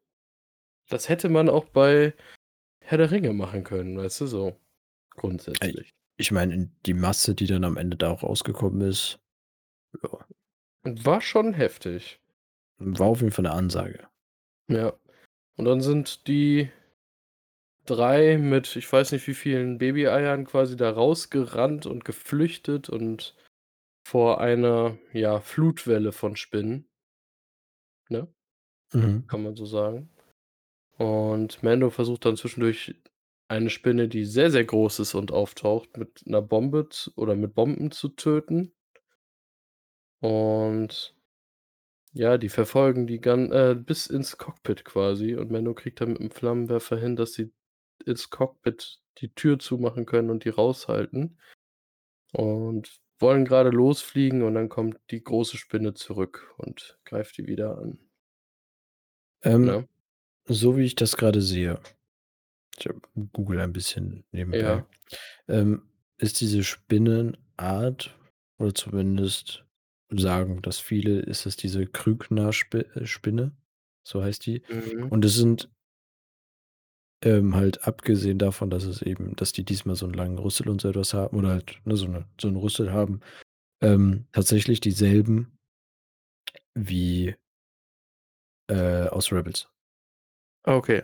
das 0.90 1.08
hätte 1.08 1.28
man 1.30 1.48
auch 1.50 1.66
bei 1.66 2.14
Herr 2.82 2.98
der 2.98 3.10
Ringe 3.12 3.32
machen 3.34 3.64
können, 3.64 3.98
weißt 3.98 4.22
du, 4.22 4.26
so 4.28 4.60
grundsätzlich. 5.16 5.92
ich 6.16 6.30
meine, 6.32 6.70
die 6.86 6.94
Masse, 6.94 7.34
die 7.34 7.46
dann 7.46 7.64
am 7.64 7.76
Ende 7.76 7.96
da 7.96 8.10
auch 8.10 8.22
rausgekommen 8.22 8.80
ist, 8.82 9.18
ja. 10.02 10.26
War 10.84 11.22
schon 11.22 11.54
heftig. 11.54 12.20
War 12.78 13.06
auf 13.06 13.20
jeden 13.20 13.30
Fall 13.30 13.44
'ne 13.44 13.52
Ansage. 13.52 14.08
Ja. 14.68 14.92
Und 15.56 15.66
dann 15.66 15.80
sind 15.82 16.26
die 16.28 16.70
3 17.90 18.38
mit 18.38 18.76
ich 18.76 18.92
weiß 18.92 19.12
nicht 19.12 19.26
wie 19.28 19.34
vielen 19.34 19.78
Babyeiern 19.78 20.44
quasi 20.46 20.76
da 20.76 20.90
rausgerannt 20.90 21.86
und 21.86 22.04
geflüchtet 22.04 22.88
und 22.90 23.34
vor 24.06 24.40
einer, 24.40 24.98
ja, 25.12 25.40
Flutwelle 25.40 26.12
von 26.12 26.36
Spinnen. 26.36 26.86
Ne? 28.10 28.26
Mhm. 28.94 29.26
Kann 29.28 29.42
man 29.44 29.56
so 29.56 29.66
sagen. 29.66 30.10
Und 30.98 31.62
Mando 31.62 31.90
versucht 31.90 32.24
dann 32.26 32.36
zwischendurch 32.36 32.94
eine 33.48 33.70
Spinne, 33.70 34.08
die 34.08 34.24
sehr, 34.26 34.50
sehr 34.50 34.64
groß 34.64 35.00
ist 35.00 35.14
und 35.14 35.32
auftaucht, 35.32 35.96
mit 35.98 36.26
'ner 36.26 36.42
Bombe 36.42 36.88
oder 37.16 37.36
mit 37.36 37.54
Bomben 37.54 37.92
zu 37.92 38.10
töten. 38.10 38.72
Und 40.22 41.14
ja, 42.14 42.38
die 42.38 42.48
verfolgen 42.48 43.06
die 43.06 43.20
gan 43.20 43.52
äh, 43.52 43.74
bis 43.78 44.06
ins 44.08 44.36
Cockpit 44.38 44.84
quasi 44.84 45.36
und 45.36 45.50
Mando 45.52 45.74
kriegt 45.74 46.00
dann 46.00 46.10
mit 46.14 46.20
'm 46.20 46.30
Flammenwerfer 46.30 46.96
hin, 46.98 47.16
dass 47.16 47.34
sie 47.34 47.52
ins 48.02 48.30
Cockpit 48.30 49.00
die 49.18 49.32
Tür 49.34 49.58
zumachen 49.58 50.06
können 50.06 50.30
und 50.30 50.44
die 50.44 50.48
raushalten 50.50 51.38
und 52.32 53.00
wollen 53.18 53.44
grade 53.44 53.70
losfliegen 53.70 54.42
und 54.42 54.54
dann 54.54 54.68
kommt 54.68 54.98
die 55.10 55.22
große 55.22 55.56
Spinne 55.58 55.94
zurück 55.94 56.54
und 56.56 56.98
greift 57.04 57.36
die 57.38 57.46
wieder 57.46 57.78
an. 57.78 57.98
Ähm, 59.42 59.64
Ne? 59.64 59.88
so 60.46 60.76
wie 60.76 60.84
ich 60.84 60.94
das 60.94 61.16
grade 61.16 61.42
sehe 61.42 61.80
ich 62.78 62.88
google 63.32 63.60
ein 63.60 63.72
bisschen 63.74 64.24
nebenbei, 64.32 64.58
Ja. 64.58 64.86
ähm, 65.48 65.82
ist 66.16 66.40
diese 66.40 66.64
Spinnenart 66.64 68.16
oder 68.58 68.74
zumindest 68.74 69.64
sagen 70.10 70.62
das 70.62 70.78
viele, 70.78 71.20
ist 71.20 71.44
es 71.46 71.56
diese 71.56 71.86
Krügner-Spi 71.86 72.78
äh, 72.78 73.06
Spinne, 73.06 73.52
so 74.02 74.22
heißt 74.22 74.46
die. 74.46 74.62
Mhm. 74.68 75.08
Und 75.08 75.24
es 75.24 75.34
sind 75.36 75.70
ähm, 77.22 77.54
halt 77.56 77.86
abgesehen 77.86 78.38
davon, 78.38 78.70
dass 78.70 78.84
es 78.84 79.02
eben 79.02 79.36
dass 79.36 79.52
die 79.52 79.64
diesmal 79.64 79.96
so 79.96 80.06
'n 80.06 80.14
langen 80.14 80.38
Rüssel 80.38 80.68
und 80.68 80.80
so 80.80 80.88
etwas 80.90 81.14
haben 81.14 81.36
oder 81.38 81.50
halt, 81.50 81.80
ne, 81.84 81.96
so 81.96 82.06
'ne 82.06 82.26
so 82.40 82.48
'n 82.48 82.56
Rüssel 82.56 82.92
haben, 82.92 83.20
ähm, 83.82 84.26
tatsächlich 84.32 84.80
dieselben 84.80 85.52
wie 86.76 87.34
äh, 88.70 89.08
aus 89.08 89.32
Rebels. 89.32 89.70
Okay. 90.66 91.02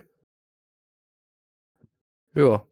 Ja. 2.35 2.67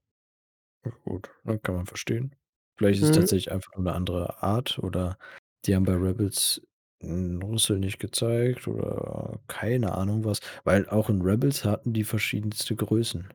Gut, 1.04 1.30
ne, 1.44 1.58
kann 1.60 1.76
man 1.76 1.86
verstehen. 1.86 2.36
Vielleicht 2.78 2.98
ist 3.00 3.04
es 3.06 3.10
Mhm. 3.10 3.10
tatsächlich 3.12 3.52
einfach 3.52 3.72
nur 3.76 3.84
'ne 3.84 3.94
andere 3.94 4.42
Art 4.42 4.78
oder 4.78 5.18
die 5.66 5.74
haben 5.76 5.84
bei 5.84 5.94
Rebels 5.94 6.62
'n 7.04 7.42
Rüssel 7.42 7.78
nicht 7.78 7.98
gezeigt 7.98 8.66
oder 8.68 9.40
keine 9.48 9.92
Ahnung 9.94 10.24
was, 10.24 10.40
weil 10.64 10.88
auch 10.88 11.08
in 11.10 11.22
Rebels 11.22 11.64
hatten 11.64 11.92
die 11.92 12.04
verschiedenste 12.04 12.76
Größen. 12.76 13.28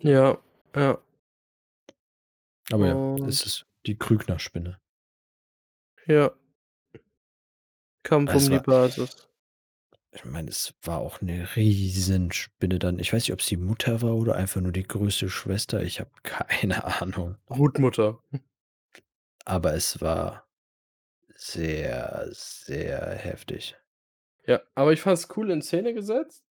Ja, 0.00 0.38
ja. 0.74 0.98
Aber 2.72 2.86
ja, 2.88 3.00
es 3.24 3.42
Und 3.42 3.46
ist 3.46 3.66
die 3.86 3.96
Krügner-Spinne. 3.96 4.78
Ja. 6.06 6.36
Kampf 8.04 8.34
um 8.34 8.48
Es 8.48 8.48
die 8.48 8.58
war 8.58 8.60
Basis. 8.60 9.28
ich 10.12 10.24
meine, 10.24 10.48
es 10.50 10.74
war 10.82 10.98
auch 10.98 11.20
'ne 11.20 11.48
Riesenspinne 11.56 12.78
dann. 12.78 12.98
Ich 12.98 13.12
weiß 13.12 13.22
nicht, 13.24 13.32
ob's 13.32 13.46
die 13.46 13.56
Mutter 13.56 14.02
war 14.02 14.14
oder 14.16 14.34
einfach 14.36 14.60
nur 14.60 14.72
die 14.72 14.82
größte 14.86 15.28
Schwester. 15.28 15.82
Ich 15.82 16.00
habe 16.00 16.10
keine 16.22 16.84
Ahnung. 17.02 17.36
Brutmutter. 17.48 18.18
Aber 19.46 19.74
es 19.74 20.00
war 20.00 20.45
sehr, 21.36 22.28
sehr 22.32 23.14
heftig. 23.14 23.76
Ja, 24.44 24.60
aber 24.74 24.92
ich 24.92 25.00
fand's 25.00 25.28
cool 25.36 25.50
in 25.50 25.62
Szene 25.62 25.94
gesetzt. 25.94 26.44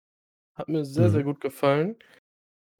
Hat 0.55 0.69
mir 0.69 0.85
sehr, 0.85 1.09
sehr 1.09 1.23
Mhm. 1.23 1.25
gut 1.25 1.41
gefallen. 1.41 1.97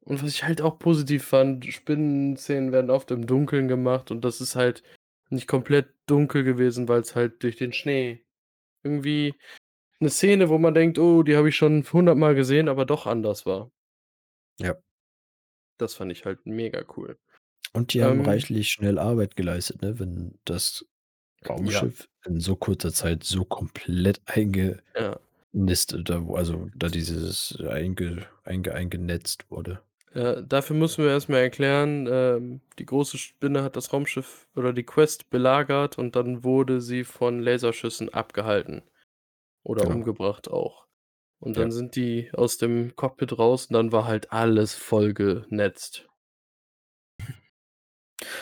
Und 0.02 0.22
was 0.22 0.30
ich 0.30 0.44
halt 0.44 0.62
auch 0.62 0.78
positiv 0.78 1.24
fand, 1.26 1.64
Spinnenszenen 1.66 2.72
werden 2.72 2.90
oft 2.90 3.10
im 3.12 3.26
Dunkeln 3.26 3.68
gemacht 3.68 4.10
und 4.10 4.24
das 4.24 4.40
ist 4.40 4.56
halt 4.56 4.82
nicht 5.30 5.48
komplett 5.48 5.88
dunkel 6.06 6.44
gewesen, 6.44 6.88
weil's 6.88 7.16
halt 7.16 7.42
durch 7.42 7.56
den 7.56 7.72
Schnee 7.72 8.24
irgendwie 8.84 9.34
'ne 10.00 10.10
Szene, 10.10 10.48
wo 10.50 10.58
man 10.58 10.74
denkt: 10.74 10.98
„Oh, 10.98 11.22
die 11.24 11.36
habe 11.36 11.48
ich 11.50 11.56
schon 11.56 11.84
hundertmal 11.92 12.34
gesehen“, 12.36 12.68
aber 12.68 12.86
doch 12.86 13.06
anders 13.06 13.46
war. 13.46 13.70
Ja. 14.58 14.76
Das 15.80 15.94
fand 15.94 16.10
ich 16.12 16.24
halt 16.24 16.46
mega 16.46 16.84
cool. 16.96 17.18
Und 17.72 17.92
die 17.94 18.02
haben 18.04 18.20
Ähm 18.20 18.20
reichlich 18.20 18.68
schnell 18.70 18.98
Arbeit 18.98 19.36
geleistet, 19.36 19.82
ne? 19.82 19.98
Wenn 19.98 20.38
das. 20.44 20.86
Raumschiff 21.48 22.08
in 22.26 22.40
so 22.40 22.56
kurzer 22.56 22.92
Zeit 22.92 23.24
so 23.24 23.44
komplett 23.44 24.20
eingenistet 24.26 24.82
da 26.10 26.26
wo 26.26 26.36
also, 26.36 26.70
da 26.76 26.88
dieses 26.88 27.56
einge 27.68 28.26
einge 28.44 28.74
eingenetzt 28.74 29.50
wurde. 29.50 29.82
Ja, 30.14 30.40
dafür 30.40 30.76
müssen 30.76 31.04
wir 31.04 31.10
erst 31.10 31.28
mal 31.28 31.38
erklären, 31.38 32.06
ähm, 32.10 32.60
die 32.78 32.86
große 32.86 33.18
Spinne 33.18 33.62
hat 33.62 33.76
das 33.76 33.92
Raumschiff 33.92 34.48
oder 34.54 34.72
die 34.72 34.84
Quest 34.84 35.30
belagert 35.30 35.98
und 35.98 36.16
dann 36.16 36.44
wurde 36.44 36.80
sie 36.80 37.04
von 37.04 37.40
Laserschüssen 37.42 38.08
abgehalten 38.14 38.82
oder 39.64 39.86
Genau. 39.86 39.86
umgebracht 39.86 40.48
auch. 40.50 40.86
Und 41.40 41.56
Ja. 41.56 41.62
dann 41.62 41.72
sind 41.72 41.96
die 41.96 42.30
aus 42.34 42.58
dem 42.58 42.96
Cockpit 42.96 43.38
raus 43.38 43.66
und 43.68 43.74
dann 43.74 43.92
war 43.92 44.06
halt 44.06 44.32
alles 44.32 44.74
vollgenetzt. 44.74 46.08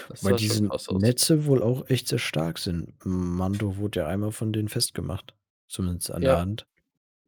Das 0.09 0.23
Weil 0.25 0.33
sah 0.33 0.39
schon 0.39 0.39
diese 0.39 0.69
krass 0.69 0.89
aus. 0.89 1.01
Netze 1.03 1.47
wohl 1.47 1.63
auch 1.63 1.89
echt 1.91 2.09
sehr 2.09 2.19
stark 2.19 2.59
sind. 2.59 2.95
Mando 3.05 3.77
wurde 3.77 4.01
ja 4.01 4.07
einmal 4.07 4.31
von 4.33 4.53
denen 4.53 4.69
festgemacht, 4.69 5.35
zumindest 5.69 6.11
an 6.13 6.23
der 6.23 6.33
Ja. 6.33 6.41
Hand. 6.41 6.67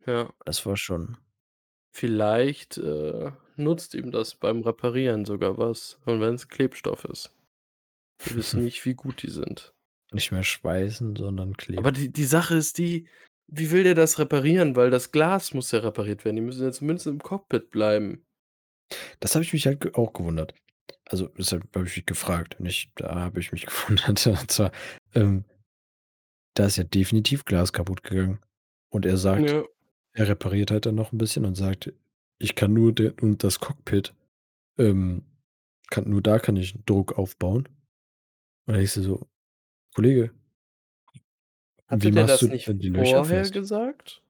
Ja. 0.06 0.32
Das 0.44 0.64
war 0.66 0.76
schon 0.76 1.16
Vielleicht, 1.92 2.76
äh, 2.78 3.32
nutzt 3.56 3.94
ihm 3.94 4.10
das 4.10 4.34
beim 4.34 4.60
Reparieren 4.60 5.24
sogar 5.24 5.56
was, 5.56 5.98
und 6.04 6.20
wenn's 6.20 6.48
Klebstoff 6.48 7.04
ist. 7.06 7.32
Wir 8.22 8.36
wissen 8.36 8.62
nicht, 8.64 8.84
wie 8.84 8.94
gut 8.94 9.22
die 9.22 9.30
sind. 9.30 9.72
Nicht 10.12 10.30
mehr 10.30 10.44
schweißen, 10.44 11.16
sondern 11.16 11.48
Aber 11.48 11.56
kleben. 11.56 11.94
die 11.94 12.12
die 12.12 12.24
Sache 12.24 12.54
ist 12.54 12.78
die, 12.78 13.08
wie 13.48 13.70
will 13.70 13.82
der 13.82 13.94
das 13.94 14.18
reparieren? 14.18 14.76
Weil 14.76 14.90
das 14.90 15.10
Glas 15.10 15.54
muss 15.54 15.70
ja 15.72 15.80
repariert 15.80 16.24
werden. 16.24 16.36
Die 16.36 16.42
müssen 16.42 16.62
ja 16.62 16.70
zumindest 16.70 17.06
im 17.06 17.20
Cockpit 17.22 17.70
bleiben. 17.70 18.24
Das 19.20 19.34
habe 19.34 19.42
ich 19.44 19.52
mich 19.52 19.66
halt 19.66 19.80
ge 19.80 19.92
auch 19.94 20.12
gewundert. 20.12 20.54
Also, 21.08 21.28
deshalb 21.28 21.64
habe 21.74 21.86
ich 21.86 21.96
mich 21.96 22.06
gefragt, 22.06 22.60
nicht 22.60 22.90
da 22.96 23.14
habe 23.14 23.40
ich 23.40 23.52
mich 23.52 23.66
gewundert. 23.66 24.26
Und 24.26 24.50
zwar, 24.50 24.72
ähm 25.14 25.44
da 26.56 26.64
ist 26.66 26.76
ja 26.78 26.84
definitiv 26.84 27.44
Glas 27.44 27.72
kaputtgegangen. 27.72 28.40
Und 28.90 29.04
er 29.06 29.18
sagt 29.18 29.54
Ja. 29.54 29.66
er 30.14 30.28
repariert 30.28 30.70
halt 30.70 30.86
dann 30.86 30.94
noch 30.96 31.12
'n 31.12 31.18
bisschen 31.18 31.44
und 31.44 31.54
sagt: 31.56 31.92
„Ich 32.38 32.54
kann 32.56 32.72
nur 32.72 32.92
de 32.94 33.12
und 33.20 33.44
das 33.44 33.60
Cockpit, 33.60 34.14
ähm 34.78 35.24
kann 35.90 36.08
nur 36.10 36.22
da 36.22 36.38
kann 36.40 36.56
ich 36.56 36.76
Druck 36.86 37.18
aufbauen.“ 37.18 37.68
Und 38.66 38.74
dann 38.74 38.82
du 38.98 39.02
so: 39.02 39.28
„Kollege“ 39.94 40.32
Hatte 41.88 42.10
„wie 42.10 42.12
der 42.12 42.24
machst 42.24 42.42
du 42.42 42.48
das 42.48 42.48
nicht 42.48 42.68
denn 42.68 42.78
die 42.78 42.88
Löcher 42.88 43.24
vorher 43.24 43.24
fest?“ 43.24 43.50
gesagt? 43.50 44.22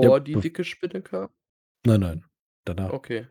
Ja, 0.00 0.10
Bevor 0.10 0.20
die 0.20 0.36
bef 0.36 0.40
dicke 0.40 0.62
Spinne 0.64 1.02
kam? 1.02 1.30
Nein, 1.86 2.00
nein, 2.00 2.24
danach. 2.64 2.92
Okay. 2.92 3.26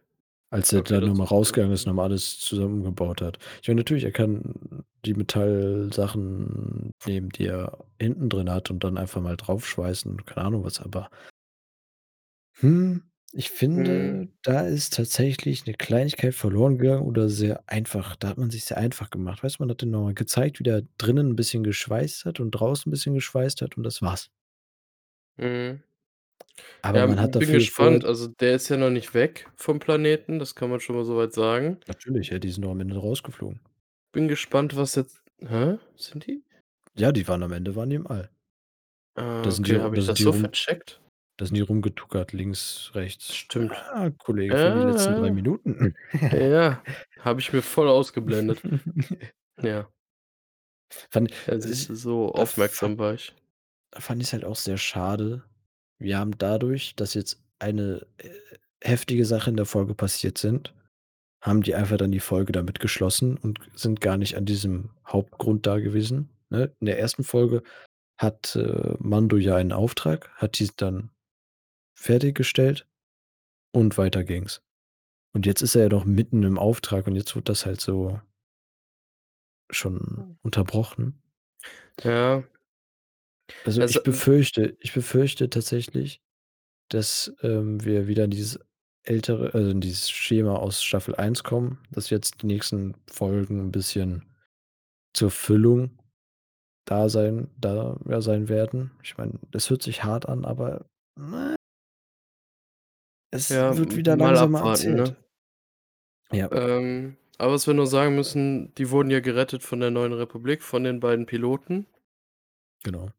Als 0.54 0.72
er 0.72 0.82
Okay, 0.82 1.00
dann 1.00 1.06
das 1.06 1.10
noch 1.10 1.16
mal 1.16 1.24
wusste 1.24 1.42
ich 1.42 1.52
dann 1.52 1.56
rausgegangen 1.56 1.74
ist, 1.74 1.88
noch 1.88 1.94
nicht. 1.94 1.96
mal 1.96 2.04
alles 2.04 2.38
zusammengebaut 2.40 3.22
hat. 3.22 3.40
Ich 3.62 3.68
meine, 3.68 3.80
natürlich, 3.80 4.04
er 4.04 4.12
kann 4.12 4.84
die 5.04 5.16
Metallsachen 5.16 6.92
nehmen, 7.08 7.30
die 7.30 7.48
er 7.48 7.80
hinten 8.00 8.30
drin 8.30 8.52
hat 8.52 8.70
und 8.70 8.84
dann 8.84 8.98
einfach 9.00 9.22
mal 9.22 9.36
draufschweißen, 9.36 10.26
keine 10.26 10.46
Ahnung 10.48 10.64
was, 10.64 10.80
aber 10.80 11.10
hm, 12.60 13.04
ich 13.32 13.50
finde, 13.50 14.30
da 14.44 14.62
ist 14.62 14.94
tatsächlich 14.96 15.66
'ne 15.66 15.74
Kleinigkeit 15.74 16.36
verloren 16.36 16.78
gegangen 16.78 17.04
oder 17.04 17.30
sehr 17.30 17.64
einfach 17.68 18.16
da 18.16 18.30
hat 18.30 18.38
man 18.38 18.50
sich's 18.52 18.68
sehr 18.68 18.78
einfach 18.78 19.10
gemacht. 19.10 19.44
Weißt 19.44 19.58
du, 19.60 19.64
man 19.64 19.70
hat 19.72 19.82
denen 19.82 19.92
noch 19.92 20.04
mal 20.04 20.14
gezeigt, 20.14 20.60
wie 20.60 20.64
der 20.64 20.84
drinnen 20.98 21.32
'n 21.32 21.36
bisschen 21.36 21.64
geschweißt 21.64 22.26
hat 22.26 22.40
und 22.40 22.52
draußen 22.52 22.90
'n 22.90 22.92
bisschen 22.92 23.16
geschweißt 23.16 23.62
hat 23.62 23.78
und 23.78 23.84
das 23.84 24.02
war's. 24.02 24.30
Mhm. 25.38 25.84
Aber 26.84 27.00
Ja, 27.00 27.04
man 27.04 27.20
m 27.20 27.22
hat 27.22 27.34
bin 27.40 27.52
dafür 27.52 27.66
vorher 27.66 28.00
gespannt. 28.00 28.06
Also, 28.06 28.28
der 28.28 28.54
ist 28.56 28.70
ja 28.70 28.78
noch 28.78 28.90
nicht 28.92 29.14
weg 29.16 29.50
vom 29.56 29.80
Planeten, 29.80 30.38
das 30.40 30.54
kann 30.56 30.70
man 30.70 30.80
schon 30.80 30.96
mal 30.96 31.06
so 31.06 31.18
weit 31.18 31.34
sagen. 31.34 31.80
Natürlich, 31.88 32.30
ja, 32.30 32.40
die 32.40 32.52
sind 32.52 32.64
doch 32.64 32.72
am 32.72 32.82
Ende 32.82 32.98
rausgeflogen. 32.98 33.62
Bin 34.14 34.28
gespannt, 34.28 34.76
was 34.76 34.96
jetzt 34.96 35.24
hä? 35.42 35.80
Sind 35.96 36.28
die? 36.28 36.44
Ja, 36.96 37.12
die 37.12 37.28
waren 37.28 37.44
am 37.44 37.52
Ende 37.52 37.76
waren 37.76 37.90
die 37.92 37.96
im 37.98 38.08
All. 38.08 38.30
Da 39.44 39.52
Ah, 39.52 39.52
sind 39.52 39.68
die 39.68 39.74
okay, 39.74 39.80
habe 39.80 39.96
da 39.96 40.02
ich 40.02 40.06
sind 40.06 40.08
das 40.08 40.20
die 40.20 40.24
so 40.24 40.32
rum 40.32 40.34
vercheckt? 40.34 41.00
da 41.38 41.46
sind 41.46 41.56
die 41.56 41.62
rumgetuckert, 41.62 42.34
links, 42.34 42.92
rechts. 42.96 43.36
Stimmt. 43.36 43.86
Ah, 43.92 44.10
Kollege, 44.12 44.58
für 44.58 44.72
die 44.72 44.82
letzten 44.82 45.16
3 45.16 45.30
Ja, 45.30 45.32
Minuten. 45.32 45.96
ja. 46.32 46.84
Habe 47.20 47.40
ich 47.42 47.54
mir 47.54 47.62
voll 47.62 47.88
ausgeblendet. 47.90 48.64
Ja. 49.62 49.90
Fand 51.12 51.32
Ja, 51.48 51.60
siehst 51.60 51.88
du, 51.90 51.96
so 51.96 52.34
da 52.36 52.46
fand 52.46 52.58
aufmerksam 52.58 52.98
war 52.98 53.14
ich. 53.14 53.34
da 53.92 54.00
fand 54.02 54.22
ich's 54.22 54.34
halt 54.34 54.46
auch 54.46 54.56
sehr 54.58 54.78
schade. 54.78 55.44
Wir 56.00 56.18
haben 56.18 56.38
dadurch, 56.38 56.96
dass 56.96 57.14
jetzt 57.14 57.42
eine, 57.60 58.06
äh, 58.18 58.30
heftige 58.84 59.26
Sache 59.26 59.50
in 59.50 59.58
der 59.58 59.66
Folge 59.66 59.94
passiert 59.96 60.38
sind 60.38 60.74
haben 61.44 61.62
die 61.62 61.76
einfach 61.76 61.98
dann 61.98 62.14
die 62.14 62.22
Folge 62.22 62.54
damit 62.54 62.80
geschlossen 62.80 63.36
und 63.38 63.60
sind 63.76 64.00
gar 64.00 64.16
nicht 64.16 64.38
an 64.38 64.46
diesem 64.46 64.92
Hauptgrund 65.06 65.68
da 65.68 65.78
gewesen, 65.78 66.30
ne? 66.50 66.74
In 66.80 66.86
der 66.86 67.04
1. 67.04 67.18
Folge 67.24 67.64
hatte 68.18 68.96
Mando 69.00 69.36
ja 69.36 69.58
einen 69.58 69.74
Auftrag, 69.74 70.30
hat 70.36 70.58
diesen 70.58 70.76
dann 70.78 71.10
fertiggestellt 72.00 72.88
und 73.74 73.98
weiter 73.98 74.24
ging's. 74.24 74.62
Und 75.34 75.46
jetzt 75.46 75.62
ist 75.62 75.76
er 75.76 75.84
ja 75.84 75.90
noch 75.90 76.06
mitten 76.06 76.44
im 76.44 76.58
Auftrag 76.58 77.08
und 77.08 77.16
jetzt 77.18 77.36
wird 77.36 77.50
das 77.50 77.66
halt 77.66 77.82
so 77.82 78.22
schon 79.70 80.38
unterbrochen. 80.44 81.22
Ja. 82.04 82.44
Also, 83.66 83.82
Also, 83.82 83.86
ich 83.86 84.04
m 84.04 84.04
befürchte 84.04 84.76
ich 84.82 84.94
befürchte 84.94 85.50
tatsächlich, 85.50 86.22
dass, 86.90 87.34
ähm, 87.44 87.84
wir 87.86 88.08
wieder 88.08 88.26
in 88.26 88.32
dieses 88.32 88.60
ältere 89.04 89.54
also, 89.54 89.72
in 89.72 89.82
dieses 89.82 90.10
Schema 90.12 90.56
aus 90.58 90.84
Staffel 90.84 91.16
1 91.16 91.44
kommen, 91.44 91.80
dass 91.92 92.10
jetzt 92.12 92.42
die 92.44 92.48
nächsten 92.48 92.96
Folgen 93.12 93.60
'n 93.62 93.72
bisschen 93.72 94.26
zur 95.14 95.32
Füllung 95.32 96.00
da 96.86 97.10
sein 97.10 97.50
da 97.60 98.00
ja, 98.10 98.22
sein 98.22 98.50
werden. 98.50 98.92
Ich 99.04 99.18
meine, 99.18 99.40
das 99.52 99.70
hört 99.70 99.84
sich 99.84 100.04
hart 100.04 100.28
an, 100.30 100.46
aber, 100.46 100.86
ne 101.18 101.56
es 103.34 103.50
Ja, 103.50 103.76
wird 103.78 103.96
wieder 103.96 104.16
mal 104.16 104.38
langsamer 104.38 104.38
abwarten, 104.38 104.96
erzählt. 105.02 105.14
ne? 105.14 105.16
Ja. 106.32 106.50
Ähm, 106.52 107.18
aber 107.38 107.54
was 107.54 107.68
wir 107.68 107.74
nur 107.74 107.88
sagen 107.88 108.16
müssen, 108.16 108.74
die 108.76 108.90
wurden 108.90 109.10
ja 109.10 109.20
gerettet 109.20 109.64
von 109.64 109.80
der 109.80 109.92
Neuen 109.92 110.14
Republik, 110.14 110.62
von 110.64 110.84
den 110.84 111.00
beiden 111.00 111.26
Piloten. 111.26 111.88
Genau. 112.84 113.14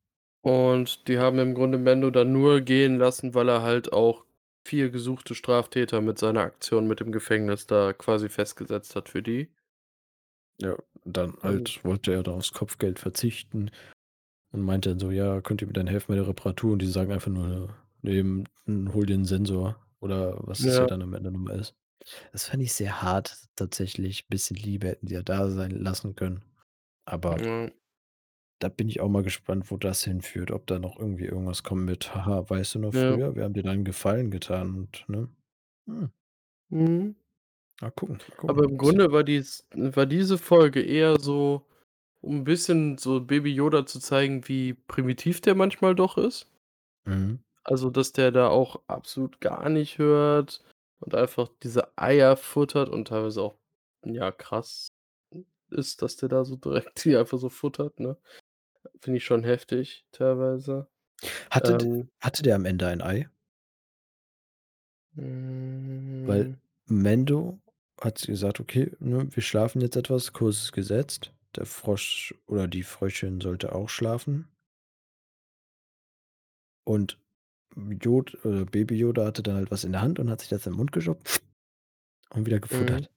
Und 0.45 1.09
die 1.09 1.19
haben 1.19 1.39
im 1.39 1.55
Grunde 1.55 1.79
Mando 1.79 2.11
dann 2.11 2.31
nur 2.33 2.61
gehen 2.61 2.99
lassen, 2.99 3.33
weil 3.33 3.49
er 3.49 3.63
halt 3.63 3.95
auch 3.95 4.27
4 4.63 4.91
gesuchte 4.91 5.35
Straftäter 5.35 6.03
mit 6.03 6.19
seiner 6.19 6.41
Aktion 6.43 6.87
mit 6.87 7.01
dem 7.01 7.13
Gefängnis 7.13 7.67
da 7.67 7.95
quasi 7.95 8.29
festgesetzt 8.29 8.95
hat 8.95 9.09
für 9.09 9.23
die. 9.23 9.49
Ja, 10.61 10.77
dann 11.05 11.37
Also 11.43 11.61
halt 11.61 11.81
wollte 11.83 12.13
er 12.13 12.23
da 12.23 12.33
aufs 12.33 12.53
Kopfgeld 12.53 12.99
verzichten 12.99 13.71
und 14.53 14.63
meinte 14.63 14.91
dann 14.91 15.01
so: 15.01 15.11
„Ja, 15.13 15.41
könnt 15.43 15.63
ihr 15.63 15.69
mir 15.69 15.75
dann 15.75 15.87
helfen 15.89 16.07
bei 16.09 16.17
der 16.17 16.29
Reparatur?“ 16.29 16.73
Und 16.75 16.81
die 16.83 16.87
sagen 16.89 17.13
einfach 17.13 17.31
nur: 17.33 17.75
„Ne, 18.03 18.45
hm, 18.67 18.95
hol 18.95 19.07
dir 19.07 19.17
'n 19.17 19.25
Sensor“ 19.27 19.79
oder 20.01 20.39
was 20.47 20.67
es 20.67 20.79
ja 20.79 20.87
Ja. 20.87 20.89
dann 20.89 21.03
am 21.03 21.15
Ende 21.15 21.33
noch 21.33 21.41
mal 21.41 21.59
ist. 21.61 21.75
Das 22.33 22.47
fand 22.47 22.63
ich 22.63 22.73
sehr 22.75 23.03
hart 23.03 23.49
tatsächlich. 23.57 24.27
Bisschen 24.29 24.57
Liebe 24.57 24.89
hätten 24.89 25.07
sie 25.09 25.15
ja 25.15 25.23
da 25.23 25.51
sein 25.51 25.71
lassen 25.71 26.15
können. 26.17 26.43
Aber 27.07 27.39
Ja. 27.39 27.75
Da 28.65 28.69
bin 28.71 28.89
ich 28.89 29.01
auch 29.01 29.09
mal 29.09 29.23
gespannt, 29.23 29.71
wo 29.71 29.77
das 29.77 30.05
hinführt, 30.05 30.51
ob 30.51 30.67
da 30.67 30.79
noch 30.79 30.99
irgendwie 30.99 31.25
irgendwas 31.27 31.63
kommen 31.63 31.87
wird. 31.89 32.15
„Haha, 32.15 32.49
weißt 32.49 32.75
du 32.77 32.79
noch 32.81 32.93
Ja. 32.93 33.19
früher? 33.19 33.37
Wir 33.37 33.45
haben 33.45 33.55
dir 33.55 33.63
da 33.63 33.73
'n 33.73 33.85
Gefallen 33.85 34.31
getan“ 34.31 34.75
und, 34.77 35.05
ne? 35.09 35.29
Hm. 35.89 36.11
Mhm. 36.71 37.15
Mal 37.81 37.91
gucken, 37.93 38.19
mal 38.29 38.37
Aber 38.47 38.65
gucken. 38.65 38.65
im 38.65 38.77
Ist 38.81 38.93
ja 38.93 38.99
Grunde 38.99 39.11
war 39.13 39.25
dies 39.25 39.67
war 39.73 40.05
diese 40.07 40.37
Folge 40.39 40.83
eher 40.83 41.19
so, 41.19 41.67
um 42.21 42.39
'n 42.41 42.45
bisschen 42.45 42.99
so 42.99 43.21
Baby 43.21 43.53
Yoda 43.55 43.87
zu 43.87 44.01
zeigen, 44.01 44.47
wie 44.49 44.75
primitiv 44.75 45.41
der 45.41 45.55
manchmal 45.55 45.95
doch 45.95 46.19
ist. 46.19 46.47
Mhm. 47.07 47.45
Also, 47.67 47.89
dass 47.89 48.13
der 48.13 48.31
da 48.31 48.49
auch 48.49 48.83
absolut 48.89 49.41
gar 49.41 49.71
nicht 49.71 49.97
hört 49.99 50.63
und 51.01 51.15
einfach 51.15 51.49
diese 51.63 51.97
Eier 51.97 52.37
futtert 52.37 52.91
und 52.91 53.09
teilweise 53.09 53.41
auch, 53.43 53.57
ja, 54.05 54.31
krass 54.33 54.89
ist, 55.71 56.03
dass 56.03 56.17
der 56.17 56.29
da 56.31 56.45
so 56.45 56.57
direkt 56.57 57.05
die 57.05 57.17
einfach 57.17 57.39
so 57.39 57.51
futtert, 57.51 58.01
ne? 58.01 58.19
Finde 59.05 59.19
ich 59.19 59.25
schon 59.27 59.45
heftig 59.45 60.07
teilweise. 60.13 60.89
Hatte 61.51 61.79
Ähm 61.79 62.11
hatte 62.21 62.43
der 62.43 62.57
am 62.57 62.65
Ende 62.65 62.87
ein 62.89 63.01
Ei? 63.03 63.29
Weil 66.27 66.49
Hm. 66.49 66.55
Mando 66.87 67.61
hat 68.01 68.21
gesagt: 68.27 68.61
„Okay, 68.61 68.93
ne, 68.99 69.27
wir 69.35 69.43
schlafen 69.43 69.81
jetzt 69.81 69.97
etwas, 69.97 70.33
Kurs 70.33 70.65
ist 70.65 70.73
gesetzt.“ 70.73 71.33
Der 71.57 71.67
Frosch 71.67 72.35
oder 72.47 72.67
die 72.69 72.83
Fröschin 72.83 73.41
sollte 73.41 73.75
auch 73.75 73.89
schlafen. 73.89 74.49
Und 76.87 77.19
Yod 77.77 78.39
äh, 78.45 78.65
Baby 78.67 78.97
Yoda 78.97 79.27
hatte 79.27 79.43
dann 79.43 79.57
halt 79.57 79.71
was 79.71 79.85
in 79.85 79.93
der 79.93 80.03
Hand 80.03 80.19
und 80.19 80.31
hat 80.31 80.41
sich 80.41 80.49
das 80.51 80.67
in 80.67 80.73
den 80.73 80.79
Mund 80.79 80.93
gestopft 80.93 81.43
und 82.31 82.47
wieder 82.47 82.61
Mhm. 82.71 83.07
gefuttert. 83.07 83.11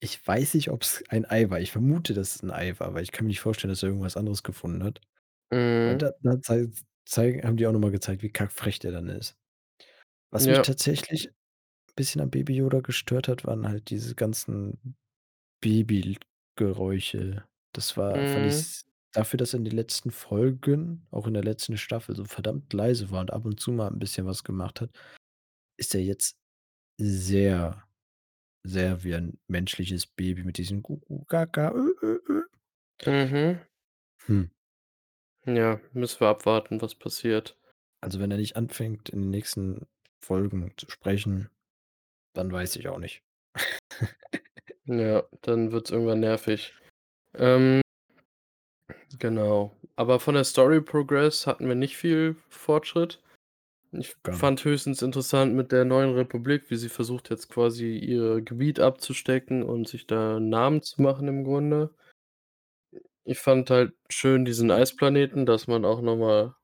Ich 0.00 0.26
weiß 0.26 0.54
nicht, 0.54 0.70
ob's 0.70 1.04
ein 1.10 1.24
Ei 1.26 1.50
war. 1.50 1.60
Ich 1.60 1.72
vermute, 1.72 2.14
dass 2.14 2.36
es 2.36 2.42
'n 2.44 2.50
Ei 2.52 2.78
war, 2.80 2.94
weil 2.94 3.02
ich 3.04 3.12
kann 3.12 3.26
mir 3.26 3.30
nicht 3.30 3.40
vorstellen, 3.40 3.70
dass 3.72 3.82
er 3.82 3.88
irgendwas 3.90 4.16
anderes 4.16 4.42
gefunden 4.44 4.84
hat. 4.84 5.00
Mhm. 5.52 5.98
da 5.98 6.12
da 6.22 6.40
zei 6.40 6.68
zeigen 7.06 7.42
haben 7.46 7.56
die 7.56 7.66
auch 7.66 7.72
noch 7.72 7.80
mal 7.80 7.90
gezeigt, 7.90 8.22
wie 8.22 8.30
kackfrech 8.32 8.78
der 8.78 8.92
dann 8.92 9.08
ist. 9.08 9.36
Was 10.32 10.48
mich 10.48 10.62
Ja. 10.62 10.64
tatsächlich 10.64 11.30
bisschen 11.96 12.22
an 12.22 12.30
Baby 12.30 12.56
Yoda 12.56 12.80
gestört 12.80 13.28
hat, 13.28 13.44
waren 13.46 13.68
halt 13.68 13.90
diese 13.90 14.14
ganzen 14.16 14.96
Baby-Geräusche. 15.62 17.44
Das 17.72 17.96
war 17.98 18.26
fand 18.26 18.46
Mhm. 18.46 18.46
ich's 18.46 18.84
dafür, 19.12 19.38
dass 19.38 19.54
er 19.54 19.58
in 19.58 19.64
den 19.66 19.76
letzten 19.76 20.10
Folgen, 20.12 21.06
auch 21.10 21.26
in 21.28 21.34
der 21.34 21.44
letzten 21.44 21.76
Staffel, 21.78 22.16
so 22.16 22.24
verdammt 22.24 22.72
leise 22.72 23.10
war 23.12 23.20
und 23.22 23.32
ab 23.32 23.44
und 23.46 23.60
zu 23.60 23.72
mal 23.72 23.88
'n 23.90 23.98
bisschen 24.00 24.26
was 24.26 24.44
gemacht 24.44 24.80
hat, 24.82 24.90
ist 25.78 25.94
er 25.94 26.02
jetzt 26.02 26.36
sehr, 27.00 27.84
sehr 28.64 29.04
wie 29.04 29.14
ein 29.16 29.38
menschliches 29.48 30.06
Baby 30.08 30.44
mit 30.44 30.58
diesem 30.58 30.82
Gugu, 30.82 31.24
Gaka, 31.26 31.72
Ö 31.74 31.94
Ö 32.02 32.18
Ö. 32.30 32.42
Mhm. 33.06 33.64
Hm. 34.26 34.44
Ja, 35.46 35.80
müssen 35.92 36.20
wir 36.20 36.28
abwarten, 36.28 36.80
was 36.80 36.94
passiert. 36.94 37.56
Also, 38.00 38.20
wenn 38.20 38.30
er 38.30 38.36
nicht 38.38 38.56
anfängt, 38.56 39.08
in 39.08 39.22
den 39.22 39.30
nächsten 39.30 39.86
Folgen 40.20 40.72
zu 40.76 40.90
sprechen, 40.90 41.50
dann 42.34 42.50
weiß 42.52 42.76
ich 42.76 42.88
auch 42.88 42.98
nicht. 42.98 43.22
Ja, 44.86 45.24
dann 45.40 45.72
wird's 45.72 45.90
irgendwann 45.90 46.20
nervig. 46.20 46.74
Ähm 47.34 47.80
genau. 49.18 49.74
Aber 49.96 50.20
von 50.20 50.34
der 50.34 50.44
Story 50.44 50.80
Progress 50.80 51.46
hatten 51.46 51.68
wir 51.68 51.74
nicht 51.74 51.96
viel 51.96 52.36
Fortschritt. 52.48 53.22
Ich 53.92 54.20
Gar 54.22 54.34
fand 54.36 54.58
nicht. 54.58 54.64
höchstens 54.66 55.02
interessant 55.02 55.54
mit 55.54 55.72
der 55.72 55.84
Neuen 55.84 56.14
Republik, 56.14 56.70
wie 56.70 56.76
sie 56.76 56.88
versucht 56.90 57.30
jetzt 57.30 57.48
quasi 57.48 57.96
ihr 57.96 58.40
Gebiet 58.42 58.80
abzustecken 58.80 59.62
und 59.62 59.88
sich 59.88 60.06
da 60.06 60.36
'n 60.38 60.48
Namen 60.50 60.82
zu 60.82 61.00
machen 61.00 61.28
im 61.28 61.44
Grunde. 61.44 61.90
Ich 63.26 63.38
fand 63.38 63.70
halt 63.70 63.94
schön 64.10 64.44
diesen 64.44 64.70
Eisplaneten, 64.70 65.46
dass 65.46 65.66
man 65.66 65.86
auch 65.86 66.02
noch 66.02 66.16
mal 66.16 66.54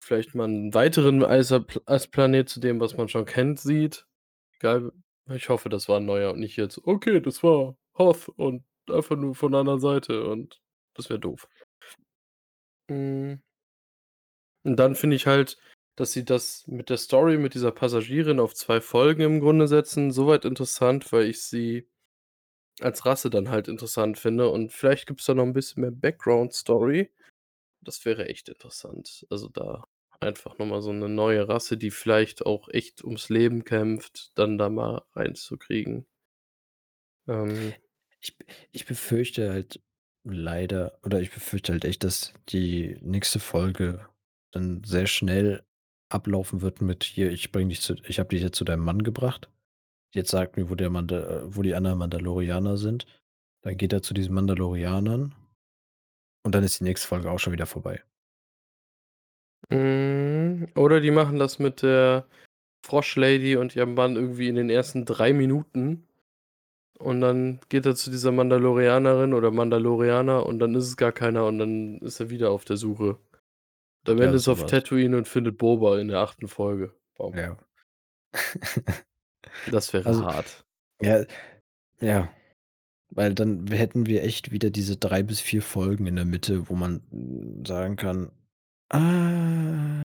vielleicht 0.00 0.34
mal 0.34 0.46
'n 0.48 0.74
weiteren 0.74 1.24
Eisplanet 1.24 2.48
zu 2.50 2.60
dem, 2.60 2.80
was 2.80 2.96
man 2.96 3.08
schon 3.08 3.26
kennt, 3.26 3.60
sieht. 3.60 4.06
Egal 4.58 4.92
ich 5.34 5.48
hoffe, 5.50 5.68
das 5.70 5.88
war 5.88 5.98
'n 5.98 6.06
neuer 6.06 6.32
und 6.32 6.40
nicht 6.40 6.56
jetzt: 6.58 6.80
„Okay, 6.86 7.20
das 7.20 7.42
war 7.44 7.76
Hoth 7.98 8.28
und 8.36 8.64
einfach 8.90 9.16
nur 9.16 9.34
von 9.34 9.52
der 9.52 9.60
anderen 9.62 9.80
Seite“ 9.80 10.24
und 10.28 10.60
das 10.94 11.10
wäre 11.10 11.20
doof. 11.20 11.48
Hm. 12.90 13.40
Und 14.66 14.76
dann 14.76 14.94
finde 14.94 15.16
ich 15.16 15.26
halt, 15.26 15.56
dass 15.96 16.12
sie 16.12 16.24
das 16.24 16.64
mit 16.66 16.90
der 16.90 16.96
Story 16.98 17.38
mit 17.38 17.54
dieser 17.54 17.72
Passagierin 17.72 18.40
auf 18.40 18.54
2 18.54 18.80
Folgen 18.80 19.22
im 19.22 19.40
Grunde 19.40 19.68
setzen, 19.68 20.10
so 20.10 20.26
weit 20.26 20.44
interessant, 20.44 21.12
weil 21.12 21.26
ich 21.26 21.42
sie 21.42 21.88
als 22.82 23.06
Rasse 23.06 23.30
dann 23.30 23.50
halt 23.50 23.68
interessant 23.68 24.18
finde 24.18 24.48
und 24.50 24.72
vielleicht 24.72 25.06
gibt's 25.06 25.26
da 25.26 25.34
noch 25.34 25.44
'n 25.44 25.52
bisschen 25.52 25.82
mehr 25.82 25.90
Background-Story. 25.92 27.10
Das 27.82 28.04
wäre 28.06 28.28
echt 28.28 28.48
interessant. 28.50 29.26
Also, 29.30 29.48
da 29.48 29.84
einfach 30.20 30.58
noch 30.58 30.66
mal 30.66 30.82
so 30.82 30.92
'ne 30.92 31.08
neue 31.08 31.48
Rasse, 31.48 31.76
die 31.78 31.90
vielleicht 31.92 32.46
auch 32.46 32.68
echt 32.70 33.04
ums 33.04 33.28
Leben 33.30 33.64
kämpft, 33.64 34.32
dann 34.38 34.58
da 34.58 34.70
mal 34.70 35.02
reinzukriegen. 35.14 36.06
Ähm. 37.28 37.74
Ich 38.22 38.36
ich 38.72 38.84
befürchte 38.86 39.50
halt 39.50 39.80
leider 40.24 40.98
oder 41.02 41.20
ich 41.20 41.30
befürchte 41.32 41.72
halt 41.72 41.84
echt, 41.86 42.04
dass 42.04 42.34
die 42.50 42.98
nächste 43.00 43.38
Folge 43.40 44.06
dann 44.52 44.84
sehr 44.84 45.06
schnell 45.06 45.62
ablaufen 46.10 46.60
wird 46.60 46.82
mit: 46.82 47.04
„Hier, 47.04 47.30
ich 47.32 47.50
bringe 47.52 47.68
dich 47.70 47.80
zu 47.80 47.94
ich 48.06 48.18
habe 48.18 48.28
dich 48.30 48.42
jetzt 48.42 48.56
zu 48.58 48.64
deinem 48.64 48.84
Mann 48.84 49.02
gebracht. 49.02 49.50
Jetzt 50.14 50.30
sag 50.30 50.56
mir, 50.56 50.70
wo 50.70 50.74
der 50.74 50.90
Manda 50.90 51.18
äh, 51.42 51.56
wo 51.56 51.62
die 51.62 51.74
anderen 51.74 51.98
Mandalorianer 51.98 52.76
sind.“ 52.76 53.06
Dann 53.62 53.76
geht 53.76 53.92
er 53.92 54.02
zu 54.02 54.14
diesen 54.14 54.34
Mandalorianern 54.34 55.34
und 56.44 56.54
dann 56.54 56.64
ist 56.64 56.80
die 56.80 56.84
nächste 56.84 57.08
Folge 57.08 57.30
auch 57.30 57.38
schon 57.38 57.52
wieder 57.52 57.66
vorbei. 57.66 58.02
Hm, 59.70 60.68
oder 60.74 61.00
die 61.00 61.10
machen 61.10 61.38
das 61.38 61.58
mit 61.58 61.82
der 61.82 62.26
Frosch-Lady 62.86 63.56
und 63.56 63.76
ihrem 63.76 63.94
Mann 63.94 64.16
irgendwie 64.16 64.48
in 64.48 64.56
den 64.56 64.70
ersten 64.70 65.04
3 65.04 65.32
Minuten 65.32 66.08
und 66.98 67.20
dann 67.20 67.60
geht 67.68 67.86
er 67.86 67.94
zu 67.94 68.10
dieser 68.10 68.32
Mandalorianerin 68.32 69.34
oder 69.34 69.50
Mandalorianer 69.50 70.44
und 70.46 70.58
dann 70.58 70.74
ist 70.74 70.86
es 70.86 70.96
gar 70.96 71.12
keiner 71.12 71.46
und 71.46 71.58
dann 71.58 71.98
ist 71.98 72.20
er 72.20 72.30
wieder 72.30 72.50
auf 72.50 72.64
der 72.64 72.76
Suche. 72.76 73.18
Und 74.06 74.12
am 74.12 74.18
Ja, 74.18 74.24
Ende 74.24 74.36
ist 74.36 74.46
er 74.48 74.54
auf. 74.54 74.66
Tatooine 74.66 75.16
und 75.16 75.28
findet 75.28 75.58
Boba 75.58 75.98
in 75.98 76.08
der 76.08 76.20
8. 76.20 76.48
Folge. 76.48 76.94
Bam. 77.16 77.34
Ja. 77.34 77.56
Das 79.66 79.92
wäre 79.92 80.04
Also, 80.04 80.24
hart. 80.24 80.64
ja 81.02 81.24
ja, 82.00 82.30
weil 83.10 83.34
dann 83.34 83.66
hätten 83.68 84.06
wir 84.06 84.24
echt 84.24 84.52
wieder 84.52 84.70
diese 84.70 84.96
3 84.98 85.22
bis 85.24 85.40
4 85.40 85.62
Folgen 85.62 86.06
in 86.06 86.16
der 86.16 86.24
Mitte, 86.26 86.68
wo 86.70 86.74
man, 86.76 87.02
hm, 87.10 87.64
sagen 87.66 87.96
kann: 87.96 88.32
„Ah“ 88.90 90.02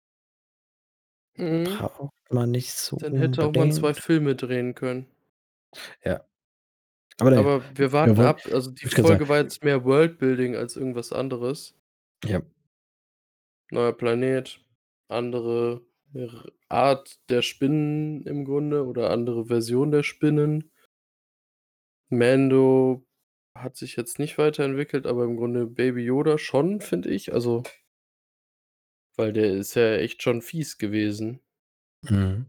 Mhm. 1.39 1.93
„braucht 1.97 2.12
man 2.30 2.51
nicht 2.51 2.72
so 2.72 2.97
Dann 3.01 3.14
hätte 3.16 3.45
auch 3.45 3.53
man 3.55 3.70
2 3.70 3.95
unbedingt.“ 3.95 3.95
Filme 3.95 4.35
drehen 4.37 4.74
können. 4.74 5.07
Ja. 6.05 6.26
Aber 7.18 7.35
ja, 7.37 7.45
Aber 7.45 7.64
wir 7.78 7.93
warten 7.93 8.18
wollen 8.18 8.24
ab. 8.24 8.47
Also, 8.53 8.70
die 8.70 8.87
sagen 9.03 9.22
Folge 9.26 9.28
war 9.28 9.39
jetzt 9.39 9.64
mehr 9.64 9.85
Worldbuilding 9.85 10.55
als 10.57 10.76
irgendwas 10.76 11.12
anderes. 11.12 11.74
Ja. 12.24 12.43
Neuer 13.70 13.93
Planet, 13.97 14.61
andere 15.09 15.83
Art 16.69 17.19
der 17.29 17.43
Spinnen 17.43 18.27
im 18.27 18.45
Grunde 18.45 18.85
oder 18.87 19.11
andere 19.11 19.47
Version 19.47 19.91
der 19.91 20.03
Spinnen. 20.03 20.71
Mando 22.11 23.07
hat 23.57 23.77
sich 23.77 23.97
jetzt 23.97 24.19
nicht 24.19 24.39
weiterentwickelt, 24.39 25.07
aber 25.07 25.25
im 25.25 25.37
Grunde 25.37 25.67
Baby 25.67 26.03
Yoda 26.03 26.39
schon, 26.39 26.81
finde 26.81 27.11
ich. 27.11 27.33
Also 27.33 27.63
weil 29.17 29.33
der 29.33 29.53
ist 29.53 29.75
ja 29.75 29.97
echt 29.97 30.23
schon 30.23 30.43
fies 30.43 30.79
gewesen. 30.79 31.41
Mhm. 32.09 32.47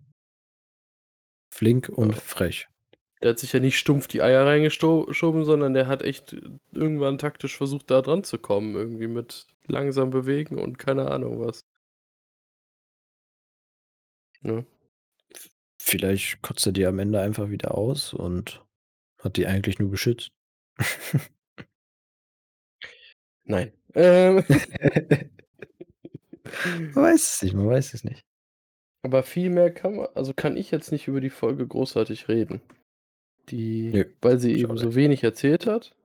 Flink 1.53 1.89
und 1.89 2.15
Ja. 2.15 2.19
frech. 2.19 2.67
Der 3.21 3.31
hat 3.31 3.39
sich 3.39 3.53
ja 3.53 3.59
nicht 3.59 3.77
stumpf 3.77 4.07
die 4.07 4.21
Eier 4.21 4.45
reingesto 4.45 5.11
schoben, 5.13 5.45
sondern 5.45 5.73
der 5.73 5.87
hat 5.87 6.01
echt 6.01 6.35
irgendwann 6.71 7.17
taktisch 7.17 7.55
versucht, 7.55 7.89
da 7.89 8.01
dranzukommen, 8.01 8.75
irgendwie 8.75 9.07
mit 9.07 9.47
langsam 9.67 10.09
bewegen 10.09 10.59
und 10.59 10.77
keine 10.77 11.09
Ahnung 11.09 11.39
was. 11.39 11.61
Ne? 14.43 14.65
Vielleicht 15.81 16.41
kotzt 16.41 16.65
er 16.65 16.71
die 16.71 16.85
am 16.85 16.99
Ende 16.99 17.19
einfach 17.19 17.49
wieder 17.49 17.75
aus 17.75 18.13
und 18.13 18.63
hat 19.19 19.37
die 19.37 19.47
eigentlich 19.47 19.79
nur 19.79 19.89
beschützt. 19.89 20.31
Nein. 23.45 23.73
Ähm. 23.95 24.43
Man 26.93 26.95
weiß 26.95 27.35
es 27.35 27.41
nicht, 27.41 27.55
man 27.55 27.67
weiß 27.67 27.93
es 27.93 28.03
nicht. 28.03 28.25
Aber 29.01 29.23
viel 29.23 29.49
mehr 29.49 29.73
kann 29.73 29.95
ma 29.95 30.05
also, 30.13 30.33
kann 30.33 30.55
ich 30.57 30.71
jetzt 30.71 30.91
nicht 30.91 31.07
über 31.07 31.19
die 31.19 31.29
Folge 31.29 31.67
großartig 31.67 32.27
reden. 32.27 32.61
Die 33.49 33.91
Nö, 33.91 34.05
weil 34.21 34.39
sie 34.39 34.53
eben 34.53 34.77
so 34.77 34.95
wenig 34.95 35.23
erzählt 35.23 35.65
hat. 35.65 35.95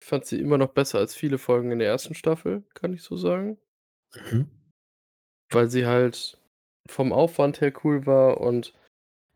Ich 0.00 0.06
fand 0.06 0.26
sie 0.26 0.38
immer 0.40 0.58
noch 0.58 0.72
besser 0.72 0.98
als 0.98 1.14
viele 1.14 1.38
Folgen 1.38 1.70
in 1.70 1.78
der 1.78 1.92
1. 1.92 2.16
Staffel, 2.16 2.64
kann 2.74 2.92
ich 2.92 3.02
so 3.02 3.16
sagen. 3.16 3.58
Mhm. 4.30 4.48
Weil 5.50 5.70
sie 5.70 5.86
halt 5.86 6.38
vom 6.88 7.12
Aufwand 7.12 7.60
her 7.60 7.72
cool 7.84 8.06
war 8.06 8.40
und 8.40 8.74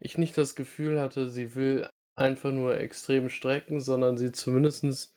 ich 0.01 0.19
nicht 0.19 0.37
das 0.39 0.55
Gefühl 0.55 1.01
hatte, 1.01 1.29
sie 1.31 1.55
will 1.55 1.89
einfach 2.17 2.53
nur 2.53 2.79
extrem 2.79 3.29
strecken, 3.29 3.81
sondern 3.81 4.19
sie 4.19 4.33
zumindest 4.33 5.15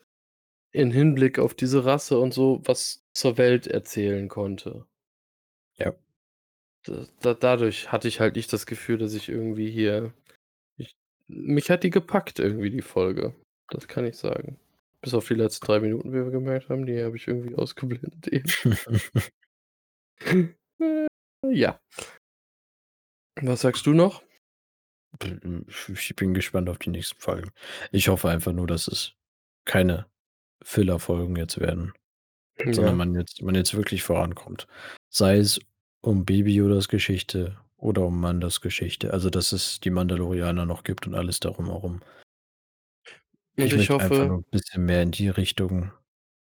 in 0.72 0.90
Hinblick 0.90 1.38
auf 1.38 1.54
diese 1.54 1.84
Rasse 1.84 2.18
und 2.18 2.32
so 2.32 2.62
was 2.64 3.04
zur 3.14 3.36
Welt 3.38 3.66
erzählen 3.66 4.28
konnte. 4.28 4.86
Ja. 5.76 5.94
Da 6.84 7.06
da 7.20 7.34
dadurch 7.34 7.92
hatte 7.92 8.08
ich 8.08 8.20
halt 8.20 8.36
nicht 8.36 8.52
das 8.52 8.66
Gefühl, 8.66 8.98
dass 8.98 9.14
ich 9.14 9.28
irgendwie 9.28 9.70
hier 9.70 10.12
ich 10.76 10.96
mich 11.28 11.70
hat 11.70 11.84
die 11.84 11.90
gepackt 11.90 12.38
irgendwie 12.38 12.70
die 12.70 12.82
Folge. 12.82 13.34
Das 13.68 13.88
kann 13.88 14.04
ich 14.06 14.16
sagen. 14.16 14.58
Bis 15.02 15.14
auf 15.14 15.26
die 15.28 15.34
letzten 15.34 15.66
3 15.66 15.80
Minuten, 15.80 16.12
wie 16.12 16.24
wir 16.24 16.30
gemerkt 16.30 16.68
haben, 16.68 16.86
die 16.86 17.02
habe 17.02 17.16
ich 17.16 17.28
irgendwie 17.28 17.56
ausgeblendet 17.56 18.28
eben. 18.28 18.50
Ja. 21.50 21.80
Was 23.40 23.62
sagst 23.62 23.86
du 23.86 23.94
noch? 23.94 24.22
Ich 25.22 26.16
bin 26.16 26.34
gespannt 26.34 26.68
auf 26.68 26.78
die 26.78 26.90
nächsten 26.90 27.20
Folgen. 27.20 27.50
Ich 27.92 28.08
hoffe 28.08 28.28
einfach 28.30 28.52
nur, 28.52 28.66
dass 28.66 28.88
es 28.88 29.14
keine 29.64 30.06
Filler-Folgen 30.62 31.36
jetzt 31.36 31.60
werden, 31.60 31.92
sondern 32.70 32.86
Ja. 32.86 32.92
man 32.96 33.14
jetzt 33.14 33.42
man 33.42 33.54
jetzt 33.56 33.74
wirklich 33.74 34.02
vorankommt. 34.02 34.66
Sei 35.10 35.38
es 35.38 35.60
um 36.02 36.24
Baby 36.26 36.54
Yodas 36.56 36.88
Geschichte 36.88 37.58
oder 37.78 38.02
um 38.06 38.20
Mandos 38.20 38.60
Geschichte. 38.60 39.12
Also, 39.12 39.30
dass 39.30 39.52
es 39.52 39.80
die 39.80 39.90
Mandalorianer 39.90 40.66
noch 40.66 40.84
gibt 40.84 41.06
und 41.06 41.14
alles 41.14 41.40
darum 41.40 41.66
herum. 41.66 42.00
Und 43.58 43.64
Ich 43.64 43.74
ich 43.74 43.90
möchte 43.90 43.98
einfach 43.98 44.18
hoffe 44.18 44.26
nur 44.26 44.38
'n 44.38 44.44
bisschen 44.50 44.84
mehr 44.86 45.02
in 45.02 45.10
die 45.10 45.28
Richtung 45.28 45.92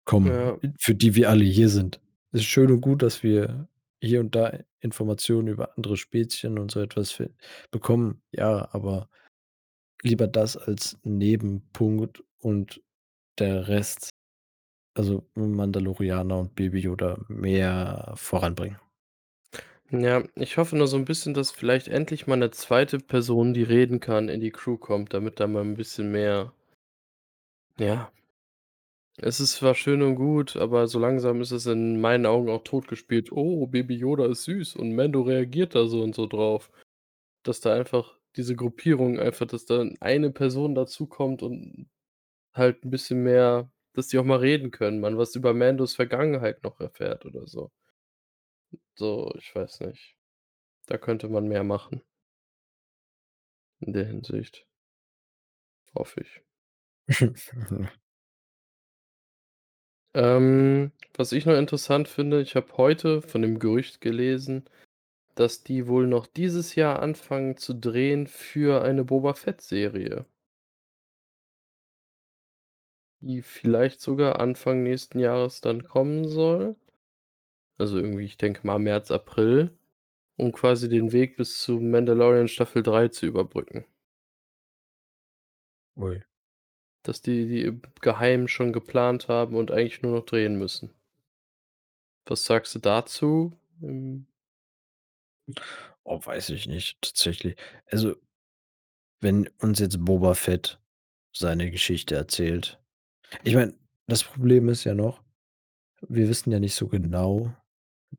kommen, 0.05 0.31
Ja. 0.31 0.57
für 0.79 0.95
die 0.95 1.15
wir 1.15 1.29
alle 1.29 1.43
hier 1.43 1.69
sind. 1.69 1.99
Es 2.31 2.41
ist 2.41 2.47
schön 2.47 2.71
und 2.71 2.81
gut, 2.81 3.01
dass 3.01 3.23
wir 3.23 3.67
hier 4.01 4.19
und 4.21 4.35
da 4.35 4.59
Informationen 4.81 5.47
über 5.49 5.77
andere 5.77 5.97
Spezien 5.97 6.59
und 6.59 6.71
so 6.71 6.81
etwas 6.81 7.21
bekommen, 7.71 8.23
ja, 8.31 8.69
aber 8.73 9.09
lieber 10.03 10.27
das 10.27 10.57
als 10.57 10.99
Nebenpunkt 11.03 12.23
und 12.39 12.81
der 13.39 13.67
Rest 13.69 14.11
also, 14.95 15.25
Mandalorianer 15.35 16.39
und 16.39 16.55
Baby 16.55 16.79
Yoda 16.81 17.17
mehr 17.29 18.13
voranbringen. 18.17 18.77
Ja, 19.89 20.23
ich 20.35 20.57
hoffe 20.57 20.77
nur 20.77 20.87
so 20.87 20.95
'n 20.97 21.05
bisschen, 21.05 21.33
dass 21.33 21.51
vielleicht 21.51 21.87
endlich 21.87 22.25
mal 22.27 22.35
'ne 22.37 22.51
2. 22.51 22.99
Person, 22.99 23.53
die 23.53 23.63
reden 23.63 23.99
kann, 23.99 24.29
in 24.29 24.39
die 24.39 24.51
Crew 24.51 24.77
kommt, 24.77 25.13
damit 25.13 25.39
da 25.39 25.47
mal 25.47 25.63
'n 25.63 25.75
bisschen 25.75 26.11
mehr 26.11 26.53
ja. 27.79 28.11
Es 29.23 29.39
ist 29.39 29.53
zwar 29.53 29.75
schön 29.75 30.01
und 30.01 30.15
gut, 30.15 30.55
aber 30.57 30.87
so 30.87 30.97
langsam 30.97 31.41
ist 31.41 31.51
es 31.51 31.67
in 31.67 32.01
meinen 32.01 32.25
Augen 32.25 32.49
auch 32.49 32.63
totgespielt. 32.63 33.31
„Oh, 33.31 33.67
Baby 33.67 33.95
Yoda 33.95 34.25
ist 34.25 34.45
süß 34.45 34.75
und 34.77 34.95
Mando 34.95 35.21
reagiert 35.21 35.75
da 35.75 35.85
so 35.85 36.01
und 36.01 36.15
so 36.15 36.25
drauf.“ 36.25 36.71
Dass 37.43 37.61
da 37.61 37.73
einfach 37.75 38.17
diese 38.37 38.55
Gruppierung 38.55 39.19
einfach 39.19 39.47
dass 39.47 39.65
da 39.65 39.85
eine 40.01 40.31
Person 40.31 40.75
dazukommt 40.75 41.43
und 41.43 41.89
halt 42.53 42.83
'n 42.85 42.91
bisschen 42.91 43.23
mehr 43.23 43.71
dass 43.93 44.07
die 44.09 44.19
auch 44.19 44.25
mal 44.25 44.39
reden 44.39 44.71
können, 44.71 45.01
man 45.01 45.17
was 45.17 45.35
über 45.35 45.53
Mandos 45.53 45.95
Vergangenheit 45.95 46.63
noch 46.63 46.79
erfährt 46.81 47.25
oder 47.25 47.47
so. 47.47 47.71
So, 48.97 49.33
ich 49.37 49.53
weiß 49.55 49.81
nicht. 49.81 50.15
Da 50.87 50.97
könnte 50.97 51.29
man 51.29 51.47
mehr 51.47 51.63
machen. 51.63 52.01
In 53.81 53.93
der 53.93 54.05
Hinsicht. 54.05 54.65
Hoffe 55.95 56.21
ich. 56.21 56.41
Ähm, 60.13 60.91
was 61.15 61.31
ich 61.33 61.45
noch 61.45 61.55
interessant 61.57 62.07
finde, 62.07 62.41
ich 62.41 62.55
habe 62.55 62.77
heute 62.77 63.21
von 63.21 63.41
dem 63.41 63.59
Gerücht 63.59 64.01
gelesen, 64.01 64.65
dass 65.35 65.63
die 65.63 65.87
wohl 65.87 66.07
noch 66.07 66.27
dieses 66.27 66.75
Jahr 66.75 67.01
anfangen 67.01 67.57
zu 67.57 67.73
drehen 67.73 68.27
für 68.27 68.83
eine 68.83 69.03
Boba-Fett-Serie. 69.05 70.25
Die 73.21 73.41
vielleicht 73.41 73.99
sogar 73.99 74.39
Anfang 74.39 74.83
nächsten 74.83 75.17
Jahres 75.17 75.59
dann 75.61 75.83
kommen 75.83 76.27
soll. 76.27 76.75
Also, 77.77 77.97
irgendwie, 77.97 78.23
ich 78.23 78.37
denke 78.37 78.65
mal 78.65 78.79
März, 78.79 79.11
April, 79.11 79.71
um 80.37 80.51
quasi 80.53 80.89
den 80.89 81.11
Weg 81.13 81.37
bis 81.37 81.59
zu 81.61 81.79
Mandalorian 81.79 82.47
Staffel 82.47 82.83
3 82.83 83.09
zu 83.09 83.25
überbrücken. 83.27 83.85
Ui. 85.95 86.21
Dass 87.03 87.21
die 87.21 87.47
die 87.47 87.81
geheim 88.01 88.47
schon 88.47 88.73
geplant 88.73 89.27
haben 89.27 89.55
und 89.55 89.71
eigentlich 89.71 90.01
nur 90.01 90.17
noch 90.17 90.25
drehen 90.25 90.57
müssen. 90.57 90.91
Was 92.25 92.45
sagst 92.45 92.75
du 92.75 92.79
dazu? 92.79 93.53
Hm. 93.79 94.27
Oh, 96.03 96.19
weiß 96.23 96.49
ich 96.51 96.67
nicht, 96.67 97.01
tatsächlich. 97.01 97.55
Also 97.87 98.15
wenn 99.19 99.49
uns 99.59 99.79
jetzt 99.79 100.03
Boba 100.03 100.33
Fett 100.33 100.79
seine 101.33 101.71
Geschichte 101.71 102.15
erzählt 102.15 102.81
ich 103.43 103.55
meine, 103.55 103.73
das 104.07 104.23
Problem 104.23 104.69
ist 104.69 104.83
ja 104.83 104.93
noch, 104.93 105.23
wir 106.07 106.27
wissen 106.27 106.51
ja 106.51 106.59
nicht 106.59 106.75
so 106.75 106.87
genau, 106.87 107.53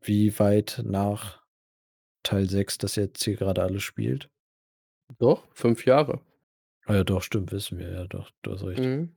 wie 0.00 0.38
weit 0.38 0.82
nach 0.84 1.42
Teil 2.22 2.48
6 2.48 2.78
das 2.78 2.96
jetzt 2.96 3.22
hier 3.22 3.36
grade 3.36 3.62
alles 3.62 3.82
spielt. 3.82 4.30
Doch, 5.18 5.46
5 5.54 5.84
Jahre. 5.84 6.20
Ah 6.86 6.94
ja, 6.96 7.04
doch, 7.04 7.22
stimmt, 7.22 7.52
wissen 7.52 7.78
wir 7.78 7.90
ja, 7.92 8.06
doch, 8.08 8.30
du 8.42 8.52
hast 8.52 8.64
recht. 8.64 8.90
Mhm. 8.92 9.12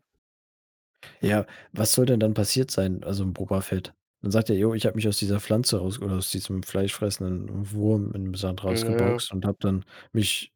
Ja, 1.21 1.45
was 1.71 1.93
soll 1.93 2.05
denn 2.05 2.19
dann 2.19 2.33
passiert 2.33 2.71
sein, 2.71 3.03
also 3.03 3.23
im 3.23 3.33
Boba 3.33 3.61
Fett? 3.61 3.93
Dann 4.21 4.31
sagt 4.31 4.49
er: 4.49 4.57
„Jo, 4.57 4.73
ich 4.73 4.85
habe 4.85 4.95
mich 4.95 5.07
aus 5.07 5.17
dieser 5.17 5.39
Pflanze 5.39 5.77
raus 5.79 5.99
oder 6.01 6.15
aus 6.17 6.31
diesem 6.31 6.63
fleischfressenden 6.63 7.71
Wurm 7.71 8.11
in 8.13 8.25
dem 8.25 8.33
Sand 8.35 8.63
Ja. 8.67 9.19
rausgeboxt 9.19 9.31
und 9.33 9.45
habe 9.45 9.57
dann 9.59 9.85
mich 10.13 10.51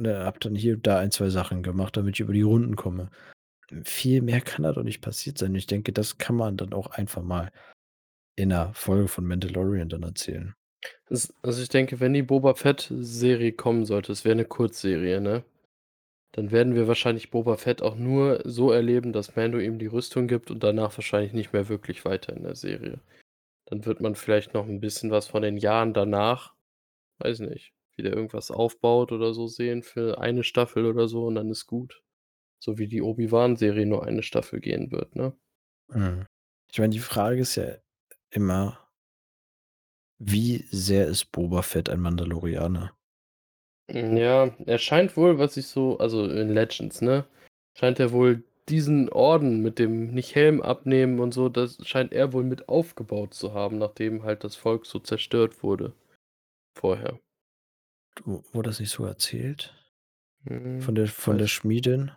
ne, 0.00 0.18
habe 0.24 0.38
dann 0.40 0.54
hier 0.56 0.74
und 0.74 0.86
da 0.86 0.98
1, 0.98 1.10
2 1.12 1.28
Sachen 1.30 1.62
gemacht, 1.62 1.96
damit 1.96 2.16
ich 2.16 2.20
über 2.20 2.32
die 2.32 2.42
Runden 2.42 2.74
komme.“ 2.76 3.10
Viel 3.84 4.22
mehr 4.22 4.40
kann 4.42 4.64
da 4.64 4.72
doch 4.72 4.82
nicht 4.84 5.02
passiert 5.02 5.38
sein. 5.38 5.54
Ich 5.56 5.66
denke, 5.66 5.92
das 5.92 6.18
kann 6.18 6.36
man 6.36 6.56
dann 6.58 6.72
auch 6.74 6.88
einfach 6.88 7.22
mal 7.22 7.50
in 8.36 8.50
'ner 8.50 8.72
Folge 8.74 9.08
von 9.08 9.26
Mandalorian 9.26 9.88
dann 9.90 10.04
erzählen. 10.04 10.54
Es 11.10 11.34
also, 11.42 11.62
ich 11.62 11.68
denke, 11.68 12.00
wenn 12.00 12.14
die 12.14 12.22
Boba-Fett-Serie 12.22 13.52
kommen 13.52 13.84
sollte, 13.84 14.12
es 14.12 14.24
wäre 14.24 14.36
'ne 14.36 14.44
Kurzserie, 14.46 15.20
ne? 15.20 15.44
Dann 16.34 16.50
werden 16.50 16.74
wir 16.74 16.88
wahrscheinlich 16.88 17.30
Boba 17.30 17.56
Fett 17.56 17.80
auch 17.80 17.94
nur 17.94 18.40
so 18.44 18.72
erleben, 18.72 19.12
dass 19.12 19.36
Mando 19.36 19.58
ihm 19.60 19.78
die 19.78 19.86
Rüstung 19.86 20.26
gibt 20.26 20.50
und 20.50 20.64
danach 20.64 20.96
wahrscheinlich 20.98 21.32
nicht 21.32 21.52
mehr 21.52 21.68
wirklich 21.68 22.04
weiter 22.04 22.32
in 22.36 22.42
der 22.42 22.56
Serie. 22.56 22.98
Dann 23.66 23.86
wird 23.86 24.00
man 24.00 24.16
vielleicht 24.16 24.54
noch 24.54 24.66
'n 24.68 24.80
bisschen 24.80 25.10
was 25.12 25.28
von 25.28 25.42
den 25.42 25.58
Jahren 25.58 25.94
danach 25.94 26.54
weiß 27.20 27.40
nicht, 27.40 27.74
wie 27.96 28.02
der 28.02 28.14
irgendwas 28.14 28.50
aufbaut 28.50 29.12
oder 29.12 29.34
so 29.34 29.46
sehen 29.48 29.82
für 29.84 30.18
eine 30.20 30.44
Staffel 30.44 30.86
oder 30.86 31.08
so 31.08 31.26
und 31.26 31.36
dann 31.36 31.50
ist 31.50 31.66
gut. 31.66 32.02
So 32.60 32.78
wie 32.78 32.88
die 32.88 33.02
Obi-Wan-Serie 33.02 33.86
nur 33.86 34.04
eine 34.06 34.22
Staffel 34.24 34.60
gehen 34.60 34.92
wird, 34.92 35.16
ne? 35.16 35.36
Mhm. 35.88 36.26
Ich 36.70 36.78
meine, 36.78 36.90
die 36.92 36.98
Frage 37.00 37.40
ist 37.40 37.56
ja 37.56 37.76
immer 38.30 38.78
wie 40.20 40.64
sehr 40.70 41.08
ist 41.08 41.32
Boba 41.32 41.62
Fett 41.62 41.88
ein 41.90 41.98
Mandalorianer? 42.00 42.96
Hm, 43.90 44.16
ja, 44.16 44.54
er 44.66 44.78
scheint 44.78 45.16
wohl, 45.16 45.38
was 45.38 45.56
ich 45.56 45.66
so 45.66 45.98
also, 45.98 46.24
in 46.24 46.48
Legends, 46.50 47.00
ne, 47.02 47.24
scheint 47.74 48.00
er 48.00 48.12
wohl 48.12 48.42
diesen 48.68 49.10
Orden 49.10 49.60
mit 49.60 49.78
dem 49.78 50.14
nicht 50.14 50.34
Helm 50.34 50.62
abnehmen 50.62 51.20
und 51.20 51.34
so, 51.34 51.48
das 51.50 51.76
scheint 51.86 52.12
er 52.12 52.32
wohl 52.32 52.44
mit 52.44 52.68
aufgebaut 52.68 53.34
zu 53.34 53.52
haben, 53.52 53.76
nachdem 53.78 54.22
halt 54.22 54.42
das 54.44 54.56
Volk 54.56 54.86
so 54.86 54.98
zerstört 55.00 55.62
wurde 55.62 55.92
vorher. 56.78 57.20
Du 58.16 58.42
wurde 58.52 58.70
das 58.70 58.80
nicht 58.80 58.90
so 58.90 59.04
erzählt? 59.04 59.74
Von 60.78 60.94
Hm, 60.94 60.94
der 60.94 61.08
von 61.08 61.38
der 61.38 61.48
Schmiedin? 61.48 62.12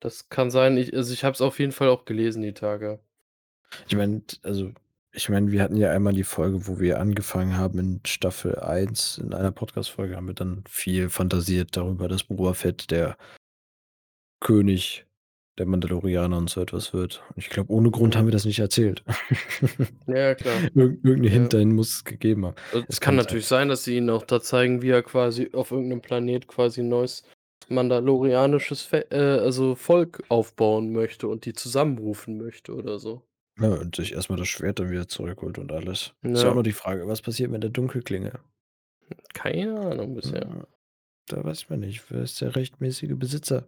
Das 0.00 0.28
kann 0.28 0.50
sein. 0.50 0.76
Ich 0.76 0.94
also, 0.94 1.14
ich 1.14 1.24
habe 1.24 1.34
es 1.34 1.40
auf 1.40 1.58
jeden 1.58 1.72
Fall 1.72 1.88
auch 1.88 2.04
gelesen 2.04 2.42
die 2.42 2.52
Tage. 2.54 3.00
Ich 3.88 3.94
meine, 3.96 4.22
also 4.42 4.72
Ich 5.14 5.28
meine, 5.28 5.52
wir 5.52 5.62
hatten 5.62 5.76
ja 5.76 5.90
einmal 5.90 6.14
die 6.14 6.24
Folge, 6.24 6.66
wo 6.66 6.80
wir 6.80 6.98
angefangen 6.98 7.58
haben 7.58 7.78
in 7.78 8.00
Staffel 8.06 8.58
1. 8.58 9.18
In 9.18 9.34
einer 9.34 9.52
Podcast-Folge 9.52 10.16
haben 10.16 10.26
wir 10.26 10.32
dann 10.34 10.64
viel 10.66 11.10
fantasiert 11.10 11.76
darüber, 11.76 12.08
dass 12.08 12.24
Boba 12.24 12.54
Fett 12.54 12.90
der 12.90 13.18
König 14.42 15.06
der 15.56 15.66
Mandalorianer 15.66 16.36
und 16.36 16.50
so 16.50 16.60
etwas 16.60 16.92
wird. 16.92 17.22
Und 17.28 17.38
ich 17.38 17.48
glaube, 17.48 17.70
ohne 17.72 17.90
Grund 17.92 18.16
haben 18.16 18.26
wir 18.26 18.32
das 18.32 18.44
nicht 18.44 18.58
erzählt. 18.58 19.04
Ja, 20.06 20.34
klar. 20.34 20.66
Irgend 20.74 21.04
irgend 21.04 21.26
'n 21.26 21.30
Hint 21.30 21.52
Ja. 21.52 21.52
dahin 21.52 21.74
muss 21.74 21.90
es 21.96 22.04
gegeben 22.04 22.46
haben. 22.46 22.56
Äh, 22.72 22.82
es 22.88 22.96
Es 22.96 23.00
kann 23.00 23.14
kann 23.14 23.18
sein. 23.18 23.22
natürlich 23.26 23.46
sein, 23.46 23.68
dass 23.68 23.84
sie 23.84 23.96
ihn 23.96 24.10
auch 24.10 24.24
da 24.24 24.40
zeigen, 24.40 24.82
wie 24.82 24.90
er 24.90 25.02
quasi 25.02 25.50
auf 25.52 25.70
irgend 25.70 25.88
'nem 25.88 26.00
Planet 26.02 26.46
quasi 26.48 26.80
'n 26.80 26.88
neues 26.88 27.22
mandalorianisches 27.68 28.82
Fe 28.82 29.06
äh, 29.10 29.40
also 29.40 29.74
Volk 29.74 30.22
aufbauen 30.28 30.92
möchte 30.92 31.28
und 31.28 31.44
die 31.44 31.52
zusammenrufen 31.52 32.38
möchte 32.38 32.74
oder 32.74 32.98
so. 32.98 33.22
Ja, 33.58 33.68
und 33.68 33.96
sich 33.96 34.12
erst 34.12 34.30
mal 34.30 34.36
das 34.36 34.48
Schwert 34.48 34.78
dann 34.78 34.90
wieder 34.90 35.08
zurückholt 35.08 35.58
und 35.58 35.72
alles. 35.72 36.14
Ist 36.22 36.42
ja 36.42 36.48
auch 36.48 36.52
Ja. 36.52 36.54
noch 36.54 36.62
die 36.62 36.72
Frage, 36.72 37.06
was 37.06 37.22
passiert 37.22 37.50
mit 37.50 37.62
der 37.62 37.70
Dunkelklinge? 37.70 38.40
Keine 39.34 39.78
Ahnung 39.78 40.14
bisher. 40.14 40.66
Da 41.26 41.44
weiß 41.44 41.68
man 41.68 41.80
nicht. 41.80 42.10
Wer 42.10 42.22
ist 42.22 42.40
der 42.40 42.56
rechtmäßige 42.56 43.14
Besitzer? 43.16 43.66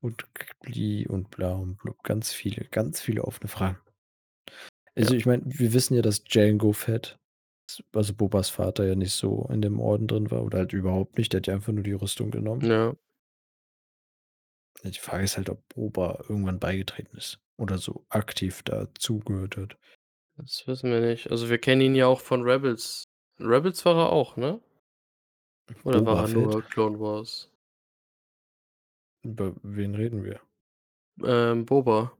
Und 0.00 0.24
bli 0.60 1.06
und 1.06 1.30
bla 1.30 1.52
und 1.52 1.76
blub. 1.76 2.02
Ganz 2.02 2.32
viele, 2.32 2.64
ganz 2.66 3.00
viele 3.00 3.24
offene 3.24 3.48
Fragen. 3.48 3.78
Ja. 3.86 4.54
Also, 4.96 5.14
ich 5.14 5.26
meine, 5.26 5.42
wir 5.46 5.72
wissen 5.72 5.94
ja, 5.94 6.02
dass 6.02 6.22
Jango 6.28 6.72
Fett, 6.72 7.18
also 7.92 8.14
Bobas 8.14 8.48
Vater, 8.48 8.86
ja 8.86 8.94
nicht 8.94 9.12
so 9.12 9.48
in 9.50 9.60
dem 9.60 9.80
Orden 9.80 10.06
drin 10.06 10.30
war 10.30 10.44
oder 10.44 10.58
halt 10.58 10.72
überhaupt 10.72 11.18
nicht. 11.18 11.32
Der 11.32 11.38
hat 11.38 11.46
ja 11.46 11.54
einfach 11.54 11.72
nur 11.72 11.82
die 11.82 11.92
Rüstung 11.92 12.30
genommen. 12.30 12.60
Ja, 12.62 12.94
die 14.84 14.92
Frage 14.92 15.24
ist 15.24 15.36
halt, 15.36 15.48
ob 15.50 15.66
Boba 15.74 16.24
irgendwann 16.28 16.60
beigetreten 16.60 17.16
ist 17.16 17.40
oder 17.56 17.78
so 17.78 18.04
aktiv 18.08 18.62
dazugehört 18.62 19.56
hat. 19.56 19.76
Das 20.36 20.66
wissen 20.66 20.90
wir 20.90 21.00
nicht. 21.00 21.30
Also, 21.30 21.48
wir 21.48 21.58
kennen 21.58 21.80
ihn 21.80 21.94
ja 21.94 22.06
auch 22.06 22.20
von 22.20 22.42
Rebels. 22.42 23.04
Rebels 23.38 23.84
war 23.84 23.96
er 23.96 24.12
auch, 24.12 24.36
ne? 24.36 24.60
Oder 25.84 26.04
war 26.04 26.16
Boba 26.16 26.20
er 26.22 26.28
Fett? 26.28 26.36
nur 26.36 26.62
Clone 26.62 27.00
Wars? 27.00 27.50
Über 29.22 29.54
wen 29.62 29.94
reden 29.94 30.24
wir? 30.24 30.40
Ähm, 31.24 31.64
Boba. 31.64 32.12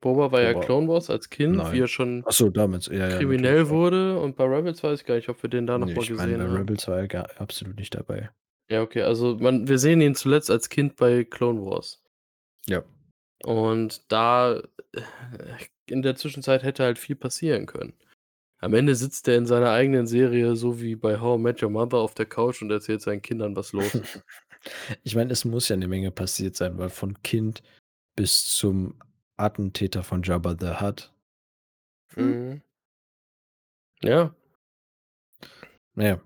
Boba 0.00 0.30
war 0.30 0.42
ja 0.42 0.52
Boba. 0.52 0.64
Clone 0.66 0.88
Wars 0.88 1.10
als 1.10 1.30
Kind, 1.30 1.54
wie 1.54 1.58
Nein. 1.58 1.80
er 1.80 1.88
schon 1.88 2.24
so, 2.28 2.50
damals. 2.50 2.86
Ja, 2.86 3.08
ja, 3.08 3.16
kriminell 3.18 3.56
ja. 3.56 3.68
wurde 3.70 4.18
und 4.20 4.36
bei 4.36 4.44
Rebels 4.44 4.82
weiß 4.82 5.00
ich 5.00 5.06
gar 5.06 5.16
nicht, 5.16 5.28
ob 5.30 5.42
wir 5.42 5.50
den 5.50 5.66
da 5.66 5.78
noch 5.78 5.86
Ne, 5.86 5.94
mal 5.94 6.02
ich 6.02 6.10
meine, 6.10 6.36
bei 6.38 6.44
gesehen 6.44 6.48
haben. 6.48 6.56
Rebels 6.56 6.86
war 6.88 6.98
er 6.98 7.08
gar 7.08 7.28
absolut 7.40 7.76
nicht 7.76 7.94
dabei. 7.94 8.30
Ja, 8.68 8.82
okay, 8.82 9.02
also 9.02 9.36
man 9.38 9.66
wir 9.68 9.78
sehen 9.78 10.00
ihn 10.00 10.14
zuletzt 10.14 10.50
als 10.50 10.68
Kind 10.68 10.96
bei 10.96 11.24
Clone 11.24 11.64
Wars. 11.64 12.02
Ja. 12.66 12.82
Und 13.44 14.10
da 14.10 14.54
äh, 14.92 15.02
in 15.86 16.02
der 16.02 16.16
Zwischenzeit 16.16 16.62
hätte 16.62 16.82
halt 16.84 16.98
viel 16.98 17.16
passieren 17.16 17.66
können. 17.66 17.92
Am 18.60 18.74
Ende 18.74 18.94
sitzt 18.96 19.28
er 19.28 19.36
in 19.36 19.46
seiner 19.46 19.70
eigenen 19.72 20.06
Serie, 20.06 20.56
so 20.56 20.80
wie 20.82 20.96
bei 20.96 21.20
„How 21.20 21.38
I 21.38 21.42
Met 21.42 21.62
Your 21.62 21.70
Mother“ 21.70 21.98
auf 21.98 22.14
der 22.14 22.26
Couch 22.26 22.62
und 22.62 22.70
erzählt 22.70 23.02
seinen 23.02 23.22
Kindern, 23.22 23.56
was 23.56 23.72
los 23.72 23.94
ist. 23.94 24.22
Ich 25.04 25.14
meine, 25.16 25.32
es 25.32 25.44
muss 25.44 25.68
ja 25.68 25.76
'ne 25.76 25.88
Menge 25.88 26.10
passiert 26.10 26.56
sein, 26.56 26.78
weil 26.78 26.90
von 26.90 27.22
Kind 27.22 27.62
bis 28.16 28.46
zum 28.56 28.94
Attentäter 29.36 30.02
von 30.04 30.22
Jabba 30.22 30.56
the 30.60 30.80
Hutt. 30.80 31.12
Hm. 32.16 32.26
Mhm. 32.50 32.62
Ja. 34.02 34.34
Na 35.96 36.04
ja. 36.04 36.20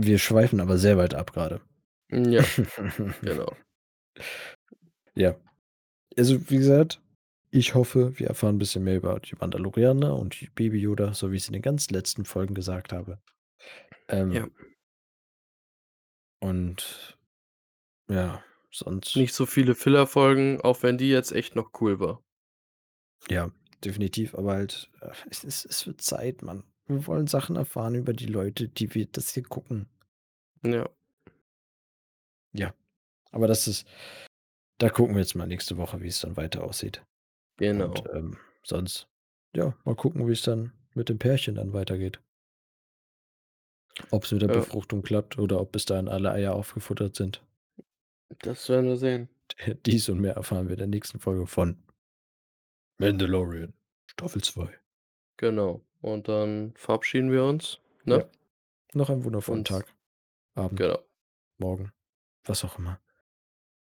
Wir 0.00 0.18
schweifen 0.20 0.60
aber 0.60 0.78
sehr 0.78 0.96
weit 0.96 1.14
ab 1.14 1.32
grade. 1.32 1.60
Hm, 2.10 2.30
ja, 2.30 2.42
genau. 3.20 3.52
Ja. 5.16 5.34
Also, 6.18 6.50
wie 6.50 6.56
gesagt, 6.56 7.00
ich 7.52 7.74
hoffe, 7.76 8.18
wir 8.18 8.26
erfahren 8.26 8.56
'n 8.56 8.58
bisschen 8.58 8.82
mehr 8.84 8.96
über 8.96 9.20
die 9.20 9.36
Mandalorianer 9.40 10.16
und 10.16 10.40
die 10.40 10.48
Baby 10.54 10.78
Yoda, 10.80 11.14
so 11.14 11.30
wie 11.30 11.36
ich's 11.36 11.46
in 11.46 11.52
den 11.52 11.62
ganz 11.62 11.90
letzten 11.90 12.24
Folgen 12.24 12.54
gesagt 12.54 12.92
habe. 12.92 13.20
Ähm 14.08 14.32
Ja. 14.32 14.48
und 16.42 17.16
ja, 18.10 18.42
sonst 18.70 19.16
Nicht 19.16 19.34
so 19.34 19.46
viele 19.46 19.74
Filler-Folgen, 19.74 20.60
auch 20.60 20.82
wenn 20.82 20.98
die 20.98 21.08
jetzt 21.10 21.32
echt 21.32 21.56
noch 21.56 21.70
cool 21.80 22.00
war. 22.00 22.22
Ja, 23.30 23.50
definitiv, 23.84 24.34
aber 24.34 24.52
halt, 24.54 24.90
äh, 25.00 25.10
es 25.30 25.44
es 25.44 25.64
es 25.64 25.86
wird 25.86 26.00
Zeit, 26.00 26.42
Mann. 26.42 26.62
Wir 26.86 27.06
wollen 27.06 27.26
Sachen 27.26 27.56
erfahren 27.56 27.94
über 27.94 28.12
die 28.12 28.26
Leute, 28.26 28.68
die 28.68 28.94
wir 28.94 29.06
das 29.06 29.30
hier 29.34 29.42
gucken. 29.42 29.86
Ja. 30.64 30.88
Ja, 32.54 32.72
aber 33.32 33.48
das 33.48 33.68
ist 33.68 33.86
da 34.78 34.88
gucken 34.90 35.14
wir 35.14 35.20
jetzt 35.22 35.34
mal 35.34 35.46
nächste 35.46 35.76
Woche, 35.76 36.00
wie's 36.00 36.20
dann 36.20 36.36
weiter 36.36 36.64
aussieht. 36.64 36.98
Und, 37.60 37.66
Genau. 37.66 37.94
ähm, 38.12 38.36
sonst, 38.62 39.08
ja, 39.54 39.76
mal 39.84 39.96
gucken, 39.96 40.26
wie's 40.28 40.42
dann 40.42 40.72
mit 40.94 41.08
dem 41.08 41.18
Pärchen 41.18 41.56
dann 41.56 41.72
weitergeht. 41.72 42.20
Ob's 44.10 44.30
mit 44.30 44.42
der 44.42 44.50
Ja. 44.50 44.56
Befruchtung 44.56 45.02
klappt 45.02 45.38
oder 45.38 45.60
ob 45.60 45.72
bis 45.72 45.84
dahin 45.84 46.08
alle 46.08 46.30
Eier 46.30 46.54
aufgefuttert 46.54 47.16
sind. 47.16 47.44
Das 48.40 48.68
werden 48.68 48.86
wir 48.86 48.96
sehen. 48.96 49.28
Dies 49.86 50.08
und 50.08 50.20
mehr 50.20 50.34
erfahren 50.34 50.66
wir 50.68 50.74
in 50.74 50.78
der 50.78 50.86
nächsten 50.86 51.18
Folge 51.18 51.46
von 51.46 51.82
Mandalorian 52.98 53.72
Staffel 54.06 54.42
2. 54.42 54.68
Genau. 55.38 55.84
Und 56.00 56.28
dann 56.28 56.74
verabschieden 56.76 57.32
wir 57.32 57.44
uns, 57.44 57.80
Ja. 58.04 58.18
ne? 58.18 58.30
Noch 58.94 59.10
einen 59.10 59.24
wundervollen 59.24 59.60
Und 59.60 59.66
Tag, 59.68 59.92
Abend, 60.54 60.78
genau. 60.78 60.98
Morgen, 61.58 61.92
was 62.44 62.64
auch 62.64 62.78
immer. 62.78 63.00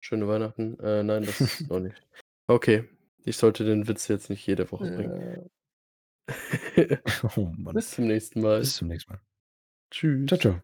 Schöne 0.01 0.27
Weihnachten. 0.27 0.79
Äh, 0.79 1.03
nein, 1.03 1.23
das 1.23 1.61
noch 1.61 1.79
nicht. 1.79 2.01
Okay, 2.47 2.89
ich 3.23 3.37
sollte 3.37 3.63
den 3.63 3.87
Witz 3.87 4.07
jetzt 4.07 4.29
nicht 4.29 4.45
jede 4.45 4.69
Woche 4.71 4.91
bringen. 4.91 5.21
Äh. 5.21 5.49
Oh 7.35 7.51
Mann. 7.57 7.75
Bis 7.75 7.91
zum 7.91 8.07
nächsten 8.07 8.41
Mal. 8.41 8.59
Bis 8.59 8.75
zum 8.77 8.87
nächsten 8.87 9.13
Mal. 9.13 9.21
Tschüss. 9.91 10.27
tschau. 10.27 10.61